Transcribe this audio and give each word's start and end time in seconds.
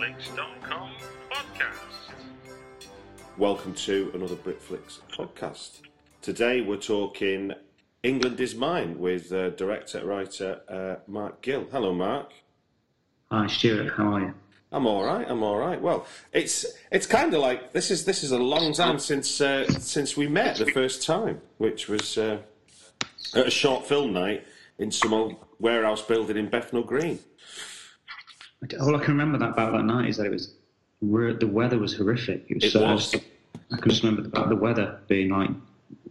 BritFlicks.com 0.00 0.92
podcast. 1.30 2.12
Welcome 3.36 3.74
to 3.74 4.10
another 4.14 4.34
BritFlicks 4.34 5.00
podcast. 5.12 5.80
Today 6.22 6.62
we're 6.62 6.78
talking 6.78 7.52
England 8.02 8.40
is 8.40 8.54
Mine 8.54 8.98
with 8.98 9.30
uh, 9.30 9.50
director 9.50 10.06
writer 10.06 10.62
uh, 10.70 10.94
Mark 11.06 11.42
Gill. 11.42 11.66
Hello, 11.70 11.92
Mark. 11.92 12.32
Hi, 13.30 13.46
Stuart. 13.46 13.92
How 13.92 14.14
are 14.14 14.20
you? 14.20 14.34
I'm 14.72 14.86
all 14.86 15.04
right. 15.04 15.26
I'm 15.28 15.42
all 15.42 15.58
right. 15.58 15.78
Well, 15.78 16.06
it's 16.32 16.64
it's 16.90 17.06
kind 17.06 17.34
of 17.34 17.42
like 17.42 17.74
this 17.74 17.90
is 17.90 18.06
this 18.06 18.24
is 18.24 18.32
a 18.32 18.38
long 18.38 18.72
time 18.72 18.98
since 18.98 19.38
uh, 19.42 19.68
since 19.68 20.16
we 20.16 20.26
met 20.28 20.56
the 20.56 20.72
first 20.72 21.02
time, 21.02 21.42
which 21.58 21.90
was 21.90 22.16
uh, 22.16 22.38
at 23.34 23.48
a 23.48 23.50
short 23.50 23.86
film 23.86 24.14
night 24.14 24.46
in 24.78 24.90
some 24.90 25.12
old 25.12 25.36
warehouse 25.58 26.00
building 26.00 26.38
in 26.38 26.48
Bethnal 26.48 26.84
Green. 26.84 27.18
All 28.80 28.94
I 28.94 28.98
can 28.98 29.16
remember 29.16 29.38
that 29.38 29.50
about 29.50 29.72
that 29.72 29.84
night 29.84 30.08
is 30.08 30.16
that 30.18 30.26
it 30.26 30.32
was 30.32 30.54
the 31.00 31.48
weather 31.50 31.78
was 31.78 31.96
horrific. 31.96 32.44
It 32.48 32.54
was. 32.54 32.64
It 32.64 32.70
so, 32.72 32.82
was. 32.82 33.14
I 33.72 33.76
can 33.76 33.90
just 33.90 34.02
remember 34.02 34.28
about 34.28 34.48
the 34.48 34.56
weather 34.56 35.00
being 35.08 35.30
like 35.30 35.50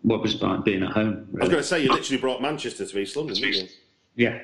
what 0.02 0.22
was 0.22 0.42
like 0.42 0.64
being 0.64 0.84
at 0.84 0.92
home. 0.92 1.28
I 1.36 1.42
was 1.42 1.50
going 1.50 1.62
to 1.62 1.68
say 1.68 1.84
you 1.84 1.92
literally 1.92 2.20
brought 2.20 2.42
Manchester 2.42 2.86
to 2.86 3.00
East 3.00 3.16
London, 3.16 3.36
didn't 3.36 3.54
you? 3.54 3.68
Yeah, 4.16 4.40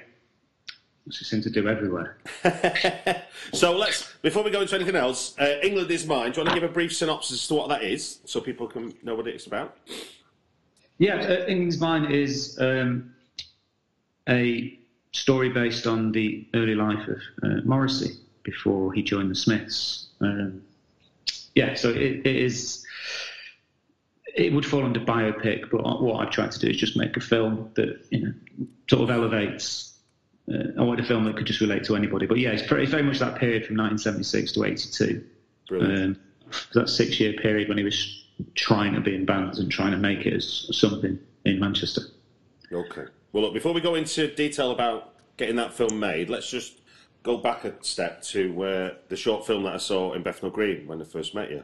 which 1.06 1.22
it 1.22 1.26
seem 1.26 1.42
to 1.42 1.50
do 1.50 1.68
everywhere. 1.68 2.18
So 3.54 3.78
let's 3.78 4.12
before 4.24 4.44
we 4.44 4.50
go 4.50 4.62
into 4.62 4.74
anything 4.74 4.96
else, 4.96 5.38
uh, 5.38 5.58
England 5.62 5.92
is 5.92 6.08
mine. 6.08 6.32
Do 6.32 6.40
you 6.40 6.46
want 6.46 6.56
to 6.56 6.62
give 6.62 6.70
a 6.70 6.74
brief 6.74 6.96
synopsis 6.96 7.44
as 7.44 7.48
to 7.50 7.54
what 7.54 7.70
that 7.70 7.84
is, 7.84 8.20
so 8.26 8.42
people 8.42 8.68
can 8.68 8.94
know 9.04 9.14
what 9.14 9.28
it's 9.28 9.46
about? 9.46 9.78
Yeah, 10.98 11.16
uh, 11.16 11.46
England's 11.46 11.80
Mine 11.80 12.06
is 12.06 12.58
um, 12.60 13.14
a 14.28 14.80
story 15.16 15.50
based 15.50 15.88
on 15.88 16.12
the 16.12 16.46
early 16.54 16.76
life 16.76 17.08
of 17.08 17.18
uh, 17.44 17.62
Morrissey 17.64 18.16
before 18.44 18.92
he 18.94 19.02
joined 19.02 19.32
the 19.32 19.36
Smiths. 19.36 20.08
Um, 20.22 20.62
yeah, 21.56 21.74
so 21.74 21.90
it, 21.90 22.26
it 22.26 22.36
is. 22.36 22.86
It 24.36 24.52
would 24.52 24.66
fall 24.66 24.84
under 24.84 25.00
biopic, 25.00 25.72
but 25.72 25.82
what 26.02 26.20
I've 26.20 26.32
tried 26.32 26.52
to 26.52 26.60
do 26.60 26.68
is 26.68 26.76
just 26.76 26.98
make 26.98 27.16
a 27.16 27.22
film 27.22 27.72
that 27.76 28.06
you 28.10 28.26
know 28.26 28.34
sort 28.90 29.04
of 29.04 29.10
elevates. 29.10 29.98
Uh, 30.54 30.80
I 30.80 30.84
wanted 30.84 31.06
a 31.06 31.08
film 31.08 31.24
that 31.26 31.38
could 31.38 31.48
just 31.48 31.62
relate 31.62 31.86
to 31.86 31.96
anybody, 31.96 32.26
but 32.26 32.38
yeah, 32.38 32.50
it's, 32.50 32.68
pretty, 32.68 32.84
it's 32.84 32.92
very 32.92 33.02
much 33.02 33.20
that 33.20 33.40
period 33.40 33.66
from 33.66 33.78
1976 33.78 34.52
to 34.52 34.64
82. 34.66 35.26
Brilliant. 35.70 36.18
Um, 36.18 36.20
that 36.74 36.90
six-year 36.90 37.34
period 37.34 37.68
when 37.68 37.80
he 37.80 37.84
was 37.84 38.28
trying 38.54 38.94
to 38.94 39.02
be 39.02 39.16
in 39.16 39.26
bands 39.26 39.58
and 39.58 39.72
trying 39.72 39.92
to 39.92 39.98
make 39.98 40.26
it 40.28 40.34
as 40.34 40.68
something 40.72 41.18
in 41.46 41.60
Manchester. 41.60 42.02
Okay. 42.72 43.06
Well, 43.36 43.44
look, 43.44 43.54
before 43.54 43.74
we 43.74 43.82
go 43.82 43.96
into 43.96 44.34
detail 44.34 44.72
about 44.72 45.14
getting 45.36 45.58
that 45.58 45.74
film 45.74 46.00
made, 46.00 46.30
let's 46.30 46.50
just 46.50 46.80
go 47.22 47.36
back 47.36 47.66
a 47.66 47.74
step 47.84 48.22
to 48.22 48.64
uh, 48.64 48.94
the 49.10 49.18
short 49.18 49.46
film 49.46 49.64
that 49.64 49.74
I 49.74 49.78
saw 49.78 50.14
in 50.14 50.24
Bethnal 50.24 50.52
Green 50.52 50.88
when 50.88 51.02
I 51.02 51.04
first 51.04 51.36
met 51.36 51.52
you, 51.52 51.62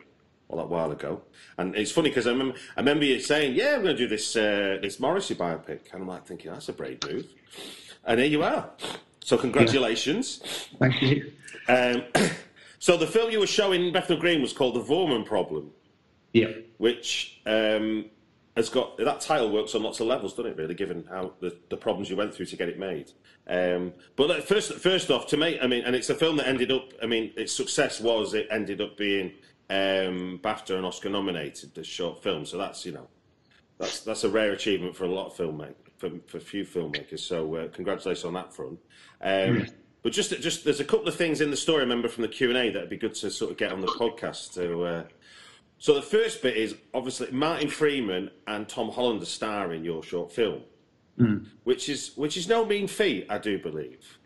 all 0.49 0.57
that 0.57 0.67
while 0.67 0.91
ago. 0.91 1.21
And 1.57 1.73
it's 1.77 1.89
funny 1.89 2.09
because 2.09 2.27
I 2.27 2.31
remember, 2.31 2.55
I 2.75 2.81
remember 2.81 3.05
you 3.05 3.21
saying, 3.21 3.55
"Yeah, 3.55 3.77
we're 3.77 3.83
going 3.83 3.95
to 3.95 4.03
do 4.03 4.09
this 4.09 4.35
uh, 4.35 4.79
this 4.81 4.99
Morrissey 4.99 5.33
biopic," 5.33 5.93
and 5.93 6.01
I'm 6.01 6.07
like 6.09 6.27
thinking, 6.27 6.51
"That's 6.51 6.67
a 6.67 6.73
brave 6.73 6.99
move," 7.09 7.27
and 8.03 8.19
here 8.19 8.27
you 8.27 8.43
are. 8.43 8.69
So 9.23 9.37
congratulations. 9.37 10.41
Thank 10.77 11.01
you. 11.01 11.31
Um, 11.69 12.03
so 12.79 12.97
the 12.97 13.07
film 13.07 13.31
you 13.31 13.39
were 13.39 13.47
showing 13.47 13.85
in 13.85 13.93
Bethnal 13.93 14.19
Green 14.19 14.41
was 14.41 14.51
called 14.51 14.75
The 14.75 14.83
Voorman 14.83 15.25
Problem. 15.25 15.71
Yeah. 16.33 16.51
which 16.79 17.39
um, 17.45 18.05
has 18.56 18.69
got 18.69 18.97
that 18.97 19.22
title 19.22 19.50
works 19.50 19.75
on 19.75 19.84
lots 19.84 20.00
of 20.00 20.07
levels, 20.07 20.34
doesn't 20.34 20.51
it? 20.51 20.57
Really, 20.57 20.73
given 20.73 21.06
how 21.09 21.34
the, 21.39 21.57
the 21.69 21.78
problems 21.78 22.09
you 22.09 22.16
went 22.16 22.34
through 22.34 22.47
to 22.47 22.56
get 22.56 22.69
it 22.69 22.78
made. 22.78 23.12
Um, 23.47 23.94
but 24.16 24.44
first, 24.44 24.73
first 24.73 25.09
off, 25.09 25.28
to 25.28 25.38
me, 25.38 25.59
I 25.59 25.67
mean, 25.67 25.84
and 25.85 25.95
it's 25.95 26.09
a 26.09 26.16
film 26.16 26.38
that 26.38 26.47
ended 26.47 26.72
up. 26.72 26.91
I 27.01 27.06
mean, 27.06 27.31
its 27.38 27.53
success 27.53 28.01
was 28.01 28.34
it 28.34 28.47
ended 28.51 28.81
up 28.81 28.97
being 28.97 29.31
um, 29.69 30.40
BAFTA 30.44 30.75
and 30.75 30.85
Oscar 30.85 31.09
nominated 31.09 31.78
as 31.78 31.88
short 31.88 32.22
film. 32.22 32.45
So 32.45 32.57
that's 32.57 32.85
you 32.85 32.91
know, 32.91 33.07
that's 33.78 34.01
that's 34.01 34.23
a 34.23 34.29
rare 34.29 34.51
achievement 34.51 34.95
for 34.95 35.06
a 35.06 35.11
lot 35.11 35.28
of 35.28 35.34
filmmakers, 35.34 35.75
for, 35.97 36.09
for 36.28 36.40
few 36.40 36.66
filmmakers. 36.66 37.19
So 37.19 37.56
uh, 37.56 37.67
congratulations 37.69 38.25
on 38.25 38.34
that 38.34 38.53
front. 38.53 38.79
Um, 39.22 39.67
But 40.03 40.13
just, 40.13 40.31
just 40.41 40.63
there's 40.63 40.79
a 40.79 40.84
couple 40.84 41.07
of 41.07 41.13
things 41.13 41.41
in 41.41 41.51
the 41.51 41.56
story 41.56 41.81
I 41.81 41.84
remember 41.84 42.07
from 42.07 42.23
the 42.23 42.28
Q 42.28 42.50
and 42.50 42.57
A 42.57 42.72
that'd 42.72 42.90
be 42.90 42.97
good 42.97 43.13
to 43.13 43.29
sort 43.29 43.51
of 43.51 43.57
get 43.57 43.72
on 43.72 43.81
the 43.81 43.88
podcast 43.88 44.56
to. 44.56 44.84
Uh, 44.84 45.03
so 45.81 45.95
the 45.95 46.01
first 46.03 46.43
bit 46.43 46.55
is 46.55 46.75
obviously 46.93 47.31
Martin 47.31 47.67
Freeman 47.67 48.29
and 48.45 48.69
Tom 48.69 48.89
Hollander 48.89 49.23
are 49.23 49.25
starring 49.25 49.79
in 49.79 49.83
your 49.83 50.03
short 50.03 50.31
film, 50.31 50.61
which 51.63 51.89
is 51.89 52.15
which 52.15 52.37
is 52.37 52.47
no 52.47 52.63
mean 52.63 52.87
feat, 52.87 53.25
I 53.31 53.39
do 53.39 53.57
believe. 53.57 54.19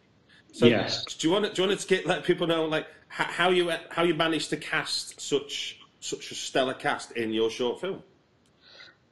So 0.51 0.65
Yes. 0.65 1.05
do 1.05 1.25
you 1.25 1.33
want 1.33 1.45
to, 1.45 1.53
do 1.53 1.61
you 1.61 1.67
want 1.69 1.79
to 1.79 1.87
get 1.87 2.05
let 2.05 2.25
people 2.25 2.45
know 2.45 2.65
like 2.65 2.87
how 3.07 3.51
you 3.51 3.71
how 3.89 4.03
you 4.03 4.13
managed 4.13 4.49
to 4.49 4.57
cast 4.57 5.21
such 5.21 5.79
such 6.01 6.29
a 6.31 6.35
stellar 6.35 6.73
cast 6.73 7.13
in 7.13 7.31
your 7.31 7.49
short 7.49 7.79
film? 7.79 8.03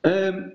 Um, 0.03 0.51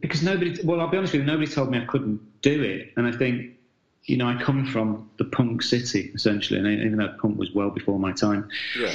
because 0.00 0.22
nobody, 0.22 0.60
well, 0.62 0.78
I'll 0.78 0.88
be 0.88 0.98
honest 0.98 1.14
with 1.14 1.22
you, 1.22 1.26
nobody 1.26 1.50
told 1.50 1.70
me 1.70 1.78
I 1.78 1.86
couldn't 1.86 2.20
do 2.42 2.62
it. 2.62 2.92
And 2.98 3.06
I 3.06 3.12
think, 3.12 3.56
you 4.04 4.18
know, 4.18 4.28
I 4.28 4.42
come 4.42 4.66
from 4.66 5.08
the 5.16 5.24
punk 5.24 5.62
city, 5.62 6.10
essentially, 6.14 6.58
and 6.58 6.68
even 6.68 6.98
though 6.98 7.14
punk 7.18 7.38
was 7.38 7.52
well 7.52 7.70
before 7.70 7.98
my 7.98 8.12
time, 8.12 8.48
Yeah. 8.78 8.94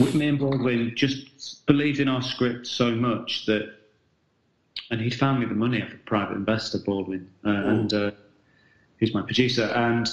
Whitney 0.00 0.28
and 0.28 0.38
Baldwin 0.38 0.92
just 0.96 1.66
believed 1.66 2.00
in 2.00 2.08
our 2.08 2.22
script 2.22 2.66
so 2.66 2.90
much 2.92 3.46
that, 3.46 3.74
and 4.90 5.00
he'd 5.00 5.14
found 5.14 5.40
me 5.40 5.46
the 5.46 5.54
money 5.54 5.82
off 5.82 5.92
a 5.92 5.96
private 5.98 6.36
investor, 6.36 6.78
Baldwin, 6.78 7.30
uh, 7.44 7.50
and 7.50 7.92
uh, 7.92 8.10
who's 8.98 9.12
my 9.12 9.22
producer, 9.22 9.64
and 9.64 10.08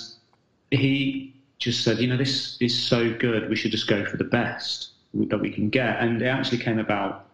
he 0.72 1.34
just 1.60 1.84
said, 1.84 2.00
you 2.00 2.08
know, 2.08 2.18
this 2.18 2.58
is 2.62 2.78
so 2.78 3.14
good, 3.14 3.50
we 3.50 3.56
should 3.56 3.72
just 3.72 3.88
go 3.88 4.06
for 4.06 4.18
the 4.18 4.24
best 4.24 4.90
that 5.14 5.40
we 5.40 5.50
can 5.50 5.70
get, 5.70 6.00
and 6.00 6.22
it 6.22 6.26
actually 6.26 6.60
came 6.60 6.80
about 6.80 7.30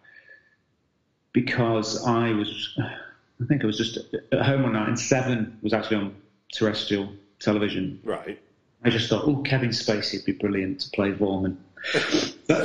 because 1.33 2.06
I 2.06 2.31
was, 2.31 2.78
I 2.80 3.45
think 3.48 3.63
I 3.63 3.66
was 3.66 3.78
just 3.78 3.98
at 4.31 4.42
home 4.42 4.63
one 4.63 4.74
night, 4.74 4.88
and 4.88 5.00
Seven 5.00 5.57
was 5.63 5.74
actually 5.74 5.98
on 5.98 6.16
terrestrial 6.51 7.10
television, 7.39 8.00
Right. 8.04 8.39
I 8.86 8.89
just 8.89 9.10
thought, 9.10 9.24
oh, 9.25 9.38
Kevin 9.38 9.69
Spacey 9.69 10.18
would 10.18 10.25
be 10.25 10.33
brilliant 10.33 10.81
to 10.81 10.89
play 10.89 11.13
Voorman. 11.13 11.56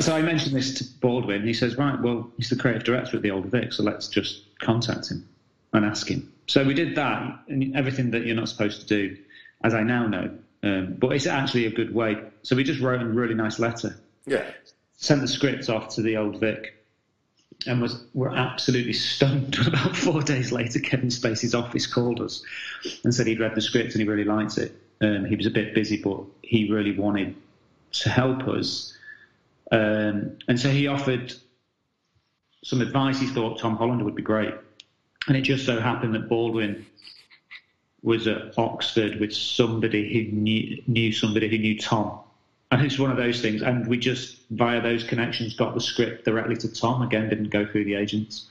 So 0.01 0.15
I 0.15 0.23
mentioned 0.23 0.55
this 0.57 0.75
to 0.75 0.85
Baldwin. 1.01 1.47
He 1.47 1.55
says, 1.55 1.77
right, 1.77 2.01
well, 2.01 2.31
he's 2.37 2.51
the 2.51 2.57
creative 2.57 2.85
director 2.85 3.17
at 3.17 3.23
the 3.23 3.31
Old 3.31 3.47
Vic, 3.47 3.73
so 3.73 3.83
let's 3.83 4.09
just 4.09 4.43
contact 4.61 5.11
him 5.11 5.29
and 5.73 5.85
ask 5.85 6.09
him. 6.09 6.33
So 6.47 6.65
we 6.65 6.75
did 6.75 6.95
that, 6.97 7.41
and 7.49 7.77
everything 7.77 8.11
that 8.13 8.25
you're 8.27 8.37
not 8.37 8.49
supposed 8.49 8.81
to 8.83 8.87
do, 8.87 9.17
as 9.63 9.75
I 9.75 9.83
now 9.83 10.07
know. 10.07 10.31
Um, 10.63 10.95
but 10.99 11.09
it's 11.13 11.27
actually 11.27 11.67
a 11.67 11.71
good 11.71 11.95
way. 11.95 12.17
So 12.43 12.57
we 12.57 12.65
just 12.65 12.81
wrote 12.81 13.01
a 13.03 13.07
really 13.07 13.35
nice 13.35 13.59
letter, 13.59 13.99
Yeah. 14.27 14.45
sent 14.97 15.21
the 15.21 15.29
script 15.29 15.69
off 15.69 15.95
to 15.95 16.03
the 16.03 16.17
Old 16.17 16.41
Vic, 16.41 16.75
and 17.67 17.83
was 17.83 18.05
were 18.15 18.35
absolutely 18.35 18.93
stunned. 18.93 19.57
About 19.67 19.97
four 19.97 20.23
days 20.23 20.53
later, 20.53 20.79
Kevin 20.81 21.09
Spacey's 21.11 21.55
office 21.55 21.87
called 21.87 22.21
us 22.21 22.43
and 23.05 23.15
said 23.15 23.27
he'd 23.27 23.41
read 23.41 23.55
the 23.55 23.61
script 23.61 23.93
and 23.93 24.01
he 24.03 24.09
really 24.09 24.25
liked 24.25 24.59
it. 24.59 24.75
Um, 25.01 25.25
he 25.25 25.37
was 25.37 25.47
a 25.47 25.51
bit 25.51 25.75
busy, 25.75 25.97
but 26.01 26.21
he 26.43 26.71
really 26.73 26.97
wanted 26.97 27.35
to 27.93 28.11
help 28.11 28.43
us. 28.49 28.95
Um, 29.71 30.39
and 30.49 30.59
so 30.59 30.71
he 30.71 30.87
offered 30.87 31.35
some 32.65 32.81
advice. 32.81 33.21
He 33.21 33.27
thought 33.27 33.59
Tom 33.59 33.77
Hollander 33.77 34.05
would 34.05 34.15
be 34.15 34.23
great. 34.23 34.55
And 35.27 35.37
it 35.37 35.43
just 35.43 35.67
so 35.67 35.81
happened 35.81 36.15
that 36.15 36.29
Baldwin 36.29 36.87
was 38.03 38.27
at 38.27 38.57
Oxford 38.57 39.21
with 39.21 39.35
somebody 39.35 40.13
who 40.13 40.33
knew, 40.33 40.83
knew 40.87 41.13
somebody 41.13 41.49
who 41.49 41.59
knew 41.59 41.79
Tom. 41.79 42.21
And 42.71 42.85
it's 42.85 42.99
one 42.99 43.11
of 43.11 43.17
those 43.17 43.41
things. 43.41 43.63
And 43.63 43.87
we 43.87 43.99
just, 43.99 44.39
via 44.51 44.81
those 44.81 45.05
connections, 45.05 45.55
got 45.55 45.75
the 45.75 45.81
script 45.81 46.25
directly 46.25 46.57
to 46.57 46.73
Tom. 46.73 47.03
Again, 47.03 47.29
didn't 47.29 47.51
go 47.51 47.67
through 47.67 47.85
the 47.85 47.95
agents. 47.95 48.47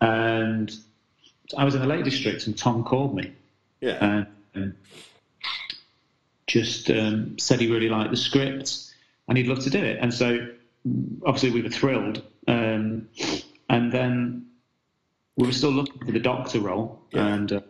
And 0.00 0.74
I 1.56 1.64
was 1.64 1.74
in 1.74 1.80
the 1.80 1.86
Lake 1.86 2.04
District, 2.04 2.46
and 2.46 2.56
Tom 2.56 2.82
called 2.82 3.14
me. 3.14 3.32
Yeah. 3.80 4.24
And 4.54 4.74
just 6.46 6.90
um, 6.90 7.38
said 7.38 7.60
he 7.60 7.70
really 7.70 7.88
liked 7.88 8.10
the 8.10 8.16
script 8.16 8.91
and 9.32 9.38
he'd 9.38 9.46
love 9.46 9.60
to 9.60 9.70
do 9.70 9.82
it. 9.82 9.96
And 9.98 10.12
so, 10.12 10.46
obviously, 11.24 11.52
we 11.52 11.62
were 11.62 11.70
thrilled. 11.70 12.22
Um, 12.48 13.08
and 13.70 13.90
then 13.90 14.44
we 15.36 15.46
were 15.46 15.54
still 15.54 15.70
looking 15.70 16.04
for 16.04 16.12
the 16.12 16.20
doctor 16.20 16.60
role. 16.60 17.00
Yeah. 17.12 17.28
And 17.28 17.50
uh, 17.50 17.60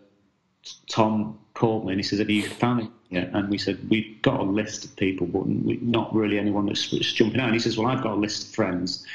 Tom 0.88 1.38
called 1.54 1.86
me 1.86 1.92
and 1.92 2.00
he 2.00 2.02
says, 2.02 2.18
Have 2.18 2.30
you 2.30 2.42
found 2.42 2.80
it 2.80 2.88
yet? 3.10 3.30
And 3.32 3.48
we 3.48 3.58
said, 3.58 3.78
We've 3.88 4.20
got 4.22 4.40
a 4.40 4.42
list 4.42 4.84
of 4.84 4.96
people, 4.96 5.28
but 5.28 5.46
we, 5.46 5.78
not 5.80 6.12
really 6.12 6.36
anyone 6.36 6.66
that's, 6.66 6.90
that's 6.90 7.12
jumping 7.12 7.38
out. 7.38 7.46
And 7.46 7.54
he 7.54 7.60
says, 7.60 7.78
Well, 7.78 7.86
I've 7.86 8.02
got 8.02 8.14
a 8.14 8.20
list 8.20 8.48
of 8.48 8.54
friends. 8.56 9.06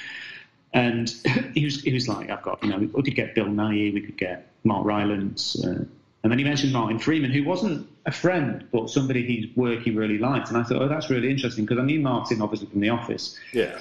And 0.72 1.10
he 1.54 1.66
was, 1.66 1.82
he 1.82 1.92
was 1.92 2.08
like, 2.08 2.30
I've 2.30 2.44
got, 2.44 2.64
you 2.64 2.70
know, 2.70 2.78
we 2.78 3.04
could 3.04 3.16
get 3.16 3.36
Bill 3.36 3.48
Nighy, 3.48 3.94
we 3.94 4.00
could 4.00 4.18
get 4.18 4.54
Mark 4.64 4.86
Rylance. 4.86 5.62
Uh, 5.62 5.84
and 6.28 6.32
then 6.34 6.40
he 6.40 6.44
mentioned 6.44 6.74
Martin 6.74 7.00
Freeman, 7.00 7.32
who 7.32 7.46
wasn't 7.46 7.88
a 8.06 8.12
friend, 8.12 8.68
but 8.74 8.90
somebody 8.90 9.26
whose 9.26 9.56
work 9.56 9.80
he 9.84 9.92
really 9.92 10.18
liked. 10.18 10.50
And 10.50 10.58
I 10.58 10.64
thought, 10.64 10.82
oh, 10.82 10.90
that's 10.90 11.10
really 11.10 11.30
interesting 11.30 11.64
because 11.64 11.80
I 11.82 11.86
knew 11.86 12.02
Martin 12.02 12.42
obviously 12.42 12.68
from 12.68 12.82
The 12.82 12.90
Office. 12.90 13.40
Yeah. 13.54 13.80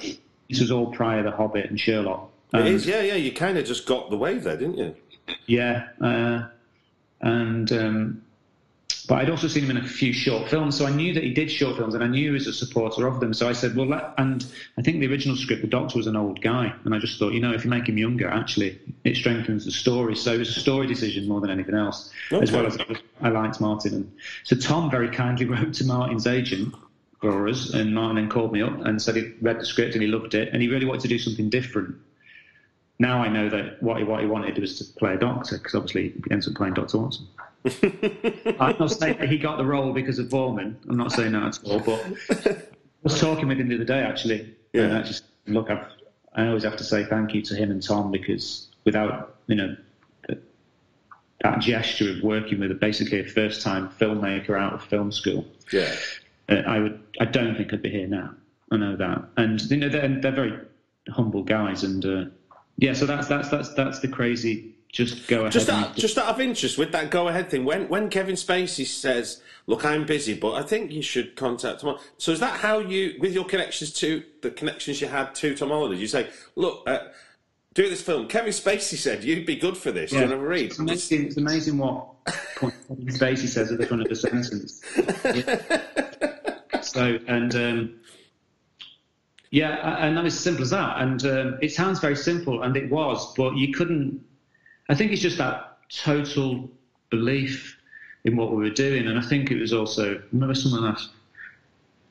This 0.49 0.61
was 0.61 0.71
all 0.71 0.85
prior 0.93 1.23
to 1.23 1.31
Hobbit 1.31 1.69
and 1.69 1.77
Sherlock. 1.77 2.29
It 2.53 2.59
And- 2.59 2.67
is, 2.69 2.85
yeah, 2.87 3.01
yeah. 3.01 3.15
You 3.15 3.33
kind 3.33 3.57
of 3.57 3.65
just 3.65 3.85
got 3.85 4.09
the 4.09 4.15
wave 4.15 4.45
there, 4.45 4.55
didn't 4.55 4.77
you? 4.77 4.95
Yeah, 5.45 5.89
uh, 5.99 6.47
and 7.19 7.69
um, 7.73 8.21
but 9.07 9.15
I'd 9.15 9.29
also 9.29 9.47
seen 9.47 9.63
him 9.63 9.71
in 9.71 9.77
a 9.77 9.87
few 9.87 10.11
short 10.11 10.49
films, 10.49 10.77
so 10.77 10.85
I 10.85 10.91
knew 10.91 11.13
that 11.13 11.23
he 11.23 11.33
did 11.33 11.49
short 11.49 11.77
films, 11.77 11.95
and 11.95 12.03
I 12.03 12.07
knew 12.07 12.25
he 12.25 12.29
was 12.29 12.45
a 12.45 12.53
supporter 12.53 13.07
of 13.07 13.21
them. 13.21 13.33
So 13.33 13.47
I 13.47 13.53
said, 13.53 13.75
well, 13.75 13.87
let, 13.87 14.13
and 14.17 14.45
I 14.77 14.81
think 14.81 14.99
the 14.99 15.07
original 15.07 15.37
script, 15.37 15.61
the 15.61 15.67
Doctor 15.67 15.97
was 15.97 16.07
an 16.07 16.17
old 16.17 16.41
guy, 16.41 16.73
and 16.83 16.93
I 16.93 16.99
just 16.99 17.17
thought, 17.17 17.31
you 17.31 17.39
know, 17.39 17.53
if 17.53 17.63
you 17.63 17.69
make 17.69 17.87
him 17.87 17.97
younger, 17.97 18.27
actually, 18.27 18.79
it 19.05 19.15
strengthens 19.15 19.63
the 19.63 19.71
story. 19.71 20.15
So 20.15 20.33
it 20.33 20.39
was 20.39 20.55
a 20.55 20.59
story 20.59 20.87
decision 20.87 21.27
more 21.27 21.39
than 21.39 21.49
anything 21.49 21.75
else, 21.75 22.11
as 22.31 22.51
well 22.51 22.65
as 22.65 22.77
I 23.21 23.29
liked 23.29 23.61
Martin. 23.61 23.93
And 23.93 24.11
so 24.43 24.57
Tom 24.57 24.91
very 24.91 25.09
kindly 25.09 25.45
wrote 25.47 25.73
to 25.75 25.85
Martin's 25.85 26.27
agent 26.27 26.75
for 27.21 27.47
us, 27.47 27.73
and 27.73 27.95
Martin 27.95 28.17
then 28.17 28.29
called 28.29 28.51
me 28.51 28.61
up 28.61 28.77
and 28.85 29.01
said 29.01 29.15
he 29.15 29.33
read 29.41 29.59
the 29.59 29.65
script 29.65 29.93
and 29.93 30.01
he 30.01 30.09
loved 30.09 30.35
it, 30.35 30.49
and 30.51 30.61
he 30.61 30.67
really 30.67 30.85
wanted 30.85 31.01
to 31.01 31.07
do 31.07 31.17
something 31.17 31.49
different 31.49 31.95
now 32.99 33.21
I 33.21 33.27
know 33.27 33.49
that 33.49 33.81
what 33.81 33.97
he, 33.97 34.03
what 34.03 34.21
he 34.21 34.27
wanted 34.27 34.57
was 34.57 34.77
to 34.79 34.93
play 34.99 35.13
a 35.13 35.17
doctor 35.17 35.57
because 35.57 35.75
obviously 35.75 36.09
he 36.09 36.31
ends 36.31 36.47
up 36.47 36.55
playing 36.55 36.73
Doctor 36.73 36.97
Watson. 36.97 37.27
I'm 38.59 38.75
not 38.79 38.91
saying 38.91 39.17
that 39.19 39.29
he 39.29 39.37
got 39.37 39.57
the 39.57 39.65
role 39.65 39.93
because 39.93 40.19
of 40.19 40.27
Voorman. 40.27 40.75
I'm 40.89 40.97
not 40.97 41.11
saying 41.11 41.33
that 41.33 41.43
at 41.43 41.59
all. 41.65 41.79
But 41.79 42.05
I 42.47 42.57
was 43.03 43.19
talking 43.19 43.47
with 43.47 43.59
him 43.59 43.67
the 43.69 43.75
other 43.75 43.83
day 43.85 43.99
actually. 43.99 44.55
Yeah. 44.73 44.83
And 44.83 44.97
I 44.97 45.01
just 45.03 45.23
look, 45.45 45.69
I've, 45.69 45.85
I 46.33 46.47
always 46.47 46.63
have 46.63 46.77
to 46.77 46.83
say 46.83 47.05
thank 47.05 47.33
you 47.33 47.41
to 47.43 47.55
him 47.55 47.71
and 47.71 47.81
Tom 47.81 48.11
because 48.11 48.67
without 48.85 49.35
you 49.47 49.55
know 49.55 49.75
that 51.41 51.59
gesture 51.59 52.11
of 52.11 52.23
working 52.23 52.59
with 52.59 52.71
a, 52.71 52.75
basically 52.75 53.19
a 53.19 53.25
first 53.25 53.61
time 53.61 53.89
filmmaker 53.99 54.59
out 54.59 54.73
of 54.73 54.83
film 54.83 55.11
school, 55.11 55.45
Yeah. 55.71 55.93
uh, 56.49 56.55
I 56.67 56.79
would 56.79 56.99
I 57.19 57.25
don't 57.25 57.55
think 57.55 57.73
I'd 57.73 57.81
be 57.81 57.89
here 57.91 58.07
now. 58.07 58.33
I 58.71 58.77
know 58.77 58.95
that, 58.97 59.23
and 59.37 59.61
you 59.69 59.77
know 59.77 59.87
they're 59.89 60.19
they're 60.19 60.31
very 60.31 60.59
humble 61.09 61.43
guys, 61.43 61.83
and 61.83 62.05
uh, 62.05 62.25
yeah. 62.77 62.93
So 62.93 63.05
that's 63.05 63.27
that's 63.27 63.49
that's 63.49 63.73
that's 63.75 63.99
the 63.99 64.07
crazy. 64.07 64.73
Just 64.91 65.27
go 65.27 65.41
ahead. 65.41 65.51
Just 65.51 65.69
and- 65.69 65.85
out, 65.85 65.95
just 65.95 66.17
out 66.17 66.27
of 66.27 66.39
interest, 66.39 66.77
with 66.77 66.91
that 66.93 67.11
go 67.11 67.27
ahead 67.27 67.49
thing, 67.49 67.65
when 67.65 67.87
when 67.89 68.09
Kevin 68.09 68.35
Spacey 68.35 68.85
says, 68.85 69.41
"Look, 69.65 69.85
I'm 69.85 70.05
busy, 70.05 70.33
but 70.33 70.53
I 70.53 70.63
think 70.63 70.91
you 70.91 71.01
should 71.01 71.35
contact 71.35 71.81
Tom," 71.81 71.97
so 72.17 72.31
is 72.31 72.39
that 72.39 72.59
how 72.59 72.79
you, 72.79 73.15
with 73.19 73.33
your 73.33 73.45
connections 73.45 73.91
to 73.93 74.23
the 74.41 74.51
connections 74.51 75.01
you 75.01 75.07
had 75.07 75.35
to 75.35 75.55
Tom 75.55 75.69
Hollander, 75.69 75.97
you 75.97 76.07
say, 76.07 76.29
"Look, 76.55 76.83
uh, 76.87 76.99
do 77.73 77.89
this 77.89 78.01
film." 78.01 78.27
Kevin 78.27 78.51
Spacey 78.51 78.97
said 78.97 79.23
you'd 79.23 79.45
be 79.45 79.55
good 79.55 79.77
for 79.77 79.91
this. 79.91 80.11
Do 80.11 80.17
you 80.17 80.21
want 80.23 80.33
to 80.33 80.37
read? 80.47 80.65
It's 80.67 80.79
amazing, 80.79 81.25
it's 81.25 81.37
amazing 81.37 81.77
what 81.77 82.25
point 82.55 82.73
Spacey 83.07 83.47
says 83.47 83.71
at 83.71 83.77
the 83.79 83.85
front 83.85 84.03
of 84.03 84.09
the 84.09 84.15
sentence. 84.15 84.81
Yeah. 85.23 85.83
So 86.81 87.19
and 87.27 87.53
um, 87.55 87.99
yeah, 89.51 89.97
and 90.05 90.17
that 90.17 90.23
was 90.23 90.35
as 90.35 90.39
simple 90.39 90.63
as 90.63 90.71
that. 90.71 91.01
And 91.01 91.23
um, 91.25 91.57
it 91.61 91.71
sounds 91.71 91.99
very 91.99 92.15
simple, 92.15 92.63
and 92.63 92.75
it 92.75 92.89
was, 92.89 93.33
but 93.35 93.55
you 93.55 93.73
couldn't. 93.73 94.21
I 94.89 94.95
think 94.95 95.11
it's 95.11 95.21
just 95.21 95.37
that 95.37 95.77
total 95.89 96.69
belief 97.09 97.77
in 98.23 98.35
what 98.35 98.51
we 98.51 98.57
were 98.57 98.69
doing, 98.69 99.07
and 99.07 99.17
I 99.17 99.21
think 99.21 99.51
it 99.51 99.59
was 99.59 99.73
also. 99.73 100.15
I 100.15 100.19
remember 100.31 100.55
someone 100.55 100.85
asked. 100.85 101.09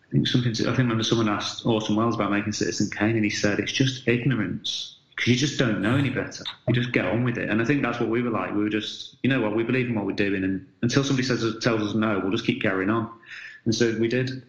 I 0.09 0.13
think 0.13 0.27
something. 0.27 0.53
To, 0.55 0.63
I 0.65 0.67
think 0.67 0.79
remember 0.79 1.03
someone 1.03 1.29
asked 1.29 1.67
Orson 1.67 1.97
Welles 1.97 2.15
about 2.15 2.31
making 2.31 2.53
Citizen 2.53 2.91
Kane, 2.91 3.17
and 3.17 3.25
he 3.25 3.31
said 3.31 3.59
it's 3.59 3.73
just 3.73 4.07
ignorance 4.09 4.97
because 5.17 5.33
you 5.33 5.37
just 5.37 5.59
don't 5.59 5.81
know 5.81 5.97
any 5.97 6.11
better. 6.11 6.45
You 6.69 6.75
just 6.75 6.93
get 6.93 7.07
on 7.07 7.25
with 7.25 7.39
it, 7.39 7.49
and 7.49 7.61
I 7.61 7.65
think 7.65 7.83
that's 7.83 7.99
what 7.99 8.09
we 8.11 8.23
were 8.23 8.31
like. 8.31 8.55
We 8.55 8.63
were 8.63 8.69
just, 8.69 9.17
you 9.23 9.31
know 9.31 9.41
what, 9.41 9.57
we 9.57 9.63
believe 9.63 9.87
in 9.87 9.95
what 9.95 10.05
we're 10.05 10.13
doing, 10.13 10.45
and 10.45 10.67
until 10.83 11.03
somebody 11.03 11.27
says 11.27 11.43
tells 11.63 11.83
us 11.83 11.95
no, 11.95 12.21
we'll 12.21 12.33
just 12.33 12.47
keep 12.47 12.63
carrying 12.63 12.91
on. 12.91 13.11
And 13.65 13.75
so 13.75 13.97
we 13.99 14.09
did. 14.09 14.43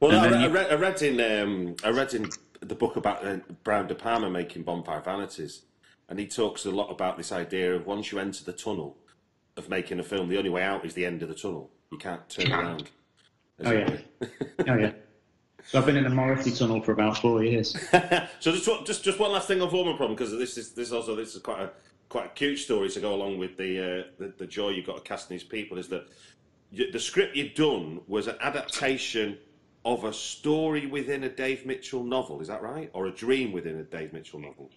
Well, 0.00 0.12
And 0.12 0.34
I, 0.34 0.44
I, 0.44 0.48
read, 0.48 0.72
I 0.72 0.74
read 0.74 1.02
in 1.02 1.20
um, 1.20 1.76
I 1.84 1.90
read 1.90 2.14
in 2.14 2.30
the 2.60 2.74
book 2.74 2.96
about 2.96 3.24
uh, 3.24 3.38
Brian 3.64 3.86
De 3.86 3.94
Palma 3.94 4.30
making 4.30 4.62
Bonfire 4.62 5.00
Vanities, 5.00 5.62
and 6.12 6.20
he 6.20 6.26
talks 6.26 6.66
a 6.66 6.70
lot 6.70 6.90
about 6.90 7.16
this 7.16 7.32
idea 7.32 7.74
of 7.74 7.86
once 7.86 8.12
you 8.12 8.18
enter 8.18 8.44
the 8.44 8.52
tunnel 8.52 8.98
of 9.56 9.70
making 9.70 9.98
a 9.98 10.02
film, 10.02 10.28
the 10.28 10.36
only 10.36 10.50
way 10.50 10.62
out 10.62 10.84
is 10.84 10.92
the 10.92 11.06
end 11.06 11.22
of 11.22 11.30
the 11.30 11.34
tunnel. 11.34 11.70
You 11.90 11.96
can't 11.96 12.28
turn 12.28 12.52
around. 12.52 12.90
as 13.58 13.66
Oh 13.66 13.72
yeah, 13.72 13.96
oh 14.68 14.74
yeah. 14.76 14.92
So 15.64 15.78
I've 15.78 15.86
been 15.86 15.96
in 15.96 16.04
the 16.04 16.10
Morrissey 16.10 16.50
tunnel 16.50 16.82
for 16.82 16.92
about 16.92 17.16
four 17.16 17.42
years. 17.42 17.74
So 18.40 18.52
just 18.52 18.68
one- 18.68 18.84
just 18.84 19.02
just 19.02 19.18
one 19.18 19.32
last 19.32 19.48
thing 19.48 19.62
on 19.62 19.70
Voorman 19.70 19.96
problem 19.96 20.14
because 20.14 20.32
this 20.32 20.58
is 20.58 20.72
this 20.72 20.92
also 20.92 21.16
this 21.16 21.34
is 21.34 21.40
quite 21.40 21.60
a 21.62 21.70
quite 22.10 22.26
a 22.26 22.34
cute 22.34 22.58
story 22.58 22.90
to 22.90 23.00
go 23.00 23.14
along 23.14 23.38
with 23.38 23.56
the 23.56 23.78
uh, 23.78 24.04
the, 24.18 24.34
the 24.36 24.46
joy 24.46 24.68
you've 24.68 24.84
got 24.86 24.98
of 24.98 25.04
casting 25.04 25.34
these 25.38 25.44
people 25.44 25.78
is 25.78 25.88
that 25.88 26.08
you, 26.70 26.92
the 26.92 27.00
script 27.00 27.34
you'd 27.34 27.54
done 27.54 28.02
was 28.06 28.26
an 28.26 28.36
adaptation 28.42 29.38
of 29.86 30.04
a 30.04 30.12
story 30.12 30.84
within 30.84 31.24
a 31.24 31.30
Dave 31.30 31.64
Mitchell 31.64 32.04
novel. 32.04 32.42
Is 32.42 32.48
that 32.48 32.60
right, 32.60 32.90
or 32.92 33.06
a 33.06 33.10
dream 33.10 33.50
within 33.50 33.78
a 33.78 33.82
Dave 33.82 34.12
Mitchell 34.12 34.40
novel? 34.40 34.70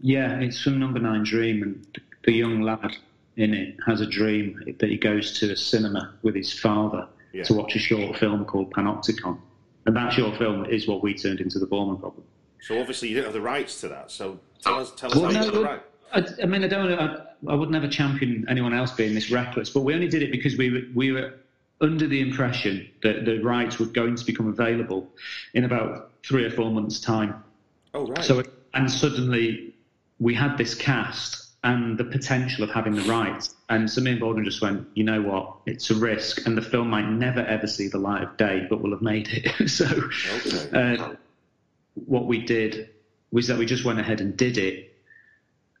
Yeah, 0.00 0.38
it's 0.40 0.62
from 0.62 0.78
Number 0.78 0.98
Nine 0.98 1.24
Dream, 1.24 1.62
and 1.62 2.00
the, 2.24 2.32
young 2.32 2.60
lad 2.60 2.96
in 3.36 3.54
it 3.54 3.76
has 3.86 4.00
a 4.00 4.06
dream 4.06 4.74
that 4.78 4.88
he 4.88 4.96
goes 4.96 5.38
to 5.40 5.52
a 5.52 5.56
cinema 5.56 6.14
with 6.22 6.34
his 6.34 6.52
father 6.58 7.06
Yeah. 7.32 7.44
to 7.44 7.54
watch 7.54 7.76
a 7.76 7.78
short 7.78 8.16
film 8.18 8.44
called 8.44 8.72
Panopticon, 8.72 9.38
and 9.86 9.96
that 9.96 10.12
short 10.12 10.36
film 10.38 10.66
is 10.66 10.86
what 10.86 11.02
we 11.02 11.14
turned 11.14 11.40
into 11.40 11.58
the 11.58 11.66
Voorman 11.66 12.00
problem. 12.00 12.24
So 12.60 12.78
obviously 12.80 13.08
you 13.08 13.14
didn't 13.14 13.26
have 13.26 13.34
the 13.34 13.40
rights 13.40 13.80
to 13.82 13.88
that. 13.88 14.10
So 14.10 14.40
tell 14.60 14.80
us 14.80 14.92
tell 14.96 15.10
us 15.10 15.16
Well, 15.16 15.32
how 15.32 15.44
you 15.44 15.52
got 15.52 15.62
right. 15.62 15.82
I, 16.12 16.42
I 16.42 16.46
mean, 16.46 16.64
I 16.64 16.68
don't. 16.68 16.92
I, 16.92 17.26
I 17.48 17.54
would 17.54 17.70
never 17.70 17.88
champion 17.88 18.44
anyone 18.48 18.72
else 18.72 18.92
being 18.92 19.14
this 19.14 19.30
reckless, 19.30 19.70
but 19.70 19.80
we 19.80 19.94
only 19.94 20.08
did 20.08 20.22
it 20.22 20.32
because 20.32 20.56
we 20.56 20.70
were 20.70 20.82
we 20.94 21.12
were 21.12 21.34
under 21.80 22.06
the 22.06 22.20
impression 22.20 22.88
that 23.02 23.24
the 23.24 23.38
rights 23.40 23.78
were 23.78 23.86
going 23.86 24.16
to 24.16 24.24
become 24.24 24.48
available 24.48 25.10
in 25.54 25.64
about 25.64 26.10
three 26.24 26.44
or 26.44 26.50
four 26.50 26.70
months' 26.70 27.00
time. 27.00 27.42
Oh 27.94 28.06
right. 28.06 28.24
So, 28.24 28.42
and 28.74 28.90
suddenly 28.90 29.74
we 30.18 30.34
had 30.34 30.56
this 30.56 30.74
cast 30.74 31.46
and 31.64 31.98
the 31.98 32.04
potential 32.04 32.62
of 32.62 32.70
having 32.70 32.94
the 32.94 33.02
rights. 33.02 33.54
And 33.68 33.90
and 33.96 34.20
Baldwin 34.20 34.44
just 34.44 34.62
went, 34.62 34.86
you 34.94 35.04
know 35.04 35.20
what, 35.20 35.56
it's 35.66 35.90
a 35.90 35.94
risk, 35.94 36.46
and 36.46 36.56
the 36.56 36.62
film 36.62 36.88
might 36.88 37.08
never 37.08 37.40
ever 37.40 37.66
see 37.66 37.88
the 37.88 37.98
light 37.98 38.22
of 38.22 38.36
day, 38.36 38.66
but 38.70 38.80
we'll 38.80 38.92
have 38.92 39.02
made 39.02 39.28
it. 39.32 39.68
so, 39.68 39.86
Okay. 40.46 40.96
uh, 40.98 41.14
what 41.94 42.26
we 42.26 42.44
did 42.44 42.90
was 43.32 43.48
that 43.48 43.58
we 43.58 43.66
just 43.66 43.84
went 43.84 43.98
ahead 43.98 44.20
and 44.20 44.36
did 44.36 44.58
it, 44.58 44.94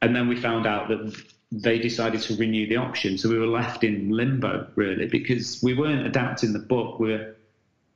and 0.02 0.14
then 0.16 0.28
we 0.28 0.36
found 0.36 0.66
out 0.66 0.88
that 0.88 1.22
they 1.52 1.78
decided 1.78 2.20
to 2.22 2.36
renew 2.36 2.66
the 2.66 2.76
option. 2.76 3.16
So 3.16 3.28
we 3.28 3.38
were 3.38 3.46
left 3.46 3.84
in 3.84 4.10
limbo 4.10 4.68
really 4.74 5.06
because 5.06 5.62
we 5.62 5.74
weren't 5.74 6.04
adapting 6.04 6.52
the 6.52 6.58
book. 6.58 6.98
We're 6.98 7.36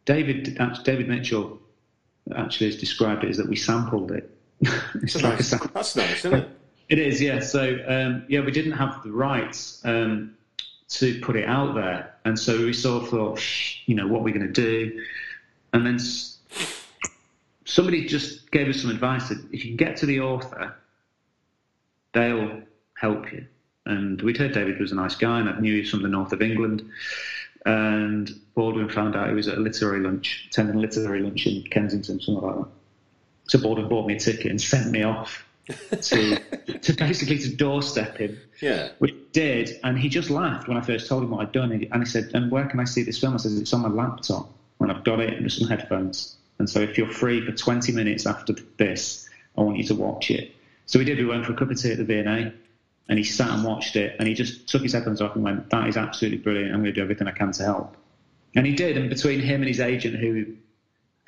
David 0.04 0.56
David 0.84 1.08
Mitchell 1.08 1.58
actually 2.36 2.66
has 2.68 2.76
described 2.76 3.24
it 3.24 3.30
as 3.30 3.36
that 3.38 3.48
we 3.48 3.56
sampled 3.56 4.12
it. 4.12 4.30
It's 4.60 5.14
a 5.14 5.22
Nice. 5.22 5.50
That's 5.50 5.96
nice, 5.96 6.24
isn't 6.24 6.34
it? 6.34 6.48
It 6.88 6.98
is, 6.98 7.22
yeah. 7.22 7.40
So 7.40 7.78
um, 7.86 8.24
yeah, 8.28 8.40
we 8.40 8.50
didn't 8.50 8.72
have 8.72 9.02
the 9.02 9.12
rights 9.12 9.80
um, 9.84 10.34
to 10.90 11.20
put 11.20 11.36
it 11.36 11.48
out 11.48 11.74
there, 11.74 12.14
and 12.24 12.38
so 12.38 12.58
we 12.58 12.72
sort 12.72 13.04
of 13.04 13.08
thought, 13.10 13.38
"Shh, 13.38 13.82
you 13.86 13.94
know, 13.94 14.06
what 14.06 14.20
we're 14.20 14.26
we 14.26 14.32
going 14.32 14.52
to 14.52 14.52
do? 14.52 15.04
And 15.72 15.86
then 15.86 15.98
somebody 17.64 18.06
just 18.06 18.50
gave 18.50 18.68
us 18.68 18.82
some 18.82 18.90
advice 18.90 19.28
that 19.28 19.38
if 19.52 19.64
you 19.64 19.70
can 19.70 19.76
get 19.76 19.96
to 19.98 20.06
the 20.06 20.20
author, 20.20 20.74
they'll 22.12 22.62
help 22.94 23.32
you. 23.32 23.46
And 23.86 24.20
we'd 24.22 24.36
heard 24.36 24.52
David 24.52 24.80
was 24.80 24.92
a 24.92 24.96
nice 24.96 25.14
guy, 25.14 25.40
and 25.40 25.48
I 25.48 25.58
knew 25.60 25.74
he 25.74 25.80
was 25.80 25.90
from 25.90 26.02
the 26.02 26.08
north 26.08 26.32
of 26.32 26.42
England. 26.42 26.82
and 27.66 28.30
Baldwin 28.54 28.88
found 28.88 29.14
out 29.16 29.28
he 29.28 29.34
was 29.34 29.48
at 29.48 29.58
a 29.58 29.60
literary 29.60 30.00
lunch, 30.00 30.46
attending 30.48 30.76
a 30.76 30.80
literary 30.80 31.20
lunch 31.20 31.46
in 31.46 31.62
Kensington, 31.64 32.20
something 32.20 32.42
like 32.42 32.56
that. 32.56 32.68
So 33.50 33.58
Baldwin 33.58 33.88
bought 33.88 34.06
me 34.06 34.14
a 34.14 34.18
ticket 34.20 34.46
and 34.46 34.60
sent 34.60 34.92
me 34.92 35.02
off 35.02 35.44
to 35.66 36.38
to 36.82 36.92
basically 36.92 37.36
to 37.38 37.56
doorstep 37.56 38.18
him. 38.18 38.38
Yeah. 38.62 38.90
Which 38.98 39.12
did, 39.32 39.80
and 39.82 39.98
he 39.98 40.08
just 40.08 40.30
laughed 40.30 40.68
when 40.68 40.76
I 40.76 40.82
first 40.82 41.08
told 41.08 41.24
him 41.24 41.30
what 41.30 41.40
I'd 41.40 41.50
done. 41.50 41.72
And 41.72 42.02
he 42.02 42.08
said, 42.08 42.30
"And 42.32 42.48
where 42.48 42.66
can 42.66 42.78
I 42.78 42.84
see 42.84 43.02
this 43.02 43.18
film?" 43.18 43.34
I 43.34 43.38
said, 43.38 43.50
"It's 43.60 43.72
on 43.72 43.80
my 43.80 43.88
laptop, 43.88 44.48
and 44.78 44.92
I've 44.92 45.02
got 45.02 45.18
it 45.18 45.34
and 45.34 45.50
some 45.50 45.66
headphones. 45.66 46.36
And 46.60 46.70
so 46.70 46.78
if 46.78 46.96
you're 46.96 47.10
free 47.10 47.44
for 47.44 47.50
20 47.50 47.90
minutes 47.90 48.24
after 48.24 48.54
this, 48.76 49.28
I 49.58 49.62
want 49.62 49.78
you 49.78 49.84
to 49.84 49.96
watch 49.96 50.30
it." 50.30 50.54
So 50.86 51.00
we 51.00 51.04
did. 51.04 51.18
We 51.18 51.24
went 51.24 51.44
for 51.44 51.52
a 51.52 51.56
cup 51.56 51.72
of 51.72 51.82
tea 51.82 51.90
at 51.90 51.98
the 51.98 52.04
V&A, 52.04 52.52
and 53.08 53.18
he 53.18 53.24
sat 53.24 53.50
and 53.50 53.64
watched 53.64 53.96
it, 53.96 54.14
and 54.20 54.28
he 54.28 54.34
just 54.34 54.68
took 54.68 54.82
his 54.82 54.92
headphones 54.92 55.20
off 55.20 55.34
and 55.34 55.42
went, 55.42 55.70
"That 55.70 55.88
is 55.88 55.96
absolutely 55.96 56.38
brilliant. 56.38 56.72
I'm 56.72 56.82
going 56.82 56.94
to 56.94 57.00
do 57.00 57.02
everything 57.02 57.26
I 57.26 57.32
can 57.32 57.50
to 57.50 57.64
help." 57.64 57.96
And 58.54 58.64
he 58.64 58.76
did. 58.76 58.96
And 58.96 59.10
between 59.10 59.40
him 59.40 59.60
and 59.60 59.66
his 59.66 59.80
agent, 59.80 60.14
who 60.20 60.54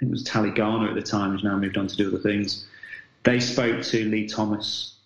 Think 0.02 0.10
was 0.10 0.24
Tally 0.24 0.50
Garner 0.50 0.88
at 0.88 0.96
the 0.96 1.02
time, 1.02 1.30
who's 1.30 1.44
now 1.44 1.56
moved 1.56 1.76
on 1.76 1.86
to 1.86 1.94
do 1.96 2.08
other 2.08 2.18
things, 2.18 2.66
they 3.22 3.38
spoke 3.38 3.82
to 3.84 4.04
Lee 4.08 4.26
Thomas. 4.26 4.96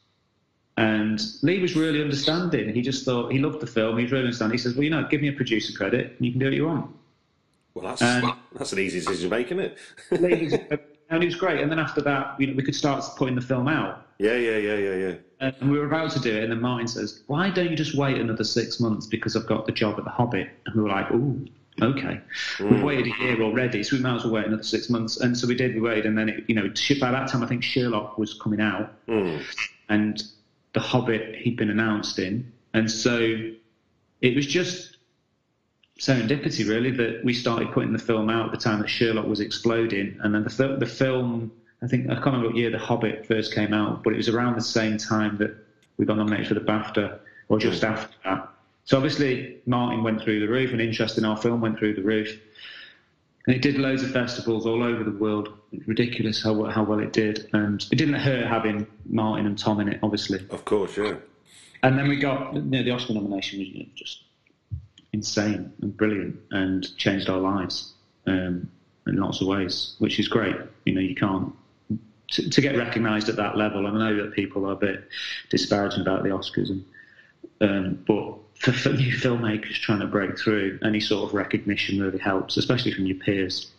And 0.78 1.20
Lee 1.42 1.60
was 1.60 1.76
really 1.76 2.00
understanding. 2.00 2.72
He 2.74 2.80
just 2.80 3.04
thought 3.04 3.30
he 3.30 3.38
loved 3.38 3.60
the 3.60 3.66
film. 3.66 3.98
He 3.98 4.04
was 4.04 4.12
really 4.12 4.24
understanding. 4.24 4.54
He 4.56 4.62
says, 4.62 4.74
"Well, 4.74 4.84
you 4.84 4.90
know, 4.90 5.06
give 5.10 5.20
me 5.20 5.28
a 5.28 5.32
producer 5.34 5.76
credit, 5.76 6.14
and 6.16 6.24
you 6.26 6.30
can 6.32 6.38
do 6.40 6.46
what 6.46 6.54
you 6.54 6.66
want." 6.66 6.90
Well, 7.74 7.84
that's 7.88 8.00
And- 8.00 8.32
that's 8.58 8.72
an 8.72 8.78
easy 8.78 9.00
decision 9.00 9.28
to 9.28 9.36
make, 9.36 9.46
isn't 9.52 9.60
it? 9.60 9.78
Lee 10.18 10.44
was, 10.44 10.52
and 11.10 11.22
it 11.22 11.26
was 11.26 11.34
great. 11.34 11.60
And 11.60 11.70
then 11.70 11.78
after 11.78 12.00
that, 12.00 12.40
you 12.40 12.46
know, 12.46 12.54
we 12.54 12.62
could 12.62 12.74
start 12.74 13.04
putting 13.18 13.34
the 13.34 13.42
film 13.42 13.68
out. 13.68 14.06
yeah, 14.18 14.36
yeah, 14.36 14.56
yeah, 14.56 14.76
yeah, 14.76 14.94
yeah. 14.94 15.14
Uh, 15.42 15.52
and 15.60 15.70
we 15.70 15.78
were 15.78 15.84
about 15.84 16.10
to 16.12 16.20
do 16.20 16.34
it, 16.34 16.42
and 16.42 16.50
then 16.52 16.62
Martin 16.62 16.88
says, 16.88 17.20
"Why 17.26 17.50
don't 17.50 17.68
you 17.70 17.76
just 17.76 17.94
wait 17.94 18.16
another 18.18 18.44
six 18.44 18.80
months 18.80 19.06
because 19.06 19.36
I've 19.36 19.46
got 19.46 19.66
the 19.66 19.72
job 19.72 19.98
at 19.98 20.04
the 20.04 20.10
Hobbit?" 20.10 20.48
And 20.64 20.74
we 20.74 20.80
were 20.82 20.88
like, 20.88 21.10
"Ooh, 21.10 21.46
okay." 21.80 22.20
We've 22.60 22.68
hmm. 22.70 22.82
waited 22.82 23.06
a 23.06 23.22
year 23.22 23.42
already, 23.42 23.82
so 23.82 23.96
we 23.96 24.02
might 24.02 24.16
as 24.16 24.24
well 24.24 24.34
wait 24.34 24.46
another 24.46 24.62
six 24.62 24.88
months. 24.90 25.18
And 25.18 25.36
so 25.36 25.46
we 25.46 25.54
did. 25.54 25.74
We 25.74 25.80
waited, 25.80 26.06
and 26.06 26.16
then 26.16 26.28
it, 26.28 26.44
you 26.48 26.54
know, 26.54 26.68
by 27.00 27.10
that 27.10 27.28
time, 27.28 27.42
I 27.42 27.46
think 27.46 27.62
Sherlock 27.62 28.18
was 28.18 28.34
coming 28.34 28.60
out, 28.60 28.92
hmm. 29.06 29.38
and 29.88 30.22
the 30.72 30.80
Hobbit 30.80 31.36
he'd 31.36 31.56
been 31.56 31.70
announced 31.70 32.18
in, 32.18 32.52
and 32.74 32.90
so 32.90 33.50
it 34.20 34.34
was 34.34 34.46
just 34.46 34.96
serendipity, 35.98 36.68
really, 36.68 36.90
that 36.90 37.24
we 37.24 37.32
started 37.32 37.72
putting 37.72 37.92
the 37.92 37.98
film 37.98 38.28
out 38.28 38.46
at 38.46 38.52
the 38.52 38.58
time 38.58 38.80
that 38.80 38.88
Sherlock 38.88 39.26
was 39.26 39.40
exploding, 39.40 40.18
and 40.22 40.34
then 40.34 40.44
the 40.44 40.50
fil- 40.50 40.78
the 40.78 40.86
film. 40.86 41.52
I 41.82 41.86
think 41.88 42.06
I 42.06 42.14
can't 42.14 42.26
remember 42.26 42.48
what 42.48 42.56
year 42.56 42.70
The 42.70 42.78
Hobbit 42.78 43.26
first 43.26 43.54
came 43.54 43.74
out, 43.74 44.02
but 44.02 44.14
it 44.14 44.16
was 44.16 44.30
around 44.30 44.56
the 44.56 44.62
same 44.62 44.96
time 44.96 45.36
that 45.38 45.54
we 45.98 46.06
got 46.06 46.16
nominated 46.16 46.48
for 46.48 46.54
the 46.54 46.60
BAFTA, 46.60 47.18
or 47.48 47.58
just 47.58 47.82
hmm. 47.82 47.92
after 47.92 48.14
that. 48.24 48.48
So 48.86 48.96
obviously, 48.96 49.58
Martin 49.66 50.04
went 50.04 50.22
through 50.22 50.40
the 50.40 50.48
roof, 50.48 50.70
and 50.70 50.80
interest 50.80 51.18
in 51.18 51.24
our 51.24 51.36
film 51.36 51.60
went 51.60 51.78
through 51.78 51.94
the 51.94 52.02
roof. 52.02 52.40
And 53.46 53.54
it 53.54 53.60
did 53.62 53.78
loads 53.78 54.02
of 54.02 54.12
festivals 54.12 54.64
all 54.64 54.82
over 54.82 55.04
the 55.04 55.10
world. 55.10 55.52
It's 55.72 55.86
ridiculous 55.86 56.42
how 56.42 56.64
how 56.64 56.84
well 56.84 57.00
it 57.00 57.12
did, 57.12 57.48
and 57.52 57.84
it 57.90 57.96
didn't 57.96 58.14
hurt 58.14 58.46
having 58.46 58.86
Martin 59.04 59.46
and 59.46 59.58
Tom 59.58 59.80
in 59.80 59.88
it, 59.88 60.00
obviously. 60.02 60.46
Of 60.50 60.64
course, 60.64 60.96
yeah. 60.96 61.16
And 61.82 61.98
then 61.98 62.08
we 62.08 62.16
got 62.16 62.54
you 62.54 62.62
know, 62.62 62.82
the 62.82 62.92
Oscar 62.92 63.12
nomination 63.12 63.58
was 63.58 63.68
you 63.68 63.80
know, 63.80 63.86
just 63.94 64.22
insane 65.12 65.72
and 65.82 65.96
brilliant, 65.96 66.38
and 66.52 66.96
changed 66.96 67.28
our 67.28 67.38
lives 67.38 67.92
um, 68.28 68.70
in 69.06 69.16
lots 69.16 69.40
of 69.40 69.48
ways, 69.48 69.96
which 69.98 70.20
is 70.20 70.28
great. 70.28 70.56
You 70.84 70.94
know, 70.94 71.00
you 71.00 71.16
can't 71.16 71.52
to, 72.28 72.50
to 72.50 72.60
get 72.60 72.76
recognised 72.76 73.28
at 73.28 73.36
that 73.36 73.56
level. 73.56 73.86
I 73.86 73.90
know 73.90 74.22
that 74.22 74.32
people 74.32 74.64
are 74.68 74.72
a 74.72 74.76
bit 74.76 75.08
disparaging 75.50 76.02
about 76.02 76.22
the 76.22 76.30
Oscars, 76.30 76.70
and 76.70 76.84
um, 77.60 78.04
but 78.06 78.45
for, 78.58 78.72
for 78.72 78.90
new 78.90 79.12
filmmakers 79.12 79.74
trying 79.74 80.00
to 80.00 80.06
break 80.06 80.38
through, 80.38 80.78
any 80.84 81.00
sort 81.00 81.28
of 81.28 81.34
recognition 81.34 82.00
really 82.00 82.18
helps, 82.18 82.56
especially 82.56 82.92
from 82.92 83.06
your 83.06 83.16
peers. 83.18 83.70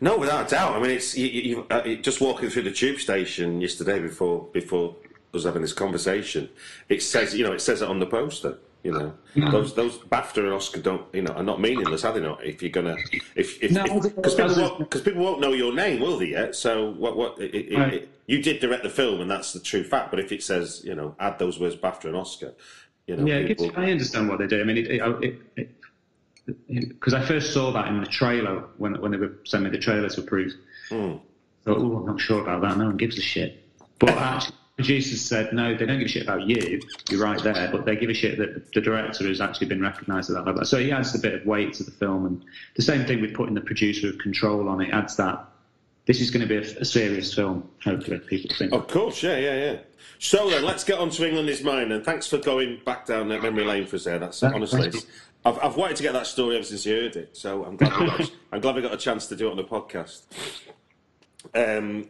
No, 0.00 0.16
without 0.16 0.46
a 0.46 0.50
doubt. 0.50 0.76
I 0.76 0.80
mean, 0.80 0.90
it's 0.92 1.16
you, 1.16 1.26
you, 1.26 1.66
uh, 1.70 1.94
just 1.96 2.20
walking 2.20 2.48
through 2.48 2.62
the 2.62 2.72
tube 2.72 2.98
station 2.98 3.60
yesterday 3.60 3.98
before 3.98 4.48
before 4.52 4.96
us 5.34 5.44
having 5.44 5.62
this 5.62 5.72
conversation. 5.74 6.48
It 6.88 7.02
says, 7.02 7.34
you 7.34 7.44
know, 7.44 7.52
it 7.52 7.60
says 7.60 7.82
it 7.82 7.88
on 7.88 7.98
the 7.98 8.06
poster. 8.06 8.58
You 8.82 8.92
know, 8.92 9.14
those 9.50 9.74
those 9.74 9.98
BAFTA 9.98 10.44
and 10.44 10.52
Oscar 10.52 10.80
don't, 10.80 11.02
you 11.12 11.22
know, 11.22 11.32
are 11.32 11.42
not 11.42 11.60
meaningless, 11.60 12.04
are 12.04 12.12
they 12.12 12.20
not? 12.20 12.44
If 12.44 12.62
you're 12.62 12.70
gonna, 12.70 12.96
if 13.34 13.60
if 13.60 13.72
No, 13.72 13.82
because 14.00 14.36
people 14.36 14.54
won't 14.54 14.78
because 14.78 15.02
people 15.02 15.24
won't 15.24 15.40
know 15.40 15.52
your 15.52 15.74
name, 15.74 16.00
will 16.00 16.16
they? 16.18 16.26
Yet, 16.26 16.54
so 16.54 16.92
what 16.92 17.16
what 17.16 17.38
it, 17.40 17.52
it, 17.52 17.76
Right. 17.76 17.94
it, 17.94 18.08
you 18.26 18.40
did 18.40 18.60
direct 18.60 18.84
the 18.84 18.90
film, 18.90 19.20
and 19.20 19.28
that's 19.28 19.52
the 19.52 19.58
true 19.58 19.82
fact. 19.82 20.10
But 20.12 20.20
if 20.20 20.30
it 20.30 20.40
says, 20.40 20.82
you 20.84 20.94
know, 20.94 21.16
add 21.18 21.38
those 21.40 21.58
words 21.58 21.74
BAFTA 21.74 22.04
and 22.04 22.16
Oscar, 22.16 22.54
you 23.06 23.16
know, 23.16 23.26
Yeah, 23.26 23.36
it 23.36 23.48
people, 23.48 23.66
gets, 23.66 23.78
I 23.78 23.90
understand 23.90 24.28
what 24.28 24.38
they 24.38 24.46
do. 24.46 24.60
I 24.60 24.64
mean, 24.64 24.78
it 24.78 25.70
because 26.68 27.14
I 27.14 27.24
first 27.24 27.52
saw 27.52 27.72
that 27.72 27.88
in 27.88 28.00
the 28.00 28.06
trailer 28.06 28.64
when 28.76 29.00
when 29.00 29.10
they 29.10 29.16
were 29.16 29.32
sending 29.44 29.70
me 29.70 29.76
the 29.76 29.82
trailer 29.82 30.08
to 30.08 30.20
approve. 30.20 30.52
Hmm. 30.88 31.14
Thought, 31.64 31.78
oh, 31.78 31.96
I'm 31.96 32.06
not 32.06 32.20
sure 32.20 32.40
about 32.40 32.62
that. 32.62 32.78
No 32.78 32.86
one 32.86 32.96
gives 32.96 33.18
a 33.18 33.22
shit. 33.22 33.64
But 33.98 34.10
actually, 34.10 34.56
producers 34.76 35.20
said 35.20 35.52
no, 35.52 35.76
they 35.76 35.86
don't 35.86 35.98
give 35.98 36.06
a 36.06 36.08
shit 36.08 36.22
about 36.22 36.42
you. 36.42 36.80
You're 37.10 37.22
right 37.22 37.42
there, 37.42 37.68
but 37.72 37.84
they 37.84 37.96
give 37.96 38.10
a 38.10 38.14
shit 38.14 38.38
that 38.38 38.72
the 38.72 38.80
director 38.80 39.26
has 39.26 39.40
actually 39.40 39.66
been 39.66 39.80
recognised 39.80 40.30
at 40.30 40.36
that 40.36 40.46
level. 40.46 40.64
So 40.64 40.78
he 40.78 40.92
adds 40.92 41.14
a 41.14 41.18
bit 41.18 41.34
of 41.34 41.46
weight 41.46 41.74
to 41.74 41.82
the 41.82 41.90
film, 41.90 42.26
and 42.26 42.44
the 42.76 42.82
same 42.82 43.04
thing 43.06 43.20
with 43.20 43.34
putting 43.34 43.54
the 43.54 43.60
producer 43.60 44.08
of 44.08 44.18
Control 44.18 44.68
on 44.68 44.80
it 44.80 44.90
adds 44.90 45.16
that. 45.16 45.44
This 46.06 46.20
is 46.20 46.30
going 46.30 46.40
to 46.40 46.46
be 46.48 46.56
a, 46.56 46.80
a 46.80 46.84
serious 46.84 47.34
film. 47.34 47.68
Hopefully, 47.84 48.18
people 48.20 48.54
think. 48.56 48.72
Of 48.72 48.86
course, 48.88 49.22
yeah, 49.22 49.36
yeah, 49.38 49.54
yeah. 49.56 49.78
So 50.18 50.48
then, 50.48 50.64
let's 50.64 50.84
get 50.84 50.98
on 50.98 51.10
to 51.10 51.26
England 51.26 51.48
is 51.48 51.62
mine, 51.62 51.92
and 51.92 52.04
thanks 52.04 52.26
for 52.26 52.38
going 52.38 52.80
back 52.86 53.06
down 53.06 53.28
that 53.28 53.42
memory 53.42 53.64
lane 53.64 53.86
for 53.86 53.96
us 53.96 54.04
there. 54.04 54.18
That's 54.18 54.40
Thank- 54.40 54.54
honestly, 54.54 54.92
I've, 55.44 55.58
I've 55.62 55.76
wanted 55.76 55.96
to 55.96 56.02
get 56.02 56.12
that 56.12 56.26
story 56.26 56.56
ever 56.56 56.64
since 56.64 56.86
you 56.86 56.94
heard 56.94 57.16
it, 57.16 57.36
so 57.36 57.64
I'm 57.64 57.76
glad 57.76 58.00
we 58.00 58.06
got, 58.06 58.32
I'm 58.52 58.60
glad 58.60 58.74
we 58.76 58.82
got 58.82 58.94
a 58.94 58.98
chance 58.98 59.26
to 59.26 59.36
do 59.36 59.48
it 59.48 59.50
on 59.50 59.56
the 59.56 59.64
podcast. 59.64 60.22
Um, 61.54 62.08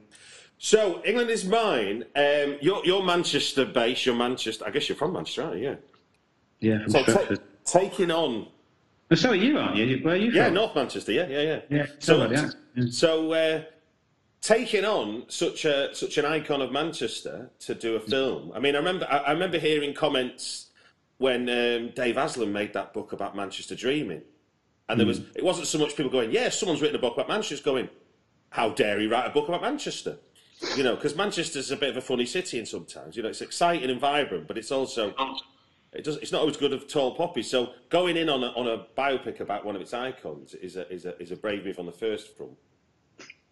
so 0.59 1.03
England 1.05 1.31
is 1.31 1.45
mine. 1.45 2.05
Um, 2.15 2.57
you're, 2.61 2.85
you're 2.85 3.03
Manchester 3.03 3.65
based. 3.67 4.07
You're 4.07 4.15
Manchester. 4.15 4.65
I 4.67 4.71
guess 4.71 4.89
you're 4.89 4.97
from 4.97 5.13
Manchester, 5.13 5.43
aren't 5.45 5.57
you? 5.59 5.63
Yeah. 5.63 5.77
yeah, 6.61 6.83
from 6.85 6.91
So 6.91 7.03
ta- 7.05 7.37
taking 7.65 8.11
on, 8.11 8.49
Oh, 9.11 9.15
so 9.15 9.31
are 9.31 9.35
you, 9.37 9.57
aren't 9.59 9.77
you? 9.77 9.99
Where 10.03 10.15
are 10.15 10.17
you 10.17 10.33
yeah. 10.33 10.49
North 10.49 10.75
Manchester. 10.75 11.13
Yeah, 11.13 11.29
yeah, 11.29 11.41
yeah. 11.43 11.61
Yeah, 11.71 11.87
So, 12.01 12.29
yeah. 12.31 12.51
Yeah. 12.75 12.85
so 12.91 13.33
uh, 13.33 13.63
taking 14.47 14.85
on 14.85 15.25
such 15.27 15.65
a 15.65 15.93
such 15.93 16.19
an 16.19 16.25
icon 16.25 16.63
of 16.63 16.71
Manchester 16.71 17.51
to 17.59 17.75
do 17.75 17.97
a 17.97 18.01
film. 18.01 18.53
I 18.55 18.61
mean, 18.61 18.77
I 18.77 18.79
remember 18.79 19.05
I, 19.11 19.19
I 19.19 19.33
remember 19.33 19.59
hearing 19.59 19.93
comments 19.93 20.67
when 21.19 21.49
um, 21.49 21.91
Dave 21.97 22.15
Haslam 22.15 22.53
made 22.53 22.73
that 22.75 22.93
book 22.95 23.13
about 23.13 23.35
Manchester 23.35 23.75
Dreaming, 23.75 24.23
and 24.89 25.01
there 25.01 25.07
was 25.07 25.19
it 25.35 25.43
wasn't 25.43 25.67
so 25.67 25.79
much 25.79 25.97
people 25.97 26.13
going, 26.13 26.31
"Yeah, 26.31 26.49
someone's 26.51 26.81
written 26.81 26.95
a 26.95 27.01
book 27.01 27.15
about 27.15 27.29
Manchester," 27.29 27.65
going, 27.65 27.89
"How 28.51 28.69
dare 28.69 29.01
he 29.01 29.09
write 29.09 29.27
a 29.27 29.31
book 29.31 29.49
about 29.49 29.63
Manchester?" 29.63 30.19
You 30.77 30.85
know, 30.85 30.95
because 30.95 31.17
Manchester's 31.17 31.73
a 31.73 31.77
bit 31.77 31.91
of 31.91 31.97
a 31.97 32.01
funny 32.01 32.25
city, 32.25 32.59
and 32.59 32.69
sometimes 32.69 33.17
you 33.17 33.25
know 33.25 33.31
it's 33.31 33.41
exciting 33.41 33.91
and 33.91 34.01
vibrant, 34.01 34.47
but 34.47 34.57
it's 34.57 34.71
also 34.71 35.13
it 35.93 36.05
does, 36.05 36.19
it's 36.19 36.31
not 36.31 36.43
always 36.43 36.57
good 36.57 36.73
of 36.73 36.87
tall 36.87 37.17
poppies. 37.17 37.51
So 37.51 37.73
going 37.89 38.17
in 38.17 38.29
on 38.29 38.45
a, 38.45 38.49
on 38.49 38.69
a 38.69 38.87
biopic 38.97 39.41
about 39.41 39.65
one 39.65 39.75
of 39.75 39.83
its 39.83 39.93
icons 39.93 40.55
is 40.55 40.77
a 40.77 40.89
is 40.91 41.05
a 41.05 41.21
is 41.21 41.33
a 41.33 41.37
brave 41.37 41.65
move 41.65 41.81
on 41.81 41.87
the 41.87 41.93
first 41.93 42.37
front. 42.37 42.57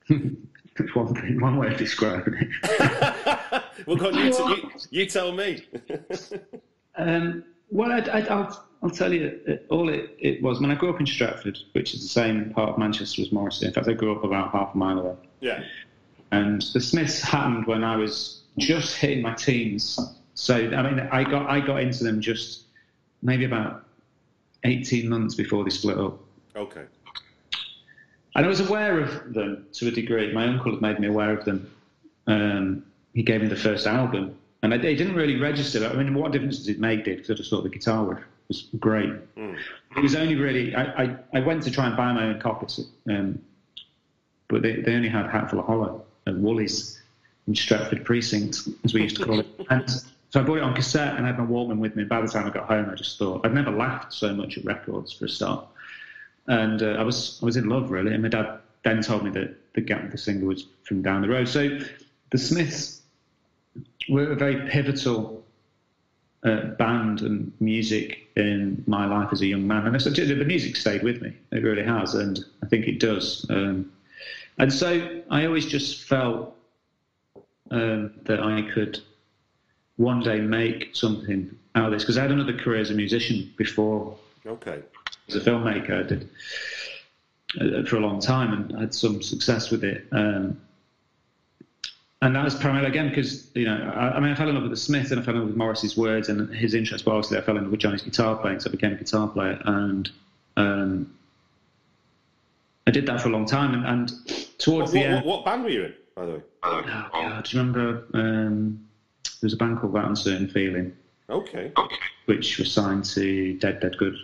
That's 0.77 0.95
one 0.95 1.15
thing, 1.15 1.41
one 1.41 1.57
way 1.57 1.69
of 1.69 1.77
describing 1.77 2.35
it. 2.35 3.63
Well, 3.87 3.97
go 3.97 4.07
on, 4.09 4.15
you, 4.15 4.33
t- 4.33 4.39
you, 4.39 4.71
you 5.03 5.07
tell 5.07 5.33
me. 5.33 5.65
Um, 6.97 7.45
well, 7.71 7.91
I, 7.93 7.99
I, 7.99 8.21
I'll, 8.29 8.67
I'll 8.83 8.91
tell 8.91 9.13
you, 9.13 9.41
it, 9.47 9.67
all 9.69 9.89
it, 9.89 10.15
it 10.19 10.43
was. 10.43 10.61
When 10.61 10.71
I 10.71 10.75
grew 10.77 10.91
up 10.91 11.01
in 11.01 11.07
Stretford, 11.07 11.59
which 11.73 11.93
is 11.93 12.01
the 12.03 12.09
same 12.09 12.51
part 12.55 12.71
of 12.71 12.79
Manchester 12.79 13.23
as 13.23 13.33
Morrissey. 13.33 13.67
In 13.67 13.73
fact, 13.73 13.89
I 13.89 13.93
grew 13.93 14.17
up 14.17 14.23
about 14.25 14.53
half 14.53 14.75
a 14.75 14.79
mile 14.79 14.99
away. 15.01 15.17
yeah. 15.41 15.65
And 16.31 16.63
the 16.73 16.81
Smiths 16.81 17.21
happened 17.21 17.67
when 17.67 17.85
I 17.85 17.97
was 17.97 18.43
just 18.59 18.97
hitting 18.97 19.23
my 19.23 19.35
teens. 19.35 19.99
So 20.35 20.55
I 20.57 20.83
mean, 20.83 21.01
I 21.13 21.23
got 21.25 21.49
I 21.49 21.61
got 21.61 21.81
into 21.81 22.03
them 22.05 22.21
just 22.21 22.65
maybe 23.23 23.45
about 23.45 23.85
eighteen 24.65 25.09
months 25.09 25.35
before 25.35 25.63
they 25.65 25.71
split 25.71 25.99
up. 25.99 26.19
Okay. 26.57 26.85
And 28.35 28.45
I 28.45 28.49
was 28.49 28.61
aware 28.61 29.01
of 29.01 29.33
them 29.33 29.67
to 29.75 29.89
a 29.89 29.91
degree. 29.91 30.33
My 30.33 30.47
uncle 30.47 30.73
had 30.73 30.81
made 30.81 30.99
me 30.99 31.07
aware 31.07 31.37
of 31.37 31.45
them. 31.45 31.71
Um, 32.27 32.85
he 33.13 33.23
gave 33.23 33.43
me 33.43 33.49
the 33.49 33.57
first 33.57 33.87
album, 33.87 34.37
and 34.63 34.75
I, 34.75 34.77
it 34.79 34.97
didn't 34.97 35.15
really 35.15 35.37
register. 35.37 35.87
I 35.87 35.93
mean, 35.93 36.15
what 36.15 36.33
difference 36.33 36.61
did 36.61 36.77
it 36.77 36.81
make? 36.81 37.05
Did 37.05 37.19
because 37.19 37.31
I 37.31 37.35
just 37.35 37.51
thought 37.51 37.63
the 37.63 37.69
guitar 37.69 38.25
was 38.49 38.69
great. 38.81 39.11
It 39.97 40.03
was 40.03 40.17
only 40.17 40.35
really 40.35 40.75
I, 40.75 41.05
I, 41.05 41.17
I 41.35 41.41
went 41.41 41.63
to 41.65 41.71
try 41.71 41.87
and 41.87 41.97
buy 41.97 42.13
my 42.13 42.25
own 42.25 42.41
copies, 42.41 42.85
um, 43.09 43.41
but 44.49 44.63
they, 44.63 44.81
they 44.81 44.95
only 44.95 45.09
had 45.09 45.27
Hatful 45.27 45.61
of 45.61 45.67
Hollow 45.67 46.05
and 46.27 46.43
Woolies 46.43 47.01
in 47.47 47.55
Stretford 47.55 48.05
Precinct, 48.05 48.69
as 48.85 48.95
we 48.95 49.03
used 49.03 49.17
to 49.17 49.25
call 49.25 49.41
it. 49.41 49.47
And 49.71 49.89
so 50.31 50.41
I 50.41 50.43
bought 50.43 50.59
it 50.59 50.65
on 50.65 50.75
cassette 50.75 51.17
and 51.17 51.25
I 51.25 51.29
had 51.29 51.39
my 51.39 51.47
Walkman 51.47 51.79
with 51.79 51.95
me. 51.95 52.03
And 52.03 52.09
by 52.09 52.21
the 52.21 52.27
time 52.27 52.45
I 52.47 52.51
got 52.51 52.67
home, 52.67 52.91
I 52.91 52.97
just 52.97 53.19
thought 53.19 53.47
I'd 53.47 53.55
never 53.55 53.71
laughed 53.71 54.13
so 54.13 54.35
much 54.35 54.59
at 54.59 54.65
records 54.65 55.13
for 55.13 55.27
a 55.27 55.29
start 55.29 55.65
and 56.47 56.83
uh, 56.83 56.97
I 56.99 57.03
was 57.03 57.39
I 57.43 57.47
was 57.47 57.57
in 57.57 57.69
love 57.69 57.91
really. 57.91 58.13
And 58.13 58.23
my 58.23 58.29
dad 58.29 58.59
then 58.85 59.03
told 59.03 59.25
me 59.25 59.31
that 59.31 59.57
the 59.75 59.81
gap 59.81 60.11
the 60.11 60.19
singer 60.19 60.47
was 60.47 60.67
from 60.83 61.03
down 61.03 61.23
the 61.23 61.29
road. 61.29 61.49
So 61.49 61.79
the 62.31 62.39
Smiths 62.39 63.03
were 64.09 64.33
a 64.33 64.37
very 64.37 64.69
pivotal 64.69 65.45
uh, 66.45 66.67
band 66.79 67.23
and 67.23 67.53
music 67.61 68.29
in 68.37 68.85
my 68.87 69.07
life 69.07 69.31
as 69.33 69.41
a 69.41 69.47
young 69.47 69.67
man, 69.67 69.87
and 69.87 69.95
the 69.95 70.45
music 70.47 70.77
stayed 70.77 71.03
with 71.03 71.23
me. 71.23 71.35
It 71.53 71.63
really 71.63 71.85
has, 71.85 72.15
and 72.15 72.45
I 72.63 72.67
think 72.67 72.87
it 72.87 73.01
does. 73.01 73.47
Um, 73.49 73.91
and 74.59 74.73
so 74.73 75.23
I 75.31 75.47
always 75.47 75.67
just 75.67 76.05
felt 76.05 76.55
um, 77.71 78.13
that 78.25 78.41
I 78.41 78.63
could 78.75 79.01
one 79.97 80.21
day 80.21 80.41
make 80.41 80.95
something 80.95 81.57
out 81.75 81.87
of 81.87 81.93
this 81.93 82.03
because 82.03 82.19
I 82.19 82.23
had 82.23 82.31
another 82.31 82.57
career 82.57 82.81
as 82.81 82.91
a 82.91 82.95
musician 82.95 83.53
before. 83.57 84.17
Okay. 84.47 84.83
As 85.29 85.37
a 85.37 85.41
filmmaker, 85.41 86.05
I 86.05 86.07
did 86.07 86.29
uh, 87.61 87.87
for 87.89 87.97
a 87.97 88.01
long 88.01 88.21
time 88.21 88.53
and 88.53 88.81
had 88.81 88.95
some 88.95 89.23
success 89.23 89.71
with 89.71 89.85
it. 89.85 90.07
Um, 90.13 90.61
and 92.23 92.35
that 92.35 92.45
was 92.45 92.55
primarily 92.55 92.89
again 92.89 93.09
because 93.11 93.51
you 93.55 93.65
know 93.67 93.93
I, 93.95 94.17
I, 94.17 94.21
mean 94.21 94.31
I 94.31 94.35
fell 94.35 94.49
in 94.49 94.55
love 94.55 94.63
with 94.63 94.73
the 94.73 94.77
Smith 94.79 95.11
and 95.11 95.21
I 95.21 95.23
fell 95.23 95.35
in 95.35 95.41
love 95.41 95.49
with 95.49 95.57
Morrissey's 95.57 95.97
words 95.97 96.29
and 96.29 96.49
his 96.55 96.75
interest, 96.75 97.05
but 97.05 97.13
obviously 97.13 97.37
I 97.39 97.43
fell 97.43 97.57
in 97.57 97.65
love 97.65 97.71
with 97.71 97.81
Johnny's 97.81 98.03
guitar 98.03 98.37
playing, 98.37 98.61
so 98.61 98.71
I 98.71 98.73
became 98.73 98.93
a 98.93 98.97
guitar 98.97 99.29
player 99.29 99.61
and 99.65 100.11
um, 100.57 101.15
I 102.87 102.91
did 102.91 103.07
that 103.07 103.21
for 103.21 103.29
a 103.29 103.33
long 103.33 103.47
time. 103.47 103.75
And, 103.75 103.85
and 103.87 104.09
towards 104.59 104.93
What, 104.93 104.93
the 104.93 104.99
what, 104.99 105.07
end, 105.07 105.15
what, 105.17 105.25
what 105.25 105.45
band 105.45 105.65
were 105.65 105.71
you 105.71 105.85
in, 105.85 105.95
by 106.15 106.27
the 106.27 106.33
way? 106.33 106.43
oh 106.63 106.83
God, 107.13 107.45
do 107.45 107.57
you 107.57 107.63
remember 107.63 108.05
um, 108.15 108.81
there 109.25 109.47
was 109.47 109.53
a 109.53 109.57
band 109.57 109.79
called 109.79 109.93
That 109.95 110.07
Uncertain 110.07 110.49
Feeling, 110.49 110.93
Okay. 111.29 111.73
which 112.27 112.59
was 112.59 112.71
signed 112.73 113.05
to 113.07 113.55
Dead 113.55 113.81
Dead 113.81 113.97
Good, 113.99 114.17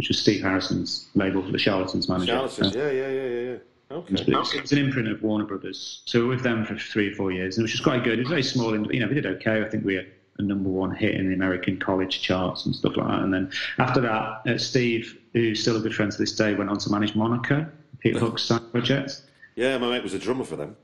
which 0.00 0.08
was 0.08 0.18
Steve 0.18 0.40
Harrison's 0.40 1.10
label 1.14 1.42
for 1.44 1.52
the 1.52 1.58
Charlatans 1.58 2.08
manager. 2.08 2.32
Charlatans. 2.32 2.74
Uh, 2.74 2.78
Yeah, 2.78 2.90
yeah, 2.90 3.08
yeah, 3.10 3.22
yeah, 3.28 3.50
yeah. 3.50 3.56
Okay. 3.96 4.14
It 4.14 4.34
was, 4.34 4.54
it 4.54 4.62
was 4.62 4.72
an 4.72 4.78
imprint 4.78 5.08
of 5.08 5.22
Warner 5.22 5.44
Brothers. 5.44 6.00
So 6.06 6.20
we 6.20 6.24
were 6.24 6.30
with 6.36 6.42
them 6.42 6.64
for 6.64 6.74
three 6.78 7.12
or 7.12 7.14
four 7.16 7.32
years, 7.32 7.58
and 7.58 7.64
which 7.64 7.72
was 7.74 7.82
quite 7.82 8.02
good. 8.02 8.14
It 8.18 8.22
was 8.22 8.30
very 8.30 8.42
small, 8.42 8.72
and 8.72 8.86
you 8.94 9.00
know 9.00 9.08
we 9.08 9.14
did 9.14 9.26
okay. 9.26 9.62
I 9.62 9.68
think 9.68 9.84
we 9.84 9.96
had 9.96 10.06
a 10.38 10.42
number 10.42 10.70
one 10.70 10.94
hit 10.94 11.16
in 11.16 11.28
the 11.28 11.34
American 11.34 11.78
college 11.78 12.22
charts 12.22 12.64
and 12.64 12.74
stuff 12.74 12.96
like 12.96 13.08
that. 13.08 13.20
And 13.24 13.34
then 13.34 13.50
after 13.76 14.00
that, 14.00 14.40
uh, 14.48 14.56
Steve, 14.56 15.18
who's 15.34 15.60
still 15.60 15.76
a 15.76 15.80
good 15.80 15.94
friend 15.94 16.10
to 16.10 16.16
this 16.16 16.34
day, 16.34 16.54
went 16.54 16.70
on 16.70 16.78
to 16.78 16.90
manage 16.90 17.14
Monaco, 17.14 17.66
Peter 17.98 18.18
Hook's 18.20 18.44
side 18.44 18.72
project. 18.72 19.20
Yeah, 19.54 19.76
my 19.76 19.90
mate 19.90 20.02
was 20.02 20.14
a 20.14 20.18
drummer 20.18 20.44
for 20.44 20.56
them. 20.56 20.76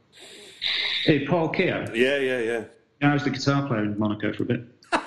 Hey, 1.04 1.26
Paul 1.26 1.48
Keogh. 1.48 1.86
Yeah, 1.94 2.18
yeah, 2.18 2.40
yeah. 2.40 2.64
I 3.00 3.14
was 3.14 3.24
the 3.24 3.30
guitar 3.30 3.66
player 3.66 3.80
in 3.84 3.98
Monaco 3.98 4.34
for 4.34 4.42
a 4.42 4.46
bit. 4.46 4.62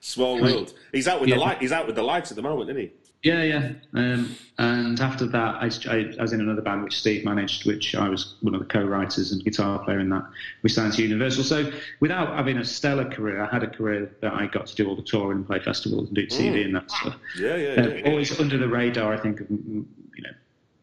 Small 0.00 0.40
world. 0.40 0.72
He's 0.92 1.06
out 1.08 1.20
with 1.20 1.28
Yeah. 1.28 1.34
the 1.34 1.40
light. 1.42 1.58
He's 1.60 1.72
out 1.72 1.86
with 1.86 1.94
the 1.96 2.02
lights 2.02 2.30
at 2.30 2.36
the 2.36 2.42
moment, 2.42 2.70
isn't 2.70 2.80
he? 2.80 2.92
Yeah, 3.22 3.42
yeah. 3.42 3.72
Um, 3.94 4.36
and 4.58 5.00
after 5.00 5.26
that, 5.26 5.54
I, 5.56 5.70
I, 5.90 6.14
I 6.18 6.22
was 6.22 6.32
in 6.32 6.40
another 6.40 6.62
band 6.62 6.82
which 6.84 6.98
Steve 6.98 7.24
managed, 7.24 7.66
which 7.66 7.94
I 7.94 8.08
was 8.08 8.34
one 8.40 8.54
of 8.54 8.60
the 8.60 8.66
co-writers 8.66 9.32
and 9.32 9.42
guitar 9.44 9.78
player 9.80 9.98
in 9.98 10.08
that. 10.10 10.24
We 10.62 10.68
signed 10.70 10.92
to 10.94 11.02
Universal. 11.02 11.44
So 11.44 11.70
without 12.00 12.34
having 12.34 12.58
a 12.58 12.64
stellar 12.64 13.04
career, 13.04 13.40
I 13.42 13.48
had 13.52 13.62
a 13.62 13.66
career 13.68 14.10
that 14.20 14.32
I 14.32 14.46
got 14.46 14.66
to 14.68 14.74
do 14.74 14.88
all 14.88 14.94
the 14.96 15.02
touring 15.02 15.38
and 15.38 15.46
play 15.46 15.58
festivals 15.60 16.08
and 16.08 16.16
do 16.16 16.26
TV 16.26 16.64
and 16.64 16.76
that 16.76 16.90
stuff. 16.90 17.16
Yeah, 17.38 17.56
yeah, 17.56 17.82
Uh, 17.82 17.88
yeah. 17.88 18.02
always 18.10 18.38
under 18.38 18.56
the 18.56 18.68
radar, 18.68 19.12
I 19.12 19.16
think, 19.16 19.40
of 19.40 19.48
mm, 19.48 19.84
you 20.16 20.22
know, 20.22 20.30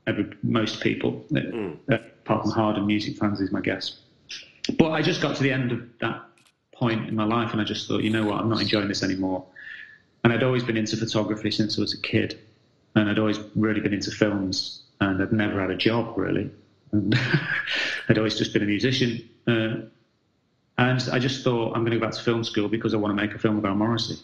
every, 0.07 0.25
most 0.43 0.81
people, 0.81 1.25
uh, 1.35 1.39
Mm. 1.39 1.77
uh, 1.91 1.97
apart 2.25 2.43
from 2.43 2.51
hard 2.51 2.75
and 2.77 2.85
music 2.85 3.17
fans, 3.17 3.39
is 3.39 3.51
my 3.51 3.61
guess. 3.61 3.99
But 4.77 4.91
I 4.91 5.01
just 5.01 5.21
got 5.21 5.35
to 5.37 5.43
the 5.43 5.51
end 5.51 5.71
of 5.71 5.83
that 6.01 6.21
point 6.73 7.07
in 7.07 7.15
my 7.15 7.23
life, 7.25 7.51
and 7.53 7.61
I 7.61 7.63
just 7.63 7.87
thought, 7.87 8.03
you 8.03 8.09
know 8.09 8.25
what, 8.25 8.41
I'm 8.41 8.49
not 8.49 8.61
enjoying 8.61 8.87
this 8.89 9.03
anymore. 9.03 9.45
And 10.25 10.33
I'd 10.33 10.41
always 10.41 10.63
been 10.63 10.75
into 10.75 10.97
photography 10.97 11.51
since 11.51 11.77
I 11.77 11.81
was 11.81 11.93
a 11.93 12.01
kid, 12.01 12.39
and 12.95 13.07
I'd 13.07 13.19
always 13.19 13.37
really 13.53 13.79
been 13.79 13.93
into 13.93 14.09
films, 14.09 14.81
and 14.99 15.21
I'd 15.21 15.31
never 15.31 15.61
had 15.61 15.69
a 15.69 15.77
job 15.77 16.17
really. 16.17 16.49
And 16.91 17.15
I'd 18.09 18.17
always 18.17 18.35
just 18.35 18.51
been 18.51 18.63
a 18.63 18.65
musician. 18.65 19.29
Uh, 19.45 19.85
and 20.79 21.07
I 21.11 21.19
just 21.19 21.43
thought, 21.43 21.75
I'm 21.75 21.81
going 21.81 21.91
to 21.91 21.99
go 21.99 22.07
back 22.07 22.15
to 22.15 22.23
film 22.23 22.43
school 22.43 22.67
because 22.67 22.95
I 22.95 22.97
want 22.97 23.15
to 23.15 23.23
make 23.23 23.35
a 23.35 23.37
film 23.37 23.59
about 23.59 23.77
Morrissey. 23.77 24.15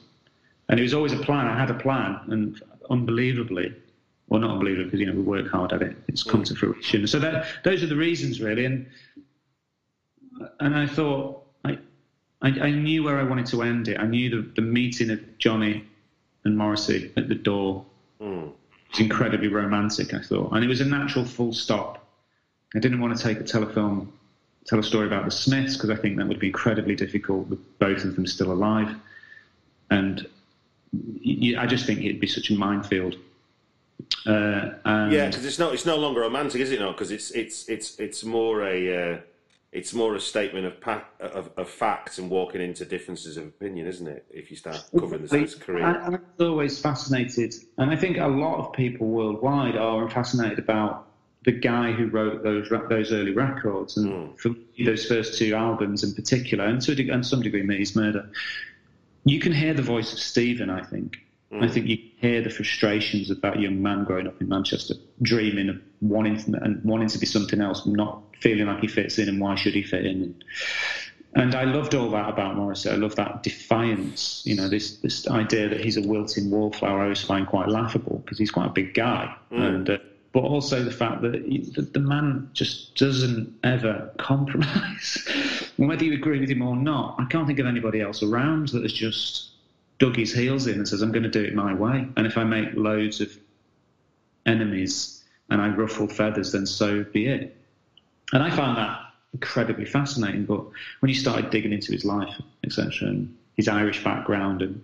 And 0.70 0.80
it 0.80 0.84
was 0.84 0.96
always 0.96 1.14
a 1.14 1.18
plan. 1.18 1.46
I 1.46 1.56
had 1.56 1.70
a 1.70 1.76
plan, 1.76 2.20
and 2.30 2.60
unbelievably, 2.90 3.72
well, 4.28 4.42
not 4.42 4.50
unbelievably, 4.54 4.86
because 4.86 5.00
you 5.02 5.06
know 5.06 5.14
we 5.14 5.22
work 5.22 5.52
hard 5.52 5.72
at 5.72 5.84
it. 5.84 5.96
It's 6.08 6.24
come 6.24 6.44
to 6.46 6.56
fruition. 6.56 7.06
So 7.06 7.20
that 7.20 7.46
those 7.64 7.84
are 7.84 7.88
the 7.88 7.96
reasons, 7.96 8.42
really. 8.42 8.66
And 8.66 8.88
and 10.60 10.76
I 10.76 10.88
thought 10.88 11.44
I, 12.42 12.48
I 12.60 12.72
knew 12.72 13.04
where 13.04 13.20
I 13.20 13.24
wanted 13.24 13.46
to 13.48 13.62
end 13.62 13.88
it. 13.88 14.00
I 14.00 14.08
knew 14.08 14.30
the 14.32 14.52
the 14.56 14.64
meeting 14.64 15.12
of 15.12 15.38
Johnny 15.38 15.86
and 16.44 16.58
Morrissey 16.58 17.12
at 17.18 17.30
the 17.30 17.36
door 17.36 17.86
was 18.20 19.00
incredibly 19.00 19.48
romantic. 19.48 20.14
I 20.14 20.22
thought, 20.22 20.52
and 20.54 20.64
it 20.64 20.68
was 20.68 20.82
a 20.82 20.86
natural 20.86 21.26
full 21.26 21.54
stop. 21.54 22.06
I 22.76 22.80
didn't 22.80 23.00
want 23.00 23.18
to 23.18 23.24
take 23.24 23.40
a 23.40 23.44
telefilm, 23.44 24.08
tell 24.66 24.80
a 24.80 24.84
story 24.84 25.08
about 25.08 25.26
the 25.26 25.32
Smiths 25.32 25.76
because 25.76 25.90
I 25.90 25.96
think 25.96 26.18
that 26.18 26.28
would 26.28 26.40
be 26.40 26.48
incredibly 26.48 26.96
difficult 26.96 27.48
with 27.48 27.80
both 27.80 28.04
of 28.04 28.16
them 28.16 28.26
still 28.28 28.52
alive. 28.52 28.96
And 29.90 30.26
I 31.58 31.68
just 31.68 31.86
think 31.86 32.00
it'd 32.00 32.20
be 32.20 32.28
such 32.28 32.50
a 32.50 32.54
minefield. 32.54 33.16
Uh, 34.26 34.72
and 34.86 35.12
Yeah, 35.12 35.28
because 35.28 35.46
it's 35.46 35.60
not. 35.60 35.74
It's 35.74 35.86
no 35.86 35.98
longer 35.98 36.22
romantic, 36.22 36.62
is 36.62 36.72
it? 36.72 36.80
not? 36.80 36.96
because 36.96 37.12
it's 37.12 37.32
it's 37.32 37.70
it's 37.70 38.00
it's 38.00 38.24
more 38.24 38.64
a 38.64 39.14
uh, 39.14 39.18
it's 39.72 39.94
more 39.94 40.16
a 40.16 40.20
statement 40.20 40.66
of, 40.66 40.82
pa- 40.82 41.06
of 41.20 41.50
of 41.56 41.70
facts 41.70 42.18
and 42.18 42.30
walking 42.30 42.62
into 42.62 42.84
differences 42.86 43.38
of 43.38 43.46
opinion, 43.46 43.88
isn't 43.88 44.08
it? 44.08 44.26
If 44.30 44.52
you 44.52 44.58
start 44.58 44.84
covering 44.98 45.22
this, 45.22 45.32
this 45.32 45.56
career. 45.56 45.86
I, 45.86 46.08
I'm 46.08 46.26
always 46.40 46.80
fascinated, 46.80 47.54
and 47.78 47.90
I 47.90 47.96
think 47.96 48.18
a 48.18 48.28
lot 48.28 48.58
of 48.60 48.74
people 48.74 49.08
worldwide 49.08 49.78
are 49.78 50.10
fascinated 50.10 50.60
about 50.60 51.08
the 51.44 51.54
guy 51.54 51.92
who 51.92 52.08
wrote 52.08 52.44
those 52.44 52.70
those 52.90 53.14
early 53.14 53.32
records, 53.32 53.98
and 53.98 54.30
hmm. 54.30 54.36
for 54.36 54.50
those 54.84 55.06
first 55.06 55.38
two 55.38 55.56
albums 55.56 56.04
in 56.04 56.14
particular, 56.14 56.66
and 56.66 56.82
to 56.82 57.10
and 57.10 57.26
some 57.26 57.42
degree, 57.42 57.64
Me's 57.64 57.96
Murder. 57.96 58.30
You 59.24 59.40
can 59.40 59.54
hear 59.54 59.74
the 59.74 59.84
voice 59.84 60.12
of 60.14 60.20
Stephen. 60.20 60.70
I 60.70 60.84
think. 60.84 61.20
I 61.60 61.68
think 61.68 61.88
you 61.88 61.98
hear 62.18 62.42
the 62.42 62.50
frustrations 62.50 63.30
of 63.30 63.42
that 63.42 63.60
young 63.60 63.82
man 63.82 64.06
growing 64.06 64.28
up 64.28 64.40
in 64.40 64.48
Manchester, 64.48 64.96
dreaming 65.22 65.70
of 65.70 65.82
wanting 66.00 66.38
to, 66.38 66.64
and 66.64 66.84
wanting 66.84 67.10
to 67.10 67.18
be 67.18 67.26
something 67.26 67.60
else, 67.60 67.86
not 67.86 68.24
feeling 68.40 68.68
like 68.68 68.80
he 68.80 68.88
fits 68.88 69.18
in, 69.18 69.28
and 69.28 69.42
why 69.42 69.56
should 69.56 69.74
he 69.74 69.84
fit 69.84 70.06
in? 70.06 70.22
And, 70.22 70.44
and 71.34 71.56
I 71.56 71.66
loved 71.66 71.94
all 71.94 72.10
that 72.12 72.30
about 72.30 72.56
Morrissey. 72.56 72.90
I 72.90 72.96
love 72.96 73.16
that 73.16 73.44
defiance. 73.44 74.44
You 74.46 74.56
know, 74.56 74.70
this 74.70 74.98
this 74.98 75.28
idea 75.28 75.68
that 75.70 75.82
he's 75.82 75.98
a 75.98 76.02
wilting 76.02 76.50
wallflower. 76.50 77.00
I 77.00 77.04
always 77.04 77.22
find 77.22 77.46
quite 77.48 77.68
laughable 77.68 78.22
because 78.24 78.38
he's 78.38 78.52
quite 78.52 78.68
a 78.68 78.74
big 78.74 78.94
guy, 78.94 79.36
and 79.52 79.90
uh, 79.90 79.98
but 80.32 80.42
also 80.42 80.84
the 80.84 80.92
fact 80.92 81.22
that 81.24 81.36
he, 81.36 81.60
the, 81.60 81.82
the 81.82 82.00
man 82.00 82.50
just 82.54 82.96
doesn't 82.96 83.54
ever 83.64 84.12
compromise. 84.18 85.28
Whether 85.78 86.06
you 86.06 86.14
agree 86.14 86.40
with 86.40 86.50
him 86.50 86.62
or 86.62 86.76
not, 86.76 87.16
I 87.20 87.26
can't 87.26 87.48
think 87.48 87.60
of 87.60 87.66
anybody 87.66 88.02
else 88.02 88.24
around 88.24 88.70
that 88.70 88.84
has 88.84 88.94
just 88.94 89.51
dug 90.02 90.16
his 90.16 90.34
heels 90.34 90.66
in 90.66 90.80
and 90.80 90.88
says, 90.88 91.04
"I'm 91.04 91.12
going 91.12 91.24
to 91.24 91.30
do 91.30 91.44
it 91.44 91.54
my 91.54 91.76
way." 91.76 92.08
And 92.18 92.26
if 92.26 92.36
I 92.36 92.44
make 92.44 92.74
loads 92.74 93.22
of 93.22 93.32
enemies 94.48 95.24
and 95.50 95.62
I 95.62 95.70
ruffle 95.70 96.08
feathers, 96.08 96.52
then 96.52 96.66
so 96.66 97.04
be 97.04 97.28
it. 97.28 97.56
And 98.34 98.42
I 98.42 98.50
found 98.50 98.78
that 98.78 99.00
incredibly 99.32 99.86
fascinating. 99.86 100.46
But 100.46 100.64
when 101.00 101.10
you 101.10 101.14
started 101.14 101.52
digging 101.52 101.72
into 101.72 101.92
his 101.92 102.04
life, 102.04 102.34
etc., 102.64 103.10
and 103.10 103.38
his 103.56 103.68
Irish 103.68 104.04
background 104.04 104.64
and 104.64 104.84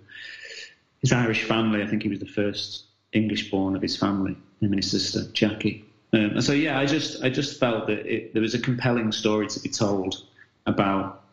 his 1.00 1.12
Irish 1.12 1.44
family, 1.46 1.82
I 1.82 1.88
think 1.88 2.04
he 2.04 2.10
was 2.10 2.20
the 2.20 2.28
first 2.28 2.86
English-born 3.12 3.76
of 3.76 3.82
his 3.82 3.98
family, 3.98 4.34
him 4.62 4.72
and 4.74 4.76
his 4.76 4.92
sister 4.92 5.24
Jackie. 5.34 5.84
Um, 6.14 6.32
and 6.38 6.44
so, 6.44 6.54
yeah, 6.54 6.78
I 6.78 6.86
just 6.86 7.24
I 7.24 7.30
just 7.30 7.60
felt 7.60 7.88
that 7.88 8.06
it, 8.06 8.34
there 8.34 8.42
was 8.44 8.54
a 8.54 8.60
compelling 8.60 9.12
story 9.12 9.48
to 9.48 9.60
be 9.60 9.70
told 9.70 10.24
about 10.68 11.24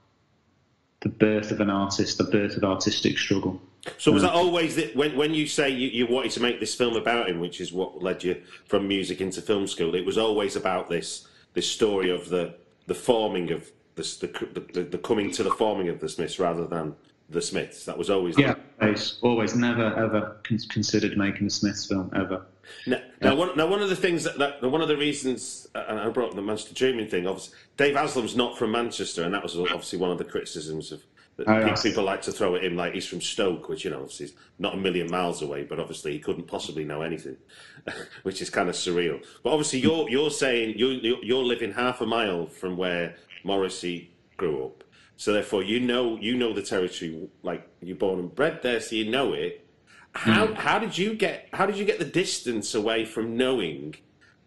the 1.01 1.11
birth 1.11 1.51
of 1.51 1.61
an 1.61 1.69
artist, 1.69 2.17
the 2.17 2.25
birth 2.25 2.57
of 2.57 2.65
artistic 2.65 3.19
struggle. 3.19 3.61
So 3.99 4.13
was 4.13 4.23
that 4.23 4.33
always 4.33 4.77
that 4.77 4.97
when 4.97 5.17
when 5.17 5.35
you 5.35 5.47
say 5.47 5.69
you, 5.69 5.89
you 5.89 6.07
wanted 6.07 6.33
to 6.33 6.41
make 6.41 6.61
this 6.61 6.75
film 6.75 6.97
about 6.97 7.29
him, 7.29 7.41
which 7.41 7.61
is 7.61 7.73
what 7.73 8.03
led 8.03 8.25
you 8.25 8.41
from 8.67 8.89
music 8.89 9.21
into 9.21 9.43
film 9.43 9.67
school? 9.67 9.95
It 9.95 10.07
was 10.07 10.19
always 10.19 10.57
about 10.57 10.89
this 10.89 11.27
this 11.53 11.71
story 11.71 12.11
of 12.11 12.29
the 12.29 12.55
the 12.87 12.95
forming 12.95 13.51
of 13.51 13.71
this, 13.95 14.17
the, 14.17 14.27
the 14.73 14.83
the 14.83 14.99
coming 14.99 15.31
to 15.33 15.43
the 15.43 15.51
forming 15.51 15.89
of 15.89 16.01
the 16.01 16.09
Smiths 16.09 16.39
rather 16.39 16.67
than 16.67 16.97
the 17.29 17.43
Smiths. 17.43 17.85
That 17.85 17.97
was 17.99 18.11
always 18.11 18.39
Yeah, 18.39 18.55
always, 18.81 19.19
always, 19.23 19.55
never 19.55 19.95
ever 19.97 20.37
considered 20.43 21.17
making 21.17 21.47
a 21.47 21.51
Smiths 21.51 21.87
film 21.87 22.11
ever. 22.15 22.47
Now, 22.87 23.01
now, 23.21 23.35
one, 23.35 23.57
now, 23.57 23.67
one 23.67 23.83
of 23.83 23.91
the 23.91 23.97
things 23.97 24.25
that, 24.25 24.39
that 24.39 24.63
one 24.63 24.81
of 24.81 24.89
the 24.89 24.97
reasons, 24.97 25.69
and 25.75 26.01
I 26.01 26.09
brought 26.09 26.31
up 26.31 26.35
the 26.35 26.43
Manchester 26.43 26.75
Dreaming 26.75 27.09
thing. 27.09 27.27
Obviously, 27.27 27.57
Dave 27.77 27.95
Haslam's 27.95 28.35
not 28.35 28.57
from 28.59 28.71
Manchester, 28.73 29.23
and 29.23 29.35
that 29.35 29.43
was 29.43 29.57
obviously 29.57 29.99
one 29.99 30.11
of 30.11 30.19
the 30.19 30.25
criticisms 30.25 30.91
of. 30.91 31.03
Oh, 31.47 31.59
yes. 31.59 31.83
People 31.83 32.05
like 32.05 32.23
to 32.23 32.33
throw 32.33 32.55
at 32.55 32.65
him 32.65 32.77
like 32.77 32.95
he's 32.95 33.07
from 33.07 33.21
Stoke, 33.21 33.69
which 33.69 33.85
you 33.85 33.91
know, 33.91 34.03
obviously 34.03 34.27
is 34.27 34.35
not 34.59 34.75
a 34.75 34.77
million 34.77 35.11
miles 35.11 35.43
away, 35.43 35.65
but 35.65 35.81
obviously 35.81 36.13
he 36.13 36.19
couldn't 36.21 36.47
possibly 36.47 36.85
know 36.85 37.03
anything, 37.03 37.37
which 38.23 38.41
is 38.41 38.51
kind 38.51 38.69
of 38.69 38.75
surreal. 38.77 39.25
But 39.43 39.51
obviously, 39.51 39.81
you're 39.81 40.09
you're 40.09 40.31
saying 40.31 40.79
you 40.79 41.19
you're, 41.23 41.43
living 41.43 41.73
half 41.73 42.01
a 42.01 42.07
mile 42.07 42.47
from 42.47 42.77
where 42.77 43.17
Morrissey 43.43 44.13
grew 44.37 44.65
up, 44.65 44.85
so 45.17 45.33
therefore 45.33 45.63
you 45.65 45.81
know 45.81 46.17
you 46.19 46.37
know 46.37 46.53
the 46.53 46.63
territory 46.63 47.29
like 47.43 47.67
you're 47.83 47.97
born 47.97 48.21
and 48.21 48.35
bred 48.35 48.61
there, 48.63 48.81
so 48.81 48.95
you 48.95 49.11
know 49.11 49.33
it. 49.33 49.67
How 50.13 50.47
Hmm. 50.47 50.55
how 50.55 50.79
did 50.79 50.97
you 50.97 51.15
get 51.15 51.49
how 51.53 51.67
did 51.67 51.77
you 51.77 51.85
get 51.85 51.99
the 51.99 52.05
distance 52.05 52.75
away 52.77 53.05
from 53.05 53.37
knowing 53.37 53.97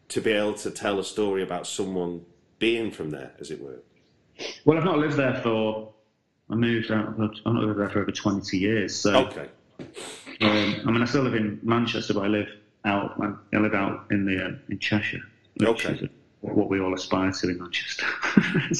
to 0.08 0.21
be 0.21 0.32
able 0.32 0.54
to 0.54 0.71
tell 0.71 1.00
a 1.00 1.04
story 1.04 1.43
about 1.43 1.67
someone 1.67 2.26
being 2.60 2.91
from 2.91 3.10
there, 3.12 3.34
as 3.41 3.52
it 3.52 3.62
were? 3.62 3.82
Well, 4.63 4.78
I've 4.78 4.86
not 4.86 5.00
lived 5.00 5.17
there 5.17 5.36
for 5.41 5.93
I 6.50 6.56
moved 6.56 6.92
out. 6.92 7.10
I've 7.10 7.18
not 7.18 7.46
lived 7.46 7.80
there 7.80 7.90
for 7.90 8.02
over 8.02 8.12
20 8.12 8.58
years. 8.58 8.96
So, 8.96 9.16
Okay. 9.28 9.48
um, 10.42 10.82
I 10.88 10.92
mean, 10.92 11.02
I 11.02 11.06
still 11.06 11.24
live 11.24 11.36
in 11.36 11.60
Manchester, 11.62 12.14
but 12.14 12.22
I 12.24 12.28
live 12.28 12.50
out. 12.86 13.22
I 13.54 13.58
live 13.58 13.74
out 13.74 14.06
in 14.12 14.26
the 14.26 14.46
uh, 14.46 14.52
in 14.70 14.80
Cheshire. 14.80 15.22
Okay. 15.62 16.10
What 16.42 16.70
we 16.70 16.80
all 16.80 16.94
aspire 16.94 17.32
to 17.32 17.50
in 17.50 17.58
Manchester. 17.58 18.06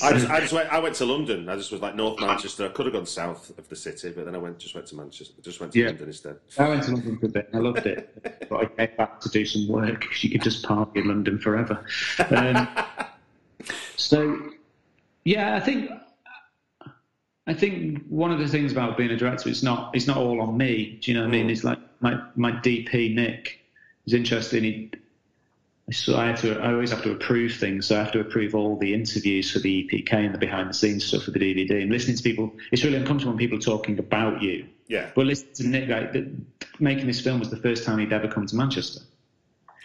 I 0.03 0.13
just, 0.13 0.30
I 0.30 0.39
just 0.39 0.53
went. 0.53 0.71
I 0.71 0.80
went 0.80 0.95
to 0.95 1.06
London. 1.06 1.49
I 1.49 1.56
just 1.56 1.71
was 1.71 1.82
like 1.82 1.95
North 1.95 2.19
Manchester. 2.21 2.65
I 2.65 2.69
could 2.69 2.86
have 2.86 2.93
gone 2.93 3.08
south 3.08 3.51
of 3.58 3.67
the 3.67 3.75
city, 3.75 4.12
but 4.15 4.25
then 4.25 4.36
I 4.36 4.38
went 4.38 4.60
just 4.60 4.75
went 4.75 4.86
to 4.88 4.95
Manchester. 4.95 5.34
Just 5.41 5.60
went 5.60 5.73
to 5.73 5.80
Yeah. 5.80 5.88
London 5.88 6.08
instead. 6.08 6.38
I 6.58 6.69
went 6.69 6.84
to 6.84 6.91
London 6.91 7.17
for 7.17 7.25
a 7.25 7.30
bit. 7.30 7.49
I 7.53 7.58
loved 7.58 7.86
it, 7.88 8.47
but 8.47 8.56
I 8.58 8.65
came 8.67 8.95
back 8.95 9.19
to 9.21 9.30
do 9.30 9.43
some 9.43 9.67
work 9.67 9.99
because 10.01 10.23
you 10.23 10.30
could 10.30 10.43
just 10.43 10.63
party 10.63 10.99
in 11.01 11.08
London 11.08 11.39
forever. 11.39 11.84
Um, 12.30 12.67
so, 13.97 14.39
yeah, 15.25 15.56
I 15.56 15.60
think 15.60 15.89
I 17.47 17.53
think 17.53 18.05
one 18.10 18.31
of 18.31 18.39
the 18.39 18.47
things 18.47 18.73
about 18.73 18.97
being 18.97 19.10
a 19.10 19.17
director, 19.17 19.49
it's 19.49 19.63
not 19.63 19.95
it's 19.95 20.05
not 20.05 20.17
all 20.17 20.41
on 20.41 20.57
me. 20.57 20.99
Do 21.01 21.12
you 21.12 21.17
know 21.17 21.23
what 21.23 21.29
I 21.29 21.31
mean? 21.31 21.47
Mm. 21.47 21.51
It's 21.51 21.63
like 21.63 21.79
my 22.01 22.21
my 22.36 22.51
DP 22.51 23.15
Nick 23.15 23.60
is 24.05 24.13
interested. 24.13 24.63
He, 24.63 24.91
so 25.89 26.17
I 26.17 26.27
had 26.27 26.38
to. 26.38 26.60
I 26.60 26.73
always 26.73 26.91
have 26.91 27.03
to 27.03 27.12
approve 27.12 27.53
things. 27.53 27.86
So 27.86 27.95
I 27.95 27.99
have 27.99 28.12
to 28.12 28.19
approve 28.19 28.53
all 28.53 28.77
the 28.77 28.93
interviews 28.93 29.49
for 29.49 29.60
the 29.60 29.88
EPK 29.88 30.13
and 30.13 30.33
the 30.33 30.38
behind 30.38 30.69
the 30.69 30.73
scenes 30.73 31.05
stuff 31.05 31.23
for 31.23 31.31
the 31.31 31.39
DVD. 31.39 31.81
And 31.81 31.89
listening 31.89 32.17
to 32.17 32.23
people, 32.23 32.51
it's 32.73 32.83
really 32.83 32.97
uncomfortable 32.97 33.31
when 33.31 33.39
people 33.39 33.57
are 33.57 33.62
talking 33.62 33.97
about 33.97 34.41
you. 34.41 34.67
Yeah. 34.88 35.10
But 35.15 35.27
listen 35.27 35.47
to 35.53 35.67
Nick, 35.67 35.89
like, 35.89 36.13
the, 36.13 36.29
making 36.79 37.07
this 37.07 37.21
film 37.21 37.39
was 37.39 37.49
the 37.49 37.57
first 37.57 37.86
time 37.86 37.99
he'd 37.99 38.12
ever 38.12 38.27
come 38.27 38.45
to 38.45 38.55
Manchester. 38.55 39.01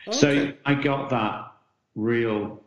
Oh, 0.06 0.10
okay. 0.10 0.18
So 0.18 0.52
I 0.64 0.74
got 0.74 1.10
that 1.10 1.52
real. 1.94 2.61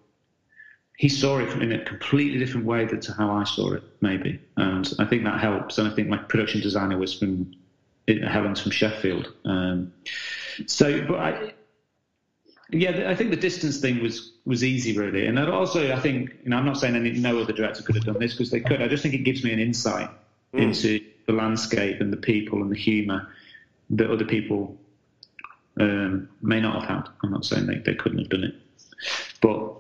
He 0.98 1.10
saw 1.10 1.40
it 1.40 1.50
in 1.62 1.72
a 1.74 1.84
completely 1.84 2.40
different 2.40 2.66
way 2.66 2.86
than 2.86 3.02
to 3.02 3.14
how 3.14 3.32
I 3.32 3.44
saw 3.44 3.74
it, 3.74 3.84
maybe, 4.02 4.40
and 4.56 4.90
I 4.98 5.06
think 5.06 5.26
that 5.26 5.40
helps. 5.40 5.78
And 5.78 5.88
I 5.88 5.92
think 5.94 6.08
my 6.08 6.18
production 6.18 6.62
designer 6.62 6.98
was 6.98 7.14
from 7.14 7.52
Helen's 8.08 8.62
from 8.62 8.72
Sheffield. 8.72 9.34
Um, 9.44 9.92
so, 10.68 11.06
but 11.06 11.20
I, 11.20 11.54
yeah, 12.70 13.10
I 13.10 13.16
think 13.16 13.32
the 13.32 13.38
distance 13.38 13.80
thing 13.80 14.02
was 14.02 14.32
was 14.46 14.64
easy, 14.64 14.98
really. 14.98 15.26
And 15.28 15.38
also, 15.40 15.94
I 15.94 16.00
think, 16.00 16.36
you 16.44 16.50
know, 16.50 16.58
I'm 16.58 16.66
not 16.66 16.78
saying 16.78 16.96
any, 16.96 17.12
no 17.12 17.40
other 17.40 17.54
director 17.54 17.84
could 17.84 17.96
have 17.96 18.06
done 18.06 18.20
this 18.20 18.34
because 18.34 18.52
they 18.52 18.60
could. 18.60 18.82
I 18.82 18.88
just 18.88 19.04
think 19.04 19.16
it 19.16 19.20
gives 19.20 19.44
me 19.44 19.52
an 19.52 19.60
insight 19.60 20.10
into 20.54 21.00
the 21.26 21.34
landscape 21.34 22.00
and 22.00 22.14
the 22.14 22.18
people 22.18 22.62
and 22.62 22.72
the 22.72 22.78
humour 22.78 23.28
that 23.90 24.10
other 24.10 24.26
people 24.26 24.78
um, 25.80 26.30
may 26.42 26.62
not 26.62 26.82
have 26.82 26.90
had. 26.90 27.10
I'm 27.24 27.32
not 27.32 27.46
saying 27.46 27.66
they, 27.66 27.80
they 27.80 27.96
couldn't 27.96 28.20
have 28.20 28.30
done 28.30 28.46
it, 28.46 28.56
but 29.42 29.74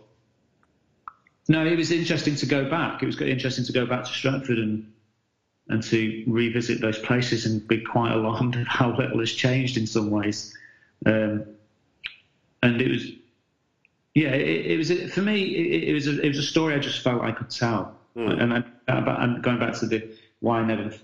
no, 1.47 1.65
it 1.65 1.77
was 1.77 1.91
interesting 1.91 2.35
to 2.35 2.45
go 2.45 2.69
back. 2.69 3.03
It 3.03 3.05
was 3.05 3.19
interesting 3.21 3.65
to 3.65 3.71
go 3.71 3.85
back 3.85 4.03
to 4.05 4.09
Stretford 4.09 4.59
and 4.59 4.91
and 5.67 5.81
to 5.81 6.23
revisit 6.27 6.79
those 6.79 6.99
places 6.99 7.45
and 7.45 7.67
be 7.67 7.81
quite 7.81 8.11
alarmed 8.11 8.55
at 8.55 8.67
how 8.67 8.95
little 8.95 9.19
has 9.19 9.31
changed 9.31 9.77
in 9.77 9.87
some 9.87 10.11
ways. 10.11 10.55
Um, 11.05 11.45
and 12.61 12.81
it 12.81 12.91
was, 12.91 13.07
yeah, 14.13 14.29
it, 14.29 14.65
it 14.65 14.77
was 14.77 15.13
for 15.13 15.21
me. 15.21 15.41
It, 15.41 15.89
it 15.89 15.93
was 15.93 16.07
a, 16.07 16.21
it 16.21 16.27
was 16.27 16.37
a 16.37 16.43
story 16.43 16.75
I 16.75 16.79
just 16.79 17.01
felt 17.01 17.23
I 17.23 17.31
could 17.31 17.49
tell. 17.49 17.97
And 18.15 18.53
I, 18.53 18.63
about, 18.87 19.21
and 19.21 19.43
going 19.43 19.59
back 19.59 19.73
to 19.79 19.87
the 19.87 20.15
why 20.39 20.59
I 20.59 20.65
never 20.65 20.95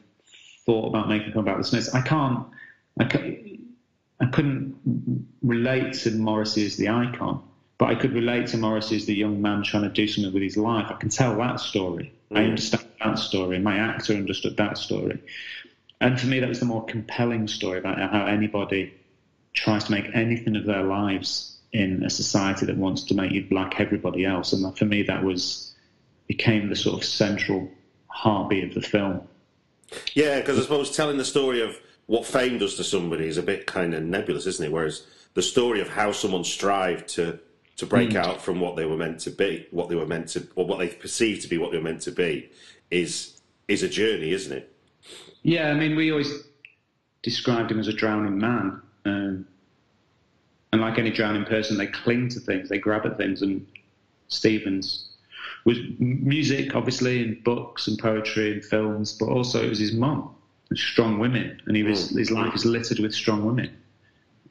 thought 0.66 0.88
about 0.88 1.10
making 1.10 1.30
a 1.30 1.32
film 1.34 1.48
about 1.48 1.58
the 1.58 1.64
Smiths, 1.64 1.94
I 1.94 2.02
can't, 2.02 2.48
I, 3.00 3.60
I 4.22 4.26
couldn't 4.28 5.28
relate 5.42 5.94
to 5.94 6.12
Morrissey 6.12 6.66
as 6.66 6.78
the 6.78 6.90
icon, 6.90 7.44
but 7.82 7.90
I 7.90 7.96
could 7.96 8.14
relate 8.14 8.46
to 8.50 8.58
Morrissey 8.58 8.96
as 8.96 9.08
the 9.08 9.16
young 9.16 9.42
man 9.42 9.64
trying 9.64 9.82
to 9.82 9.90
do 9.90 10.08
something 10.08 10.32
with 10.32 10.44
his 10.44 10.56
life. 10.56 10.86
I 10.92 10.94
can 10.98 11.10
tell 11.10 11.36
that 11.38 11.60
story. 11.60 12.14
I 12.30 12.36
mm. 12.36 12.50
understand 12.50 12.86
that 13.04 13.18
story. 13.18 13.58
My 13.58 13.76
actor 13.76 14.14
understood 14.14 14.56
that 14.58 14.78
story. 14.78 15.20
And 16.00 16.22
for 16.22 16.28
me, 16.28 16.40
that 16.42 16.48
was 16.48 16.60
the 16.60 16.68
more 16.68 16.86
compelling 16.86 17.48
story 17.48 17.80
about 17.80 17.98
how 17.98 18.28
anybody 18.28 18.94
tries 19.56 19.86
to 19.86 19.94
make 19.94 20.06
anything 20.14 20.56
of 20.56 20.66
their 20.66 20.84
lives 20.84 21.58
in 21.74 22.04
a 22.04 22.12
society 22.12 22.68
that 22.68 22.78
wants 22.78 23.02
to 23.06 23.16
make 23.16 23.32
you 23.32 23.48
like 23.50 23.80
everybody 23.80 24.26
else. 24.26 24.54
And 24.54 24.78
for 24.78 24.86
me, 24.86 25.02
that 25.02 25.24
was 25.24 25.74
became 26.28 26.70
the 26.70 26.76
sort 26.76 27.00
of 27.00 27.04
central 27.04 27.68
heartbeat 28.06 28.66
of 28.66 28.76
the 28.76 28.88
film. 28.88 29.28
Yeah, 30.14 30.40
because 30.40 30.60
I 30.60 30.62
suppose 30.62 30.96
telling 30.96 31.18
the 31.18 31.26
story 31.26 31.64
of 31.64 31.76
what 32.06 32.28
fame 32.28 32.60
does 32.60 32.76
to 32.76 32.84
somebody 32.84 33.26
is 33.26 33.40
a 33.40 33.42
bit 33.42 33.66
kind 33.66 33.96
of 33.96 34.04
nebulous, 34.04 34.46
isn't 34.46 34.68
it? 34.68 34.72
Whereas 34.72 35.04
the 35.34 35.42
story 35.42 35.82
of 35.82 35.90
how 35.90 36.12
someone 36.12 36.44
strived 36.44 37.08
to 37.16 37.40
to 37.82 37.88
break 37.88 38.16
out 38.16 38.40
from 38.40 38.60
what 38.60 38.76
they 38.76 38.86
were 38.86 38.96
meant 38.96 39.20
to 39.20 39.32
be, 39.32 39.68
what 39.72 39.90
they 39.90 39.96
were 39.96 40.06
meant 40.06 40.28
to, 40.30 40.48
or 40.56 40.68
what 40.68 40.78
they 40.78 40.88
perceive 40.88 41.42
to 41.42 41.48
be 41.48 41.58
what 41.58 41.72
they 41.72 41.78
were 41.78 41.84
meant 41.84 42.02
to 42.02 42.12
be, 42.12 42.50
is 42.92 43.42
is 43.68 43.82
a 43.82 43.90
journey, 43.90 44.32
isn't 44.32 44.56
it? 44.56 44.72
Yeah, 45.42 45.70
I 45.70 45.74
mean, 45.74 45.96
we 45.96 46.12
always 46.12 46.32
described 47.24 47.72
him 47.72 47.80
as 47.80 47.88
a 47.88 47.94
drowning 47.94 48.38
man. 48.38 48.82
Um, 49.06 49.48
and 50.72 50.82
like 50.82 51.00
any 51.00 51.10
drowning 51.10 51.44
person, 51.46 51.76
they 51.76 51.88
cling 51.88 52.30
to 52.30 52.40
things, 52.40 52.70
they 52.70 52.78
grab 52.78 53.06
at 53.06 53.18
things. 53.18 53.42
And 53.42 53.66
Stevens 54.28 55.10
was 55.66 55.80
music, 55.98 56.76
obviously, 56.76 57.24
and 57.24 57.44
books 57.44 57.88
and 57.88 57.98
poetry 57.98 58.54
and 58.54 58.64
films, 58.64 59.18
but 59.20 59.30
also 59.30 59.64
it 59.64 59.70
was 59.70 59.80
his 59.80 59.94
mum, 59.94 60.36
strong 60.76 61.18
women. 61.18 61.60
And 61.66 61.76
he 61.76 61.82
was, 61.82 62.10
his 62.12 62.30
life 62.30 62.54
is 62.54 62.64
littered 62.64 63.00
with 63.00 63.14
strong 63.14 63.44
women. 63.44 63.76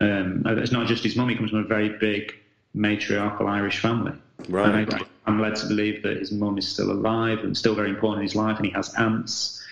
Um, 0.01 0.43
it's 0.47 0.73
not 0.73 0.89
just 0.89 1.05
his 1.05 1.15
mum, 1.15 1.29
he 1.29 1.37
comes 1.37 1.51
from 1.51 1.61
a 1.61 1.65
very 1.65 1.91
big 1.91 2.35
matriarchal 2.75 3.47
Irish 3.47 3.79
family. 3.81 4.13
Right. 4.49 4.89
And 4.89 4.95
I, 4.95 5.01
I'm 5.27 5.41
led 5.41 5.57
to 5.57 5.67
believe 5.67 6.03
that 6.03 6.17
his 6.17 6.33
mum 6.33 6.59
is 6.59 6.67
still 6.69 6.91
alive 6.91 7.41
and 7.41 7.57
still 7.57 7.75
very 7.75 7.91
important 7.91 8.23
in 8.23 8.27
his 8.27 8.35
life, 8.35 8.57
and 8.57 8.67
he 8.67 8.73
has 8.73 8.95
aunts 8.95 9.63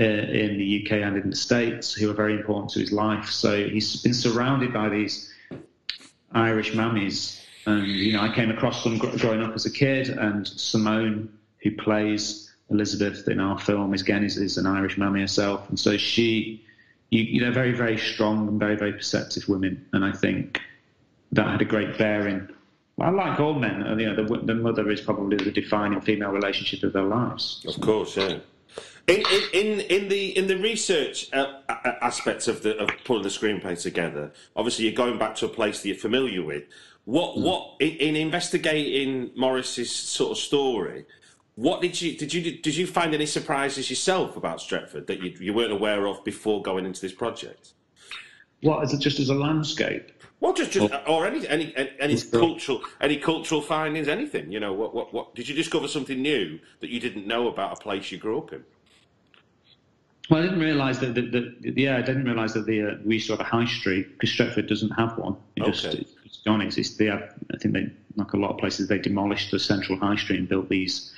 uh, 0.00 0.02
in 0.02 0.58
the 0.58 0.84
UK 0.84 0.92
and 1.02 1.16
in 1.16 1.30
the 1.30 1.36
States 1.36 1.92
who 1.92 2.10
are 2.10 2.14
very 2.14 2.34
important 2.34 2.70
to 2.72 2.80
his 2.80 2.92
life. 2.92 3.28
So 3.28 3.68
he's 3.68 4.02
been 4.02 4.14
surrounded 4.14 4.72
by 4.72 4.88
these 4.88 5.32
Irish 6.32 6.72
mammies. 6.72 7.40
And, 7.66 7.86
you 7.86 8.12
know, 8.12 8.20
I 8.20 8.34
came 8.34 8.50
across 8.50 8.84
them 8.84 8.98
growing 8.98 9.42
up 9.42 9.54
as 9.54 9.66
a 9.66 9.70
kid, 9.70 10.08
and 10.08 10.46
Simone, 10.46 11.32
who 11.62 11.70
plays 11.76 12.52
Elizabeth 12.70 13.26
in 13.28 13.40
our 13.40 13.58
film, 13.58 13.94
is, 13.94 14.02
again, 14.02 14.24
is, 14.24 14.36
is 14.36 14.58
an 14.58 14.66
Irish 14.66 14.98
mammy 14.98 15.20
herself. 15.20 15.68
And 15.68 15.78
so 15.78 15.96
she, 15.96 16.64
you, 17.10 17.22
you 17.22 17.40
know, 17.40 17.52
very, 17.52 17.72
very 17.72 17.96
strong 17.96 18.48
and 18.48 18.58
very, 18.58 18.76
very 18.76 18.92
perceptive 18.92 19.48
women. 19.48 19.86
And 19.92 20.04
I 20.04 20.12
think 20.12 20.60
that 21.34 21.46
had 21.46 21.62
a 21.62 21.64
great 21.64 21.98
bearing. 21.98 22.48
I 22.98 23.10
like 23.10 23.40
all 23.40 23.54
men. 23.54 23.82
uh, 23.82 23.96
You 23.96 24.12
know, 24.12 24.24
the, 24.24 24.38
the 24.46 24.54
mother 24.54 24.88
is 24.90 25.00
probably 25.00 25.36
the 25.36 25.50
defining 25.50 26.00
female 26.00 26.30
relationship 26.30 26.82
of 26.84 26.92
their 26.92 27.02
lives. 27.04 27.64
Of 27.66 27.80
course, 27.80 28.16
yeah. 28.16 28.38
In 29.06 29.22
in 29.52 29.80
in, 29.80 30.08
the 30.08 30.38
in 30.38 30.46
the 30.46 30.56
research 30.56 31.30
uh, 31.34 31.60
aspects 32.00 32.48
of 32.48 32.62
the 32.62 32.76
of 32.78 32.88
pulling 33.04 33.22
the 33.22 33.28
screenplay 33.28 33.80
together, 33.80 34.32
obviously 34.56 34.86
you're 34.86 34.94
going 34.94 35.18
back 35.18 35.34
to 35.36 35.46
a 35.46 35.48
place 35.48 35.82
that 35.82 35.88
you're 35.88 35.98
familiar 35.98 36.42
with. 36.42 36.64
What 37.04 37.36
what 37.38 37.76
in, 37.80 37.90
in 37.96 38.16
investigating 38.16 39.30
Morrissey's 39.36 39.90
sort 39.94 40.30
of 40.30 40.38
story? 40.38 41.04
What 41.56 41.82
did 41.82 42.00
you 42.00 42.16
did 42.16 42.32
you 42.32 42.58
did 42.62 42.74
you 42.76 42.86
find 42.86 43.12
any 43.12 43.26
surprises 43.26 43.90
yourself 43.90 44.38
about 44.38 44.58
Stretford 44.58 45.06
that 45.08 45.22
you 45.22 45.34
you 45.38 45.52
weren't 45.52 45.72
aware 45.72 46.06
of 46.06 46.24
before 46.24 46.62
going 46.62 46.86
into 46.86 47.02
this 47.02 47.12
project? 47.12 47.74
What 48.62 48.82
is 48.84 48.94
it? 48.94 49.00
Just 49.00 49.20
as 49.20 49.28
a 49.28 49.34
landscape? 49.34 50.10
Well, 50.40 50.52
just 50.52 50.72
just 50.72 50.92
or 51.06 51.26
any 51.26 51.46
any 51.48 51.74
any, 51.76 52.20
cultural 52.20 52.82
any 53.00 53.16
cultural 53.16 53.62
findings, 53.62 54.08
anything. 54.08 54.52
You 54.52 54.60
know, 54.60 54.72
what 54.72 54.94
what 54.94 55.14
what 55.14 55.34
did 55.34 55.48
you 55.48 55.54
discover 55.54 55.88
something 55.88 56.20
new 56.20 56.58
that 56.80 56.90
you 56.90 57.00
didn't 57.00 57.26
know 57.26 57.48
about 57.48 57.72
a 57.72 57.80
place 57.80 58.12
you 58.12 58.18
grew 58.18 58.38
up 58.38 58.52
in? 58.52 58.62
Well, 60.30 60.40
I 60.40 60.42
didn't 60.42 60.60
realise 60.60 60.98
that, 60.98 61.14
that, 61.14 61.32
that. 61.32 61.76
Yeah, 61.76 61.96
I 61.96 62.02
didn't 62.02 62.24
realise 62.24 62.54
that 62.54 62.66
the 62.66 62.82
uh, 62.82 62.94
we 63.04 63.14
used 63.14 63.26
to 63.26 63.34
have 63.34 63.40
a 63.40 63.44
high 63.44 63.66
street 63.66 64.12
because 64.12 64.30
Stretford 64.30 64.68
doesn't 64.68 64.90
have 64.90 65.16
one. 65.18 65.36
It 65.56 65.64
just 65.64 65.84
Okay. 65.84 65.98
it's, 65.98 66.12
it's 66.24 66.36
gone. 66.38 66.60
It's, 66.62 66.78
it's 66.78 66.96
they 66.96 67.06
have, 67.06 67.34
I 67.52 67.58
think 67.58 67.74
they 67.74 67.90
like 68.16 68.32
a 68.32 68.36
lot 68.36 68.50
of 68.50 68.58
places 68.58 68.88
they 68.88 68.98
demolished 68.98 69.50
the 69.50 69.58
central 69.58 69.98
high 69.98 70.16
street 70.16 70.38
and 70.38 70.48
built 70.48 70.68
these 70.68 71.12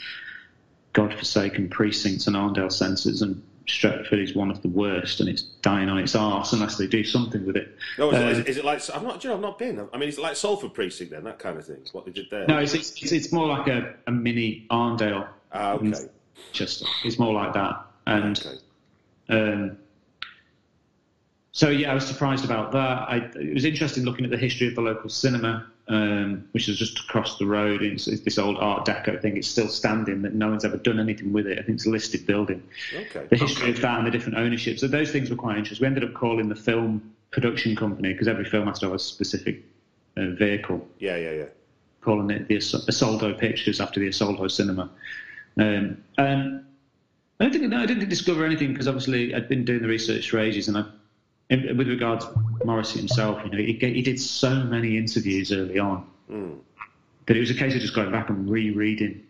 godforsaken 0.92 1.68
precincts 1.68 2.26
and 2.26 2.36
Arndale 2.36 2.72
centres 2.72 3.22
and. 3.22 3.42
Stretford 3.66 4.22
is 4.22 4.34
one 4.34 4.50
of 4.50 4.62
the 4.62 4.68
worst, 4.68 5.18
and 5.20 5.28
it's 5.28 5.42
dying 5.42 5.88
on 5.88 5.98
its 5.98 6.14
arse 6.14 6.52
unless 6.52 6.76
they 6.78 6.86
do 6.86 7.02
something 7.02 7.44
with 7.44 7.56
it. 7.56 7.76
No, 7.98 8.10
is, 8.10 8.14
Uh, 8.14 8.18
it, 8.18 8.30
is, 8.30 8.38
it- 8.38 8.48
is 8.48 8.56
it 8.58 8.64
like 8.64 8.80
I'm 8.94 9.02
not? 9.02 9.22
You 9.24 9.30
know, 9.30 9.36
I've 9.36 9.42
not 9.42 9.58
been. 9.58 9.88
I 9.92 9.98
mean, 9.98 10.08
is 10.08 10.18
it 10.18 10.22
like 10.22 10.36
Salford 10.36 10.72
Precinct 10.74 11.10
then? 11.10 11.24
That 11.24 11.38
kind 11.38 11.58
of 11.58 11.66
thing. 11.66 11.78
What 11.92 12.04
they 12.04 12.12
did 12.12 12.26
there. 12.30 12.46
No, 12.46 12.58
it's, 12.58 12.74
it's 12.74 13.00
it's 13.12 13.32
more 13.32 13.46
like 13.48 13.66
a, 13.68 13.94
a 14.06 14.10
mini 14.12 14.66
Arndale. 14.70 15.26
Ah, 15.52 15.72
okay. 15.74 15.84
Manchester. 16.52 16.86
It's 17.04 17.18
more 17.18 17.32
like 17.34 17.52
that, 17.54 17.84
and 18.06 18.38
Okay. 18.38 18.58
Um, 19.28 19.78
so 21.52 21.70
yeah, 21.70 21.90
I 21.90 21.94
was 21.94 22.06
surprised 22.06 22.44
about 22.44 22.72
that. 22.72 22.78
I, 23.08 23.16
it 23.34 23.54
was 23.54 23.64
interesting 23.64 24.04
looking 24.04 24.24
at 24.24 24.30
the 24.30 24.36
history 24.36 24.68
of 24.68 24.74
the 24.74 24.82
local 24.82 25.08
cinema, 25.08 25.66
um, 25.88 26.48
which 26.52 26.68
is 26.68 26.76
just 26.78 26.98
across 27.00 27.38
the 27.38 27.46
road. 27.46 27.82
It's, 27.82 28.08
it's 28.08 28.22
this 28.22 28.38
old 28.38 28.56
Art 28.58 28.86
Deco 28.86 29.20
thing. 29.20 29.36
It's 29.36 29.48
still 29.48 29.68
standing. 29.68 30.22
That 30.22 30.34
no 30.34 30.48
one's 30.50 30.64
ever 30.64 30.76
done 30.76 30.98
anything 30.98 31.32
with 31.32 31.46
it. 31.46 31.58
I 31.58 31.62
think 31.62 31.76
it's 31.76 31.86
a 31.86 31.90
listed 31.90 32.26
building. 32.26 32.62
Okay. 32.94 33.26
The 33.30 33.36
history 33.36 33.70
of 33.70 33.80
that 33.82 33.98
and 33.98 34.06
the 34.06 34.10
different 34.10 34.38
ownership. 34.38 34.78
So 34.78 34.88
those 34.88 35.10
things 35.12 35.30
were 35.30 35.36
quite 35.36 35.58
interesting. 35.58 35.84
We 35.84 35.86
ended 35.86 36.04
up 36.04 36.14
calling 36.14 36.48
the 36.48 36.56
film 36.56 37.12
production 37.30 37.76
company 37.76 38.12
because 38.12 38.28
every 38.28 38.44
film 38.44 38.66
has 38.66 38.78
to 38.80 38.86
have 38.86 38.94
a 38.94 38.98
specific 38.98 39.62
uh, 40.16 40.30
vehicle 40.30 40.86
Yeah, 40.98 41.16
yeah, 41.16 41.32
yeah. 41.32 41.44
calling 42.00 42.30
it 42.30 42.48
the 42.48 42.56
As- 42.56 42.72
Essoldo 42.88 43.36
Pictures 43.38 43.80
after 43.80 44.00
the 44.00 44.08
Essoldo 44.08 44.50
Cinema. 44.50 44.90
Um, 45.58 46.02
and 46.18 46.64
I 47.38 47.44
don't 47.44 47.52
think 47.52 47.64
no, 47.64 47.78
I 47.78 47.86
didn't 47.86 48.08
discover 48.08 48.44
anything 48.44 48.72
because 48.72 48.88
obviously 48.88 49.34
I'd 49.34 49.48
been 49.48 49.64
doing 49.64 49.82
the 49.82 49.88
research 49.88 50.30
for 50.30 50.38
ages, 50.38 50.68
and 50.68 50.78
I, 50.78 50.84
in, 51.50 51.76
with 51.76 51.88
regards 51.88 52.24
to 52.24 52.32
Morrissey 52.64 52.98
himself, 52.98 53.40
you 53.44 53.50
know, 53.50 53.58
he, 53.58 53.72
he 53.74 54.02
did 54.02 54.20
so 54.20 54.64
many 54.64 54.96
interviews 54.96 55.52
early 55.52 55.78
on 55.78 56.06
Mm. 56.30 56.58
that 57.26 57.36
it 57.36 57.40
was 57.40 57.50
a 57.50 57.54
case 57.54 57.72
of 57.76 57.80
just 57.80 57.94
going 57.94 58.10
back 58.10 58.30
and 58.30 58.50
rereading 58.50 59.22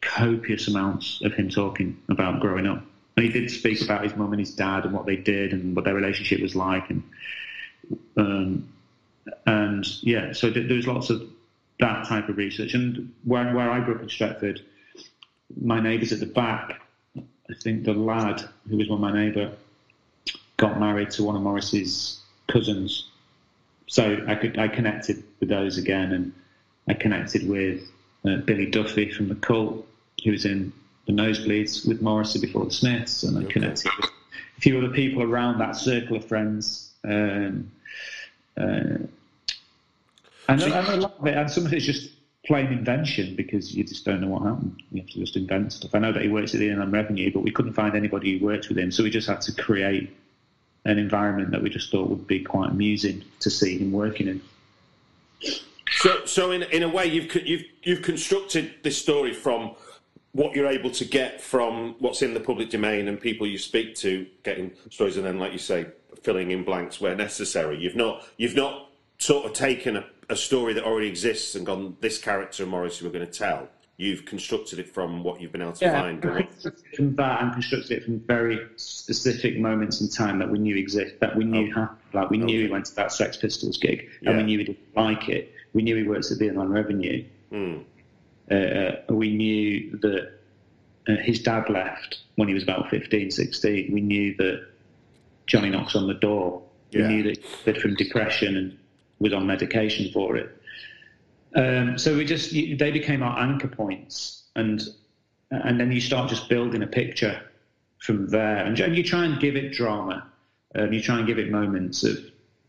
copious 0.00 0.68
amounts 0.68 1.20
of 1.22 1.34
him 1.34 1.50
talking 1.50 1.98
about 2.08 2.40
growing 2.40 2.66
up. 2.66 2.82
And 3.16 3.26
he 3.26 3.30
did 3.30 3.50
speak 3.50 3.82
about 3.82 4.04
his 4.04 4.16
mum 4.16 4.32
and 4.32 4.40
his 4.40 4.54
dad 4.54 4.84
and 4.86 4.94
what 4.94 5.04
they 5.04 5.16
did 5.16 5.52
and 5.52 5.76
what 5.76 5.84
their 5.84 5.94
relationship 5.94 6.40
was 6.40 6.56
like, 6.56 6.88
and 6.88 7.02
um, 8.16 8.68
and 9.46 9.86
yeah, 10.02 10.32
so 10.32 10.50
th- 10.50 10.66
there 10.66 10.76
was 10.76 10.86
lots 10.86 11.10
of 11.10 11.28
that 11.78 12.06
type 12.08 12.28
of 12.30 12.38
research. 12.38 12.72
And 12.72 13.12
where 13.24 13.54
where 13.54 13.70
I 13.70 13.80
grew 13.80 13.96
up 13.96 14.02
in 14.02 14.08
Stretford, 14.08 14.62
my 15.60 15.80
neighbours 15.80 16.12
at 16.12 16.20
the 16.20 16.26
back, 16.26 16.80
I 17.16 17.54
think 17.62 17.84
the 17.84 17.92
lad 17.92 18.42
who 18.68 18.78
was 18.78 18.88
one 18.88 19.04
of 19.04 19.14
my 19.14 19.26
neighbour 19.26 19.52
got 20.64 20.80
married 20.80 21.10
to 21.10 21.22
one 21.22 21.36
of 21.36 21.42
Morrissey's 21.42 22.20
cousins. 22.48 23.08
So 23.86 24.24
I 24.26 24.34
could 24.34 24.58
I 24.58 24.68
connected 24.68 25.22
with 25.40 25.50
those 25.50 25.76
again, 25.76 26.12
and 26.12 26.32
I 26.88 26.94
connected 26.94 27.46
with 27.46 27.82
uh, 28.24 28.36
Billy 28.48 28.66
Duffy 28.66 29.10
from 29.10 29.28
the 29.28 29.34
Cult, 29.34 29.86
who 30.24 30.30
was 30.30 30.46
in 30.46 30.72
the 31.06 31.12
Nosebleeds 31.12 31.86
with 31.86 32.00
Morrissey 32.00 32.40
before 32.40 32.64
the 32.64 32.70
Smiths, 32.70 33.24
and 33.24 33.36
I 33.38 33.44
connected 33.50 33.90
with 34.00 34.10
a 34.56 34.60
few 34.60 34.78
other 34.78 34.88
people 34.88 35.22
around 35.22 35.58
that 35.58 35.76
circle 35.76 36.16
of 36.16 36.24
friends. 36.26 36.92
Um, 37.04 37.70
uh, 38.56 38.96
and, 40.48 40.62
I- 40.62 40.78
and 40.78 40.88
a 40.88 40.96
lot 40.96 41.16
of 41.18 41.26
it, 41.26 41.36
and 41.36 41.50
some 41.50 41.66
of 41.66 41.72
it's 41.74 41.84
just 41.84 42.10
plain 42.46 42.66
invention 42.66 43.36
because 43.36 43.74
you 43.74 43.84
just 43.84 44.04
don't 44.06 44.20
know 44.22 44.28
what 44.28 44.42
happened. 44.42 44.82
You 44.92 45.02
have 45.02 45.10
to 45.10 45.18
just 45.20 45.36
invent 45.36 45.72
stuff. 45.74 45.94
I 45.94 45.98
know 45.98 46.12
that 46.12 46.22
he 46.22 46.28
works 46.28 46.54
at 46.54 46.60
the 46.60 46.70
Inland 46.70 46.92
Revenue, 46.92 47.30
but 47.32 47.40
we 47.40 47.50
couldn't 47.50 47.74
find 47.74 47.94
anybody 47.94 48.38
who 48.38 48.46
worked 48.46 48.68
with 48.70 48.78
him, 48.78 48.90
so 48.90 49.02
we 49.02 49.10
just 49.10 49.28
had 49.28 49.42
to 49.42 49.52
create 49.52 50.08
an 50.84 50.98
environment 50.98 51.50
that 51.50 51.62
we 51.62 51.70
just 51.70 51.90
thought 51.90 52.08
would 52.08 52.26
be 52.26 52.40
quite 52.40 52.70
amusing 52.70 53.24
to 53.40 53.50
see 53.50 53.78
him 53.78 53.92
working 53.92 54.28
in. 54.28 54.40
So, 55.96 56.24
so 56.26 56.50
in 56.50 56.62
in 56.64 56.82
a 56.82 56.88
way, 56.88 57.06
you've 57.06 57.34
you've 57.46 57.64
you've 57.82 58.02
constructed 58.02 58.74
this 58.82 59.00
story 59.00 59.32
from 59.32 59.74
what 60.32 60.54
you're 60.56 60.66
able 60.66 60.90
to 60.90 61.04
get 61.04 61.40
from 61.40 61.94
what's 62.00 62.20
in 62.20 62.34
the 62.34 62.40
public 62.40 62.68
domain 62.68 63.06
and 63.06 63.20
people 63.20 63.46
you 63.46 63.56
speak 63.56 63.94
to, 63.94 64.26
getting 64.42 64.72
stories, 64.90 65.16
and 65.16 65.24
then, 65.24 65.38
like 65.38 65.52
you 65.52 65.58
say, 65.58 65.86
filling 66.22 66.50
in 66.50 66.64
blanks 66.64 67.00
where 67.00 67.14
necessary. 67.14 67.78
You've 67.78 67.96
not 67.96 68.26
you've 68.36 68.56
not 68.56 68.90
sort 69.18 69.46
of 69.46 69.52
taken 69.52 69.96
a, 69.96 70.04
a 70.28 70.36
story 70.36 70.72
that 70.74 70.84
already 70.84 71.08
exists 71.08 71.54
and 71.54 71.64
gone, 71.64 71.96
this 72.00 72.18
character 72.18 72.66
Morrissey 72.66 73.04
we're 73.04 73.12
going 73.12 73.26
to 73.26 73.32
tell. 73.32 73.68
You've 73.96 74.24
constructed 74.24 74.80
it 74.80 74.92
from 74.92 75.22
what 75.22 75.40
you've 75.40 75.52
been 75.52 75.62
able 75.62 75.72
to 75.74 75.90
find. 75.90 76.20
constructed 76.20 76.96
from 76.96 77.14
that 77.14 77.42
and 77.42 77.52
constructed 77.52 77.98
it 77.98 78.04
from 78.04 78.18
very 78.20 78.58
specific 78.76 79.56
moments 79.58 80.00
in 80.00 80.08
time 80.08 80.40
that 80.40 80.50
we 80.50 80.58
knew 80.58 80.76
exist, 80.76 81.20
that 81.20 81.36
we 81.36 81.44
knew 81.44 81.72
happened. 81.72 81.98
Like 82.12 82.30
we 82.30 82.38
knew 82.38 82.62
he 82.66 82.68
went 82.68 82.86
to 82.86 82.94
that 82.96 83.12
Sex 83.12 83.36
Pistols 83.36 83.76
gig, 83.76 84.08
and 84.22 84.36
we 84.36 84.42
knew 84.42 84.58
he 84.58 84.64
didn't 84.64 84.96
like 84.96 85.28
it. 85.28 85.52
We 85.74 85.82
knew 85.82 85.96
he 85.96 86.02
works 86.02 86.32
at 86.32 86.38
the 86.38 86.48
Inland 86.48 86.72
Revenue. 86.72 87.24
Hmm. 87.50 87.78
Uh, 88.50 88.92
we 89.10 89.34
knew 89.34 89.96
that 89.98 90.32
uh, 91.08 91.16
his 91.16 91.40
dad 91.40 91.70
left 91.70 92.18
when 92.36 92.48
he 92.48 92.54
was 92.54 92.62
about 92.62 92.90
15, 92.90 93.30
16. 93.30 93.92
We 93.92 94.00
knew 94.00 94.34
that 94.36 94.66
Johnny 95.46 95.70
knocks 95.70 95.94
on 95.94 96.06
the 96.06 96.14
door. 96.14 96.62
Yeah. 96.90 97.02
We 97.02 97.14
knew 97.14 97.22
that 97.24 97.38
he 97.38 97.42
suffered 97.42 97.78
from 97.78 97.94
depression 97.94 98.56
and 98.56 98.78
was 99.18 99.32
on 99.32 99.46
medication 99.46 100.12
for 100.12 100.36
it. 100.36 100.50
Um, 101.54 101.98
so 101.98 102.16
we 102.16 102.24
just 102.24 102.52
they 102.52 102.90
became 102.90 103.22
our 103.22 103.38
anchor 103.38 103.68
points, 103.68 104.44
and 104.56 104.82
and 105.50 105.78
then 105.78 105.92
you 105.92 106.00
start 106.00 106.28
just 106.28 106.48
building 106.48 106.82
a 106.82 106.86
picture 106.86 107.40
from 107.98 108.28
there, 108.28 108.58
and, 108.58 108.78
and 108.80 108.96
you 108.96 109.02
try 109.02 109.24
and 109.24 109.40
give 109.40 109.56
it 109.56 109.72
drama, 109.72 110.26
um, 110.74 110.92
you 110.92 111.00
try 111.00 111.18
and 111.18 111.26
give 111.26 111.38
it 111.38 111.50
moments 111.50 112.02
of 112.04 112.18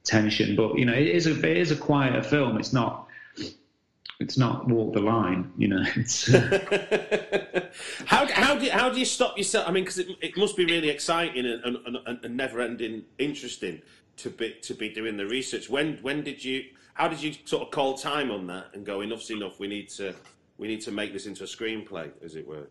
tension. 0.04 0.56
But 0.56 0.78
you 0.78 0.86
know, 0.86 0.94
it 0.94 1.08
is 1.08 1.28
a 1.28 1.38
it 1.38 1.58
is 1.58 1.72
a 1.72 1.76
quieter 1.76 2.22
film. 2.22 2.58
It's 2.58 2.74
not 2.74 3.08
it's 4.20 4.38
not 4.38 4.68
walk 4.68 4.94
the 4.94 5.02
line. 5.02 5.52
You 5.58 5.68
know, 5.70 5.84
it's 5.96 6.28
how 8.06 8.28
how 8.28 8.56
do 8.58 8.70
how 8.70 8.90
do 8.90 9.00
you 9.00 9.06
stop 9.06 9.38
yourself? 9.38 9.68
I 9.68 9.72
mean, 9.72 9.84
because 9.84 10.00
it, 10.00 10.08
it 10.22 10.38
must 10.38 10.56
be 10.56 10.66
really 10.66 10.90
exciting 10.90 11.46
and, 11.46 11.64
and, 11.64 11.98
and, 12.06 12.20
and 12.24 12.38
never 12.38 12.62
ending 12.62 13.04
interesting 13.18 13.82
to 14.18 14.30
be 14.30 14.56
to 14.62 14.74
be 14.74 14.90
doing 14.90 15.18
the 15.18 15.26
research. 15.26 15.70
When 15.70 15.98
when 16.02 16.24
did 16.24 16.44
you? 16.44 16.66
How 16.96 17.08
did 17.10 17.22
you 17.22 17.34
sort 17.44 17.62
of 17.62 17.72
call 17.72 17.94
time 17.98 18.32
on 18.32 18.48
that 18.48 18.68
and 18.74 18.86
go 18.86 19.02
enough's 19.02 19.30
enough? 19.30 19.60
We 19.60 19.68
need 19.68 19.90
to 19.90 20.16
we 20.58 20.68
need 20.68 20.82
to 20.82 20.92
make 20.92 21.12
this 21.14 21.26
into 21.26 21.44
a 21.44 21.48
screenplay, 21.48 22.10
as 22.24 22.36
it 22.36 22.48
were, 22.48 22.68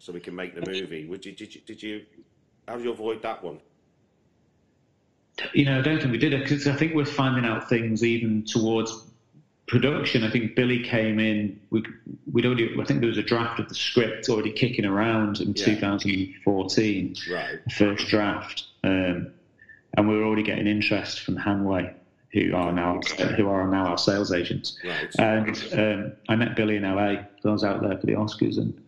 so 0.00 0.12
we 0.12 0.20
can 0.20 0.34
make 0.34 0.54
the 0.54 0.68
movie. 0.70 1.06
Would 1.06 1.24
you 1.24 1.32
did 1.32 1.54
you 1.54 1.60
did 1.64 1.82
you 1.82 2.04
how 2.68 2.76
did 2.76 2.84
you 2.84 2.90
avoid 2.90 3.22
that 3.22 3.42
one? 3.42 3.60
you 5.54 5.64
know, 5.64 5.78
I 5.78 5.82
don't 5.82 5.98
think 5.98 6.10
we 6.12 6.18
did 6.18 6.34
it 6.34 6.42
because 6.42 6.66
I 6.68 6.74
think 6.74 6.94
we're 6.94 7.06
finding 7.06 7.46
out 7.46 7.68
things 7.68 8.04
even 8.04 8.44
towards 8.44 9.04
production. 9.68 10.22
I 10.24 10.30
think 10.30 10.54
Billy 10.56 10.82
came 10.82 11.18
in. 11.20 11.58
We 11.70 11.84
we'd 12.32 12.44
already. 12.46 12.76
I 12.78 12.84
think 12.84 13.00
there 13.00 13.08
was 13.08 13.18
a 13.18 13.22
draft 13.22 13.60
of 13.60 13.68
the 13.68 13.74
script 13.76 14.28
already 14.28 14.50
kicking 14.52 14.84
around 14.84 15.40
in 15.40 15.54
Yeah. 15.56 15.64
2014. 15.64 17.14
Right. 17.30 17.58
first 17.72 18.08
draft, 18.08 18.64
um, 18.82 19.28
and 19.96 20.08
we 20.08 20.16
were 20.16 20.24
already 20.24 20.42
getting 20.42 20.66
interest 20.66 21.20
from 21.20 21.36
Hanway, 21.36 21.94
who 22.32 22.54
are 22.54 22.72
now 22.72 23.00
who 23.36 23.48
are 23.48 23.66
now 23.66 23.88
our 23.88 23.98
sales 23.98 24.32
agents. 24.32 24.78
Right. 24.84 25.14
And 25.18 25.72
um, 25.72 26.12
I 26.28 26.36
met 26.36 26.56
Billy 26.56 26.76
in 26.76 26.82
LA. 26.82 27.02
I 27.02 27.26
was 27.44 27.64
out 27.64 27.82
there 27.82 27.98
for 27.98 28.06
the 28.06 28.12
Oscars, 28.12 28.58
and 28.58 28.80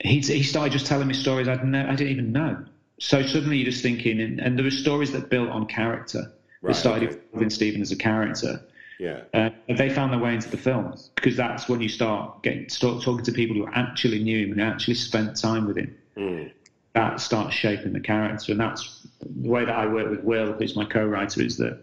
he 0.00 0.20
he 0.20 0.42
started 0.42 0.72
just 0.72 0.86
telling 0.86 1.08
me 1.08 1.14
stories 1.14 1.48
I'd 1.48 1.64
ne- 1.64 1.86
I 1.86 1.94
didn't 1.94 2.12
even 2.12 2.32
know. 2.32 2.64
So 2.98 3.22
suddenly 3.22 3.56
you're 3.56 3.70
just 3.70 3.82
thinking, 3.82 4.20
and, 4.20 4.38
and 4.40 4.58
there 4.58 4.64
were 4.64 4.70
stories 4.70 5.12
that 5.12 5.30
built 5.30 5.48
on 5.48 5.66
character. 5.66 6.32
Right, 6.62 6.74
They 6.74 6.78
started 6.78 7.08
okay. 7.08 7.18
involving 7.24 7.50
Stephen 7.50 7.80
as 7.80 7.90
a 7.90 7.96
character. 7.96 8.62
Yeah. 8.98 9.22
Uh, 9.32 9.48
they 9.66 9.88
found 9.88 10.12
their 10.12 10.20
way 10.20 10.34
into 10.34 10.50
the 10.50 10.58
film 10.58 10.94
because 11.14 11.34
that's 11.34 11.70
when 11.70 11.80
you 11.80 11.88
start 11.88 12.42
getting 12.42 12.68
start 12.68 13.02
talking 13.02 13.24
to 13.24 13.32
people 13.32 13.56
who 13.56 13.66
actually 13.72 14.22
knew 14.22 14.44
him 14.44 14.52
and 14.52 14.60
actually 14.60 14.94
spent 14.94 15.36
time 15.36 15.66
with 15.66 15.78
him. 15.78 15.96
Mm. 16.16 16.52
That 16.92 17.20
starts 17.20 17.54
shaping 17.54 17.94
the 17.94 18.00
character, 18.00 18.52
and 18.52 18.60
that's 18.60 19.06
the 19.22 19.48
way 19.48 19.64
that 19.64 19.74
I 19.74 19.86
work 19.86 20.10
with 20.10 20.22
Will, 20.22 20.52
who's 20.52 20.76
my 20.76 20.84
co-writer, 20.84 21.40
is 21.40 21.56
that 21.56 21.80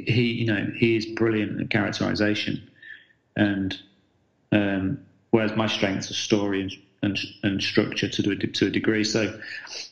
he, 0.00 0.32
you 0.32 0.46
know, 0.46 0.66
he 0.76 0.96
is 0.96 1.06
brilliant 1.06 1.60
at 1.60 1.70
characterization, 1.70 2.70
and 3.36 3.76
um, 4.50 5.00
whereas 5.30 5.56
my 5.56 5.66
strengths 5.66 6.10
are 6.10 6.14
story 6.14 6.62
and 6.62 6.72
and, 7.02 7.18
and 7.42 7.60
structure 7.60 8.08
to 8.08 8.30
a, 8.30 8.36
to 8.36 8.66
a 8.66 8.70
degree. 8.70 9.04
So 9.04 9.38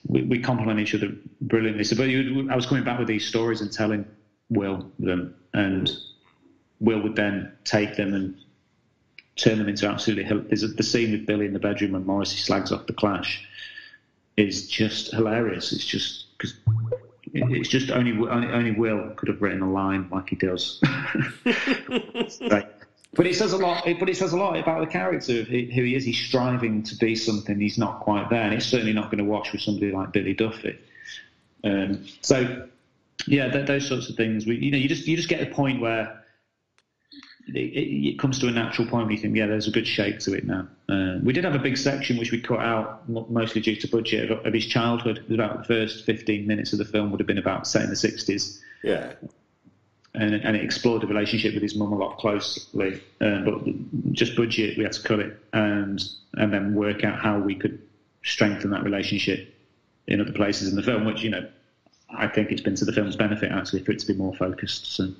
we, 0.07 0.23
we 0.23 0.39
complement 0.39 0.79
each 0.79 0.95
other 0.95 1.13
brilliantly. 1.41 1.85
So, 1.85 1.97
but 1.97 2.09
you, 2.09 2.49
I 2.51 2.57
was 2.57 2.67
coming 2.67 2.85
back 2.85 2.99
with 2.99 3.09
these 3.09 3.27
stories 3.27 3.61
and 3.61 3.73
telling 3.73 4.07
Will 4.49 4.91
them, 4.99 5.35
and 5.53 5.91
Will 6.79 7.03
would 7.03 7.17
then 7.17 7.53
take 7.65 7.97
them 7.97 8.15
and 8.15 8.37
turn 9.37 9.59
them 9.59 9.69
into 9.69 9.89
absolutely. 9.89 10.25
There's 10.49 10.63
a, 10.63 10.69
the 10.69 10.83
scene 10.83 11.13
with 11.13 11.27
Billy 11.27 11.47
in 11.47 11.53
the 11.53 11.59
bedroom 11.59 11.93
when 11.93 12.07
Morrissey 12.07 12.39
slags 12.39 12.73
off 12.73 12.87
the 12.87 12.93
Clash 12.93 13.45
is 14.37 14.69
just 14.69 15.13
hilarious. 15.13 15.73
It's 15.73 15.85
just 15.85 16.27
because. 16.39 16.55
It's 17.33 17.69
just 17.69 17.91
only, 17.91 18.13
only 18.29 18.49
only 18.49 18.73
Will 18.73 19.11
could 19.11 19.29
have 19.29 19.41
written 19.41 19.63
a 19.63 19.71
line 19.71 20.09
like 20.11 20.29
he 20.29 20.37
does. 20.37 20.83
Right. 22.51 22.67
But 23.15 23.27
it 23.27 23.35
says 23.35 23.53
a 23.53 23.59
lot. 23.59 23.85
But 23.99 24.09
it 24.09 24.17
says 24.17 24.33
a 24.33 24.37
lot 24.37 24.57
about 24.57 24.81
the 24.81 24.87
character 24.87 25.41
of 25.41 25.49
who 25.49 25.63
who 25.63 25.83
he 25.83 25.95
is. 25.97 26.05
He's 26.05 26.19
striving 26.19 26.83
to 26.85 26.97
be 26.97 27.17
something 27.17 27.59
he's 27.59 27.79
not 27.79 28.01
quite 28.01 28.31
there, 28.31 28.43
and 28.43 28.55
it's 28.55 28.67
certainly 28.67 28.93
not 28.93 29.07
going 29.07 29.19
to 29.19 29.25
wash 29.25 29.53
with 29.53 29.63
somebody 29.63 29.91
like 29.91 30.13
Billy 30.13 30.33
Duffy. 30.33 30.79
Um, 31.65 32.07
so, 32.21 32.69
yeah, 33.27 33.51
th- 33.51 33.67
those 33.67 33.89
sorts 33.89 34.09
of 34.09 34.17
things. 34.17 34.47
We, 34.47 34.57
you 34.57 34.71
know, 34.71 34.79
you 34.79 34.89
just 34.89 35.07
you 35.09 35.17
just 35.17 35.29
get 35.29 35.43
a 35.43 35.53
point 35.53 35.81
where 35.81 36.20
it, 37.55 38.13
it, 38.13 38.19
comes 38.19 38.39
to 38.39 38.49
a 38.49 38.51
natural 38.51 38.87
point 38.89 39.07
where 39.07 39.13
you 39.13 39.19
think, 39.19 39.37
yeah, 39.37 39.47
there's 39.47 39.69
a 39.69 39.71
good 39.71 39.87
shape 39.87 40.19
to 40.21 40.35
it 40.35 40.47
now. 40.47 40.67
Uh, 40.89 41.19
we 41.23 41.33
did 41.33 41.45
have 41.45 41.55
a 41.55 41.59
big 41.59 41.77
section 41.77 42.19
which 42.19 42.33
we 42.33 42.41
cut 42.41 42.61
out, 42.61 43.09
mostly 43.09 43.61
due 43.61 43.77
to 43.77 43.89
budget, 43.89 44.31
of, 44.31 44.45
of 44.45 44.53
his 44.53 44.67
childhood. 44.67 45.19
It 45.19 45.29
was 45.29 45.35
about 45.35 45.59
the 45.59 45.65
first 45.65 46.05
15 46.05 46.47
minutes 46.47 46.73
of 46.73 46.79
the 46.79 46.85
film 46.85 47.11
would 47.11 47.21
have 47.21 47.27
been 47.27 47.39
about 47.39 47.67
set 47.67 47.83
in 47.83 47.91
the 47.91 47.97
60s 47.97 48.61
Yeah. 48.83 49.13
and, 50.15 50.35
and 50.35 50.57
it 50.57 50.65
explored 50.65 51.03
the 51.03 51.07
relationship 51.07 51.55
with 51.55 51.63
his 51.63 51.75
mum 51.75 51.93
a 51.93 51.97
lot 51.97 52.19
closely. 52.19 53.01
Um, 53.21 53.45
but 53.45 54.13
just 54.13 54.37
budget, 54.37 54.77
we 54.77 54.85
had 54.85 54.93
to 54.93 55.03
cut 55.03 55.21
it 55.21 55.39
and 55.53 56.03
and 56.35 56.53
then 56.53 56.75
work 56.75 57.03
out 57.03 57.19
how 57.19 57.39
we 57.39 57.57
could 57.57 57.83
strengthen 58.23 58.71
that 58.71 58.85
relationship 58.85 59.53
in 60.07 60.21
other 60.21 60.33
places 60.33 60.69
in 60.69 60.77
the 60.77 60.83
film. 60.83 61.05
Which 61.05 61.23
you 61.23 61.31
know, 61.31 61.49
I 62.11 62.29
think 62.29 62.51
it's 62.51 62.61
been 62.61 62.77
to 62.77 62.85
the 62.85 62.93
film's 62.93 63.17
benefit 63.17 63.51
actually 63.53 63.83
for 63.83 63.93
it 63.93 63.99
to 64.01 64.07
be 64.07 64.15
more 64.15 64.35
focused. 64.35 64.95
So 64.95 65.13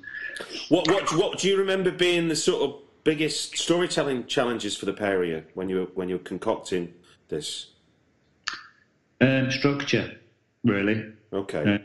What 0.69 0.87
what 0.89 1.13
what 1.15 1.39
do 1.39 1.47
you 1.47 1.57
remember 1.57 1.91
being 1.91 2.27
the 2.27 2.35
sort 2.35 2.61
of 2.63 2.79
biggest 3.03 3.57
storytelling 3.57 4.25
challenges 4.27 4.75
for 4.75 4.85
the 4.85 4.93
pair 4.93 5.21
of 5.23 5.27
you 5.29 5.43
when 5.53 5.69
you 5.69 5.79
were 5.79 5.87
when 5.95 6.09
you 6.09 6.15
were 6.15 6.23
concocting 6.23 6.93
this? 7.29 7.67
um, 9.21 9.51
structure, 9.51 10.19
really. 10.63 11.05
Okay. 11.31 11.75
Uh, 11.75 11.77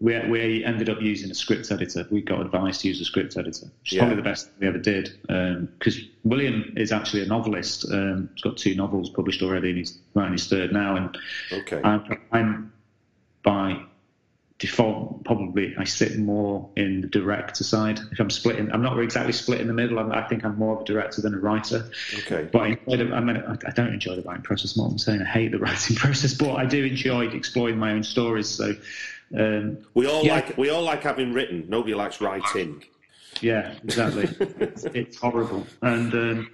we 0.00 0.18
we 0.28 0.64
ended 0.64 0.88
up 0.88 1.02
using 1.02 1.30
a 1.30 1.34
script 1.34 1.70
editor. 1.72 2.06
We 2.10 2.22
got 2.22 2.40
advice 2.40 2.78
to 2.82 2.88
use 2.88 3.00
a 3.00 3.04
script 3.04 3.36
editor, 3.36 3.66
which 3.80 3.92
is 3.92 3.96
Yeah. 3.96 4.00
probably 4.00 4.16
the 4.16 4.22
best 4.22 4.48
we 4.60 4.66
ever 4.68 4.78
did. 4.78 5.10
Because 5.22 5.98
William 6.24 6.72
is 6.76 6.92
actually 6.92 7.22
a 7.22 7.26
novelist. 7.26 7.90
Um, 7.90 8.30
he's 8.34 8.42
got 8.42 8.56
two 8.56 8.74
novels 8.76 9.10
published 9.10 9.42
already, 9.42 9.70
and 9.70 9.78
he's 9.78 9.98
writing 10.14 10.32
his 10.32 10.46
third 10.46 10.72
now. 10.72 10.96
And 10.96 11.18
Okay. 11.52 11.80
I'm, 11.82 12.16
I'm 12.30 12.72
by 13.42 13.82
default 14.62 15.24
probably 15.24 15.74
I 15.76 15.82
sit 15.82 16.16
more 16.18 16.70
in 16.76 17.00
the 17.00 17.08
director 17.08 17.64
side. 17.64 17.98
If 18.12 18.20
I'm 18.20 18.30
splitting, 18.30 18.70
I'm 18.72 18.80
not 18.80 18.96
exactly 19.00 19.32
split 19.32 19.60
in 19.60 19.66
the 19.66 19.72
middle. 19.74 19.98
I'm, 19.98 20.12
I 20.12 20.22
think 20.28 20.44
I'm 20.44 20.56
more 20.56 20.76
of 20.76 20.82
a 20.82 20.84
director 20.84 21.20
than 21.20 21.34
a 21.34 21.38
writer. 21.38 21.90
Okay. 22.20 22.48
But 22.52 22.62
I, 22.62 22.66
enjoy 22.68 22.96
the, 23.04 23.12
I 23.14 23.20
mean, 23.20 23.36
I 23.38 23.52
I 23.66 23.70
don't 23.72 23.92
enjoy 23.92 24.14
the 24.14 24.22
writing 24.22 24.44
process. 24.44 24.76
More, 24.76 24.88
I'm 24.88 24.98
saying 24.98 25.20
I 25.20 25.24
hate 25.24 25.50
the 25.50 25.58
writing 25.66 25.96
process, 25.96 26.32
but 26.34 26.54
I 26.54 26.64
do 26.64 26.84
enjoy 26.84 27.26
exploring 27.26 27.76
my 27.76 27.90
own 27.92 28.04
stories. 28.04 28.48
So, 28.48 28.76
um, 29.36 29.78
We 29.94 30.06
all 30.06 30.24
Yeah. 30.24 30.34
like 30.36 30.56
we 30.56 30.70
all 30.70 30.82
like 30.82 31.02
having 31.02 31.32
written. 31.32 31.66
Nobody 31.68 31.94
likes 31.94 32.20
writing. 32.20 32.84
yeah, 33.40 33.74
exactly. 33.82 34.28
it's, 34.60 34.84
it's 34.94 35.16
horrible, 35.18 35.66
and 35.82 36.14
um, 36.14 36.50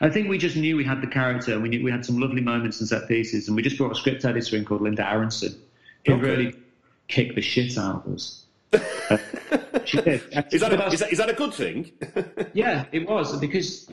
I 0.00 0.08
think 0.10 0.28
we 0.28 0.38
just 0.38 0.56
knew 0.56 0.76
we 0.76 0.82
had 0.84 1.00
the 1.00 1.06
character, 1.06 1.52
and 1.52 1.62
we 1.62 1.68
knew 1.68 1.84
we 1.84 1.92
had 1.92 2.04
some 2.04 2.18
lovely 2.18 2.40
moments 2.40 2.80
and 2.80 2.88
set 2.88 3.06
pieces, 3.06 3.46
and 3.46 3.54
we 3.56 3.62
just 3.62 3.78
brought 3.78 3.92
a 3.92 3.94
script 3.94 4.24
editor 4.24 4.56
in 4.56 4.64
called 4.64 4.80
Linda 4.82 5.08
Aronson, 5.08 5.54
who 6.06 6.14
Okay. 6.14 6.22
really 6.22 6.54
kicked 7.08 7.34
the 7.34 7.40
shit 7.42 7.76
out 7.78 8.06
of 8.06 8.14
us. 8.14 8.44
Uh, 8.72 9.18
she 9.84 10.00
did. 10.00 10.22
Is 10.52 10.60
that, 10.60 10.72
a, 10.72 10.86
is 10.88 11.00
that 11.00 11.12
is 11.12 11.18
that 11.18 11.30
a 11.30 11.34
good 11.34 11.54
thing? 11.54 11.92
Yeah, 12.54 12.86
it 12.92 13.08
was 13.08 13.36
because 13.38 13.88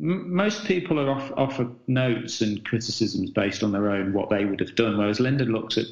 m- 0.00 0.34
most 0.34 0.64
people 0.64 0.98
are 1.00 1.10
off, 1.10 1.32
offer 1.36 1.68
notes 1.86 2.40
and 2.40 2.64
criticisms 2.64 3.30
based 3.30 3.62
on 3.62 3.72
their 3.72 3.90
own 3.90 4.12
what 4.12 4.30
they 4.30 4.44
would 4.44 4.60
have 4.60 4.74
done, 4.76 4.96
whereas 4.98 5.20
Linda 5.20 5.44
looks 5.44 5.76
at 5.78 5.86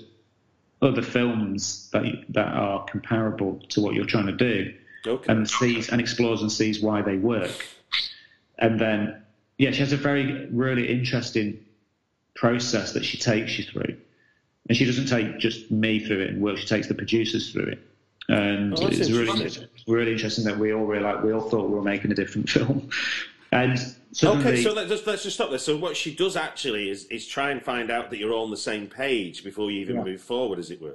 other 0.81 1.03
films 1.03 1.89
that 1.93 2.05
that 2.31 2.49
are 2.55 2.85
comparable 2.87 3.61
to 3.71 3.81
what 3.81 3.95
you're 3.95 4.05
trying 4.07 4.27
to 4.27 4.33
do 4.33 4.73
Okay. 5.07 5.33
and 5.33 5.49
sees 5.49 5.89
and 5.91 6.01
explores 6.01 6.41
and 6.43 6.51
sees 6.51 6.81
why 6.81 7.03
they 7.03 7.17
work. 7.19 7.67
And 8.59 8.79
then, 8.81 9.23
yeah, 9.59 9.71
she 9.73 9.81
has 9.81 9.93
a 9.93 9.97
very 9.97 10.47
really 10.51 10.89
interesting 10.89 11.65
process 12.35 12.93
that 12.93 13.05
she 13.05 13.19
takes 13.19 13.59
you 13.59 13.65
through, 13.65 13.97
and 14.69 14.77
she 14.77 14.85
doesn't 14.85 15.07
take 15.07 15.39
just 15.39 15.71
me 15.71 15.99
through 15.99 16.21
it 16.21 16.31
and 16.31 16.43
work. 16.43 16.57
She 16.59 16.67
takes 16.67 16.87
the 16.89 16.95
producers 16.95 17.53
through 17.53 17.67
it, 17.67 17.79
and 18.29 18.75
Oh, 18.79 18.87
it's 18.87 19.11
really 19.11 19.69
really 19.87 20.13
interesting 20.13 20.45
that 20.45 20.59
we 20.59 20.73
all 20.73 20.85
really 20.85 21.03
like 21.03 21.23
we 21.23 21.33
all 21.33 21.49
thought 21.49 21.69
we 21.69 21.75
were 21.75 21.83
making 21.83 22.13
a 22.13 22.15
different 22.15 22.49
film, 22.57 22.89
and 23.51 23.79
suddenly, 24.13 24.47
Okay, 24.53 24.63
so 24.63 24.73
let's 24.73 24.89
just, 24.91 25.07
let's 25.07 25.23
just 25.25 25.37
stop 25.37 25.51
there. 25.51 25.59
So 25.59 25.77
what 25.77 25.97
she 25.97 26.15
does 26.15 26.37
actually 26.37 26.91
is, 26.91 27.07
is 27.07 27.27
try 27.27 27.51
and 27.51 27.63
find 27.63 27.91
out 27.91 28.11
that 28.11 28.19
you're 28.19 28.33
all 28.33 28.45
on 28.45 28.51
the 28.51 28.57
same 28.57 28.87
page 28.87 29.43
before 29.45 29.71
you 29.71 29.81
even 29.81 29.97
Yeah. 29.97 30.05
move 30.05 30.21
forward, 30.21 30.59
as 30.59 30.71
it 30.71 30.81
were. 30.81 30.95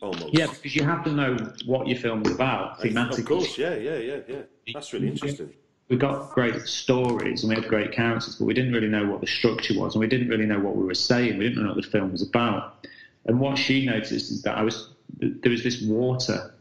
Almost. 0.00 0.34
yeah, 0.36 0.48
because 0.48 0.74
you 0.74 0.82
have 0.82 1.04
to 1.04 1.12
know 1.12 1.36
what 1.64 1.86
your 1.86 1.96
film 1.96 2.22
is 2.26 2.32
about 2.32 2.80
thematically. 2.80 3.18
Of 3.20 3.24
course, 3.24 3.56
yeah, 3.56 3.76
yeah, 3.76 3.98
yeah, 3.98 4.16
yeah. 4.26 4.36
That's 4.74 4.92
really 4.92 5.06
interesting. 5.08 5.52
We 5.92 5.98
got 5.98 6.30
great 6.30 6.58
stories 6.62 7.42
and 7.42 7.50
we 7.50 7.54
had 7.54 7.68
great 7.68 7.92
characters, 7.92 8.36
but 8.36 8.46
we 8.46 8.54
didn't 8.54 8.72
really 8.72 8.88
know 8.88 9.04
what 9.04 9.20
the 9.20 9.26
structure 9.26 9.78
was, 9.78 9.94
and 9.94 10.00
we 10.00 10.06
didn't 10.06 10.28
really 10.28 10.46
know 10.46 10.58
what 10.58 10.74
we 10.74 10.84
were 10.84 10.94
saying. 10.94 11.36
We 11.36 11.46
didn't 11.46 11.62
know 11.62 11.74
what 11.74 11.84
the 11.84 11.90
film 11.90 12.12
was 12.12 12.22
about. 12.22 12.86
And 13.26 13.38
what 13.38 13.58
she 13.58 13.84
noticed 13.84 14.30
is 14.30 14.40
that 14.44 14.56
I 14.56 14.62
was 14.62 14.88
there 15.18 15.52
was 15.52 15.62
this 15.62 15.82
water. 15.82 16.54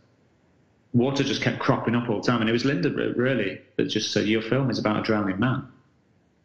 Water 0.92 1.24
just 1.24 1.42
kept 1.42 1.60
cropping 1.60 1.96
up 1.96 2.10
all 2.10 2.20
the 2.20 2.28
time, 2.28 2.42
and 2.42 2.50
it 2.50 2.52
was 2.52 2.66
Linda 2.66 2.90
really 2.90 3.62
that 3.78 3.86
just 3.86 4.12
said, 4.12 4.28
"Your 4.28 4.42
film 4.42 4.70
is 4.70 4.78
about 4.78 5.00
a 5.00 5.02
drowning 5.02 5.40
man." 5.40 5.66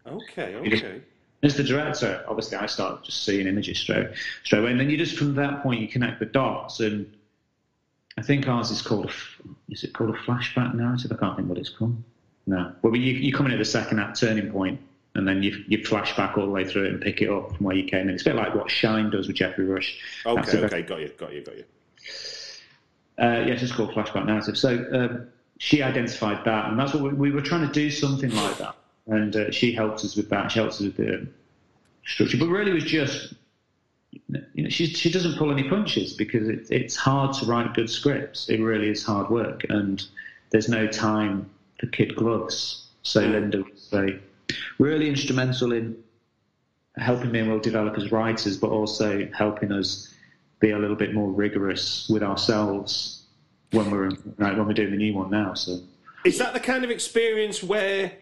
Okay, 0.07 0.55
okay. 0.55 1.01
As 1.43 1.57
the 1.57 1.65
director, 1.65 2.25
obviously, 2.29 2.57
I 2.57 2.67
started 2.67 3.05
just 3.05 3.25
seeing 3.25 3.49
images 3.49 3.81
straight 3.81 4.11
straight 4.45 4.61
away, 4.61 4.71
and 4.71 4.79
then 4.79 4.91
you 4.91 4.97
just 4.97 5.19
from 5.19 5.35
that 5.35 5.65
point 5.65 5.81
you 5.81 5.89
connect 5.89 6.21
the 6.21 6.27
dots. 6.27 6.79
And 6.79 7.13
I 8.17 8.23
think 8.23 8.47
ours 8.47 8.71
is 8.71 8.81
called 8.81 9.07
a 9.07 9.13
is 9.73 9.83
it 9.83 9.93
called 9.93 10.11
a 10.11 10.19
flashback 10.19 10.73
narrative? 10.73 11.11
I 11.11 11.17
can't 11.17 11.37
think 11.37 11.49
what 11.49 11.59
it's 11.59 11.71
called. 11.71 12.01
No, 12.47 12.73
well, 12.83 12.95
you 12.95 13.13
you 13.13 13.33
come 13.33 13.47
in 13.47 13.53
at 13.53 13.59
the 13.59 13.65
second 13.65 13.99
act 13.99 14.21
turning 14.21 14.51
point, 14.51 14.81
and 15.15 15.27
then 15.27 15.43
you 15.43 15.65
you 15.67 15.85
flash 15.85 16.17
back 16.17 16.39
all 16.39 16.45
the 16.45 16.51
way 16.51 16.65
through 16.65 16.85
it 16.85 16.93
and 16.93 17.01
pick 17.01 17.21
it 17.21 17.29
up 17.29 17.57
from 17.57 17.67
where 17.67 17.77
you 17.77 17.85
came 17.85 18.09
in. 18.09 18.11
It's 18.11 18.23
a 18.23 18.27
bit 18.27 18.37
like 18.37 18.55
what 18.55 18.71
Shine 18.71 19.11
does 19.11 19.27
with 19.27 19.37
Geoffrey 19.37 19.65
Rush. 19.65 19.99
Okay, 20.25 20.59
okay, 20.59 20.83
got 20.83 21.01
you, 21.01 21.09
got 21.19 21.33
you, 21.33 21.43
got 21.43 21.57
you. 21.57 21.65
uh, 23.19 23.45
yes, 23.47 23.63
it's 23.63 23.73
called 23.73 23.91
flashback 23.91 24.27
narrative. 24.27 24.57
So 24.57 24.87
um, 24.93 25.29
she 25.59 25.83
identified 25.83 26.45
that, 26.45 26.67
and 26.71 26.79
that's 26.79 26.95
what 26.95 27.03
we, 27.03 27.11
we 27.11 27.31
were 27.33 27.43
trying 27.43 27.67
to 27.67 27.73
do 27.73 27.91
something 27.91 28.31
like 28.31 28.59
that. 28.59 28.77
And 29.09 29.35
uh, 29.35 29.51
she 29.51 29.73
helped 29.73 30.05
us 30.05 30.17
with 30.17 30.29
that. 30.31 30.53
She 30.53 30.61
helped 30.61 30.75
us 30.75 30.81
with 30.81 30.97
the 30.97 31.27
structure, 32.05 32.39
but 32.39 32.49
really 32.49 32.71
it 32.71 32.75
was 32.75 32.85
just 32.85 33.35
you 34.55 34.63
know 34.63 34.69
she 34.69 34.87
she 34.87 35.11
doesn't 35.11 35.37
pull 35.37 35.51
any 35.51 35.69
punches 35.69 36.13
because 36.13 36.49
it, 36.49 36.71
it's 36.71 36.97
hard 36.97 37.35
to 37.39 37.47
write 37.47 37.75
good 37.75 37.91
scripts. 37.91 38.49
It 38.49 38.61
really 38.61 38.89
is 38.89 39.05
hard 39.05 39.31
work, 39.31 39.65
and 39.69 40.05
there's 40.51 40.69
no 40.69 40.87
time 40.87 41.51
for 41.79 41.87
kid 41.87 42.17
gloves. 42.17 42.89
So 43.03 43.21
Linda 43.21 43.59
was 43.59 43.89
very, 43.91 44.21
really 44.79 45.09
instrumental 45.09 45.73
in 45.73 45.97
helping 46.97 47.31
me 47.31 47.41
and 47.41 47.51
Will 47.51 47.61
develop 47.61 47.97
as 47.97 48.11
writers, 48.11 48.57
but 48.57 48.71
also 48.71 49.29
helping 49.37 49.73
us 49.73 50.15
be 50.61 50.71
a 50.71 50.79
little 50.79 50.97
bit 50.97 51.15
more 51.15 51.31
rigorous 51.31 52.09
with 52.09 52.23
ourselves 52.23 53.25
when 53.73 53.91
we're 53.91 54.11
like, 54.39 54.57
when 54.57 54.67
we're 54.67 54.73
doing 54.73 54.91
the 54.91 54.97
new 54.97 55.15
one 55.15 55.31
now. 55.31 55.55
So 55.55 55.81
Is 56.25 56.39
that 56.39 56.55
the 56.55 56.61
kind 56.61 56.85
of 56.85 56.91
experience 56.91 57.63
where 57.63 58.13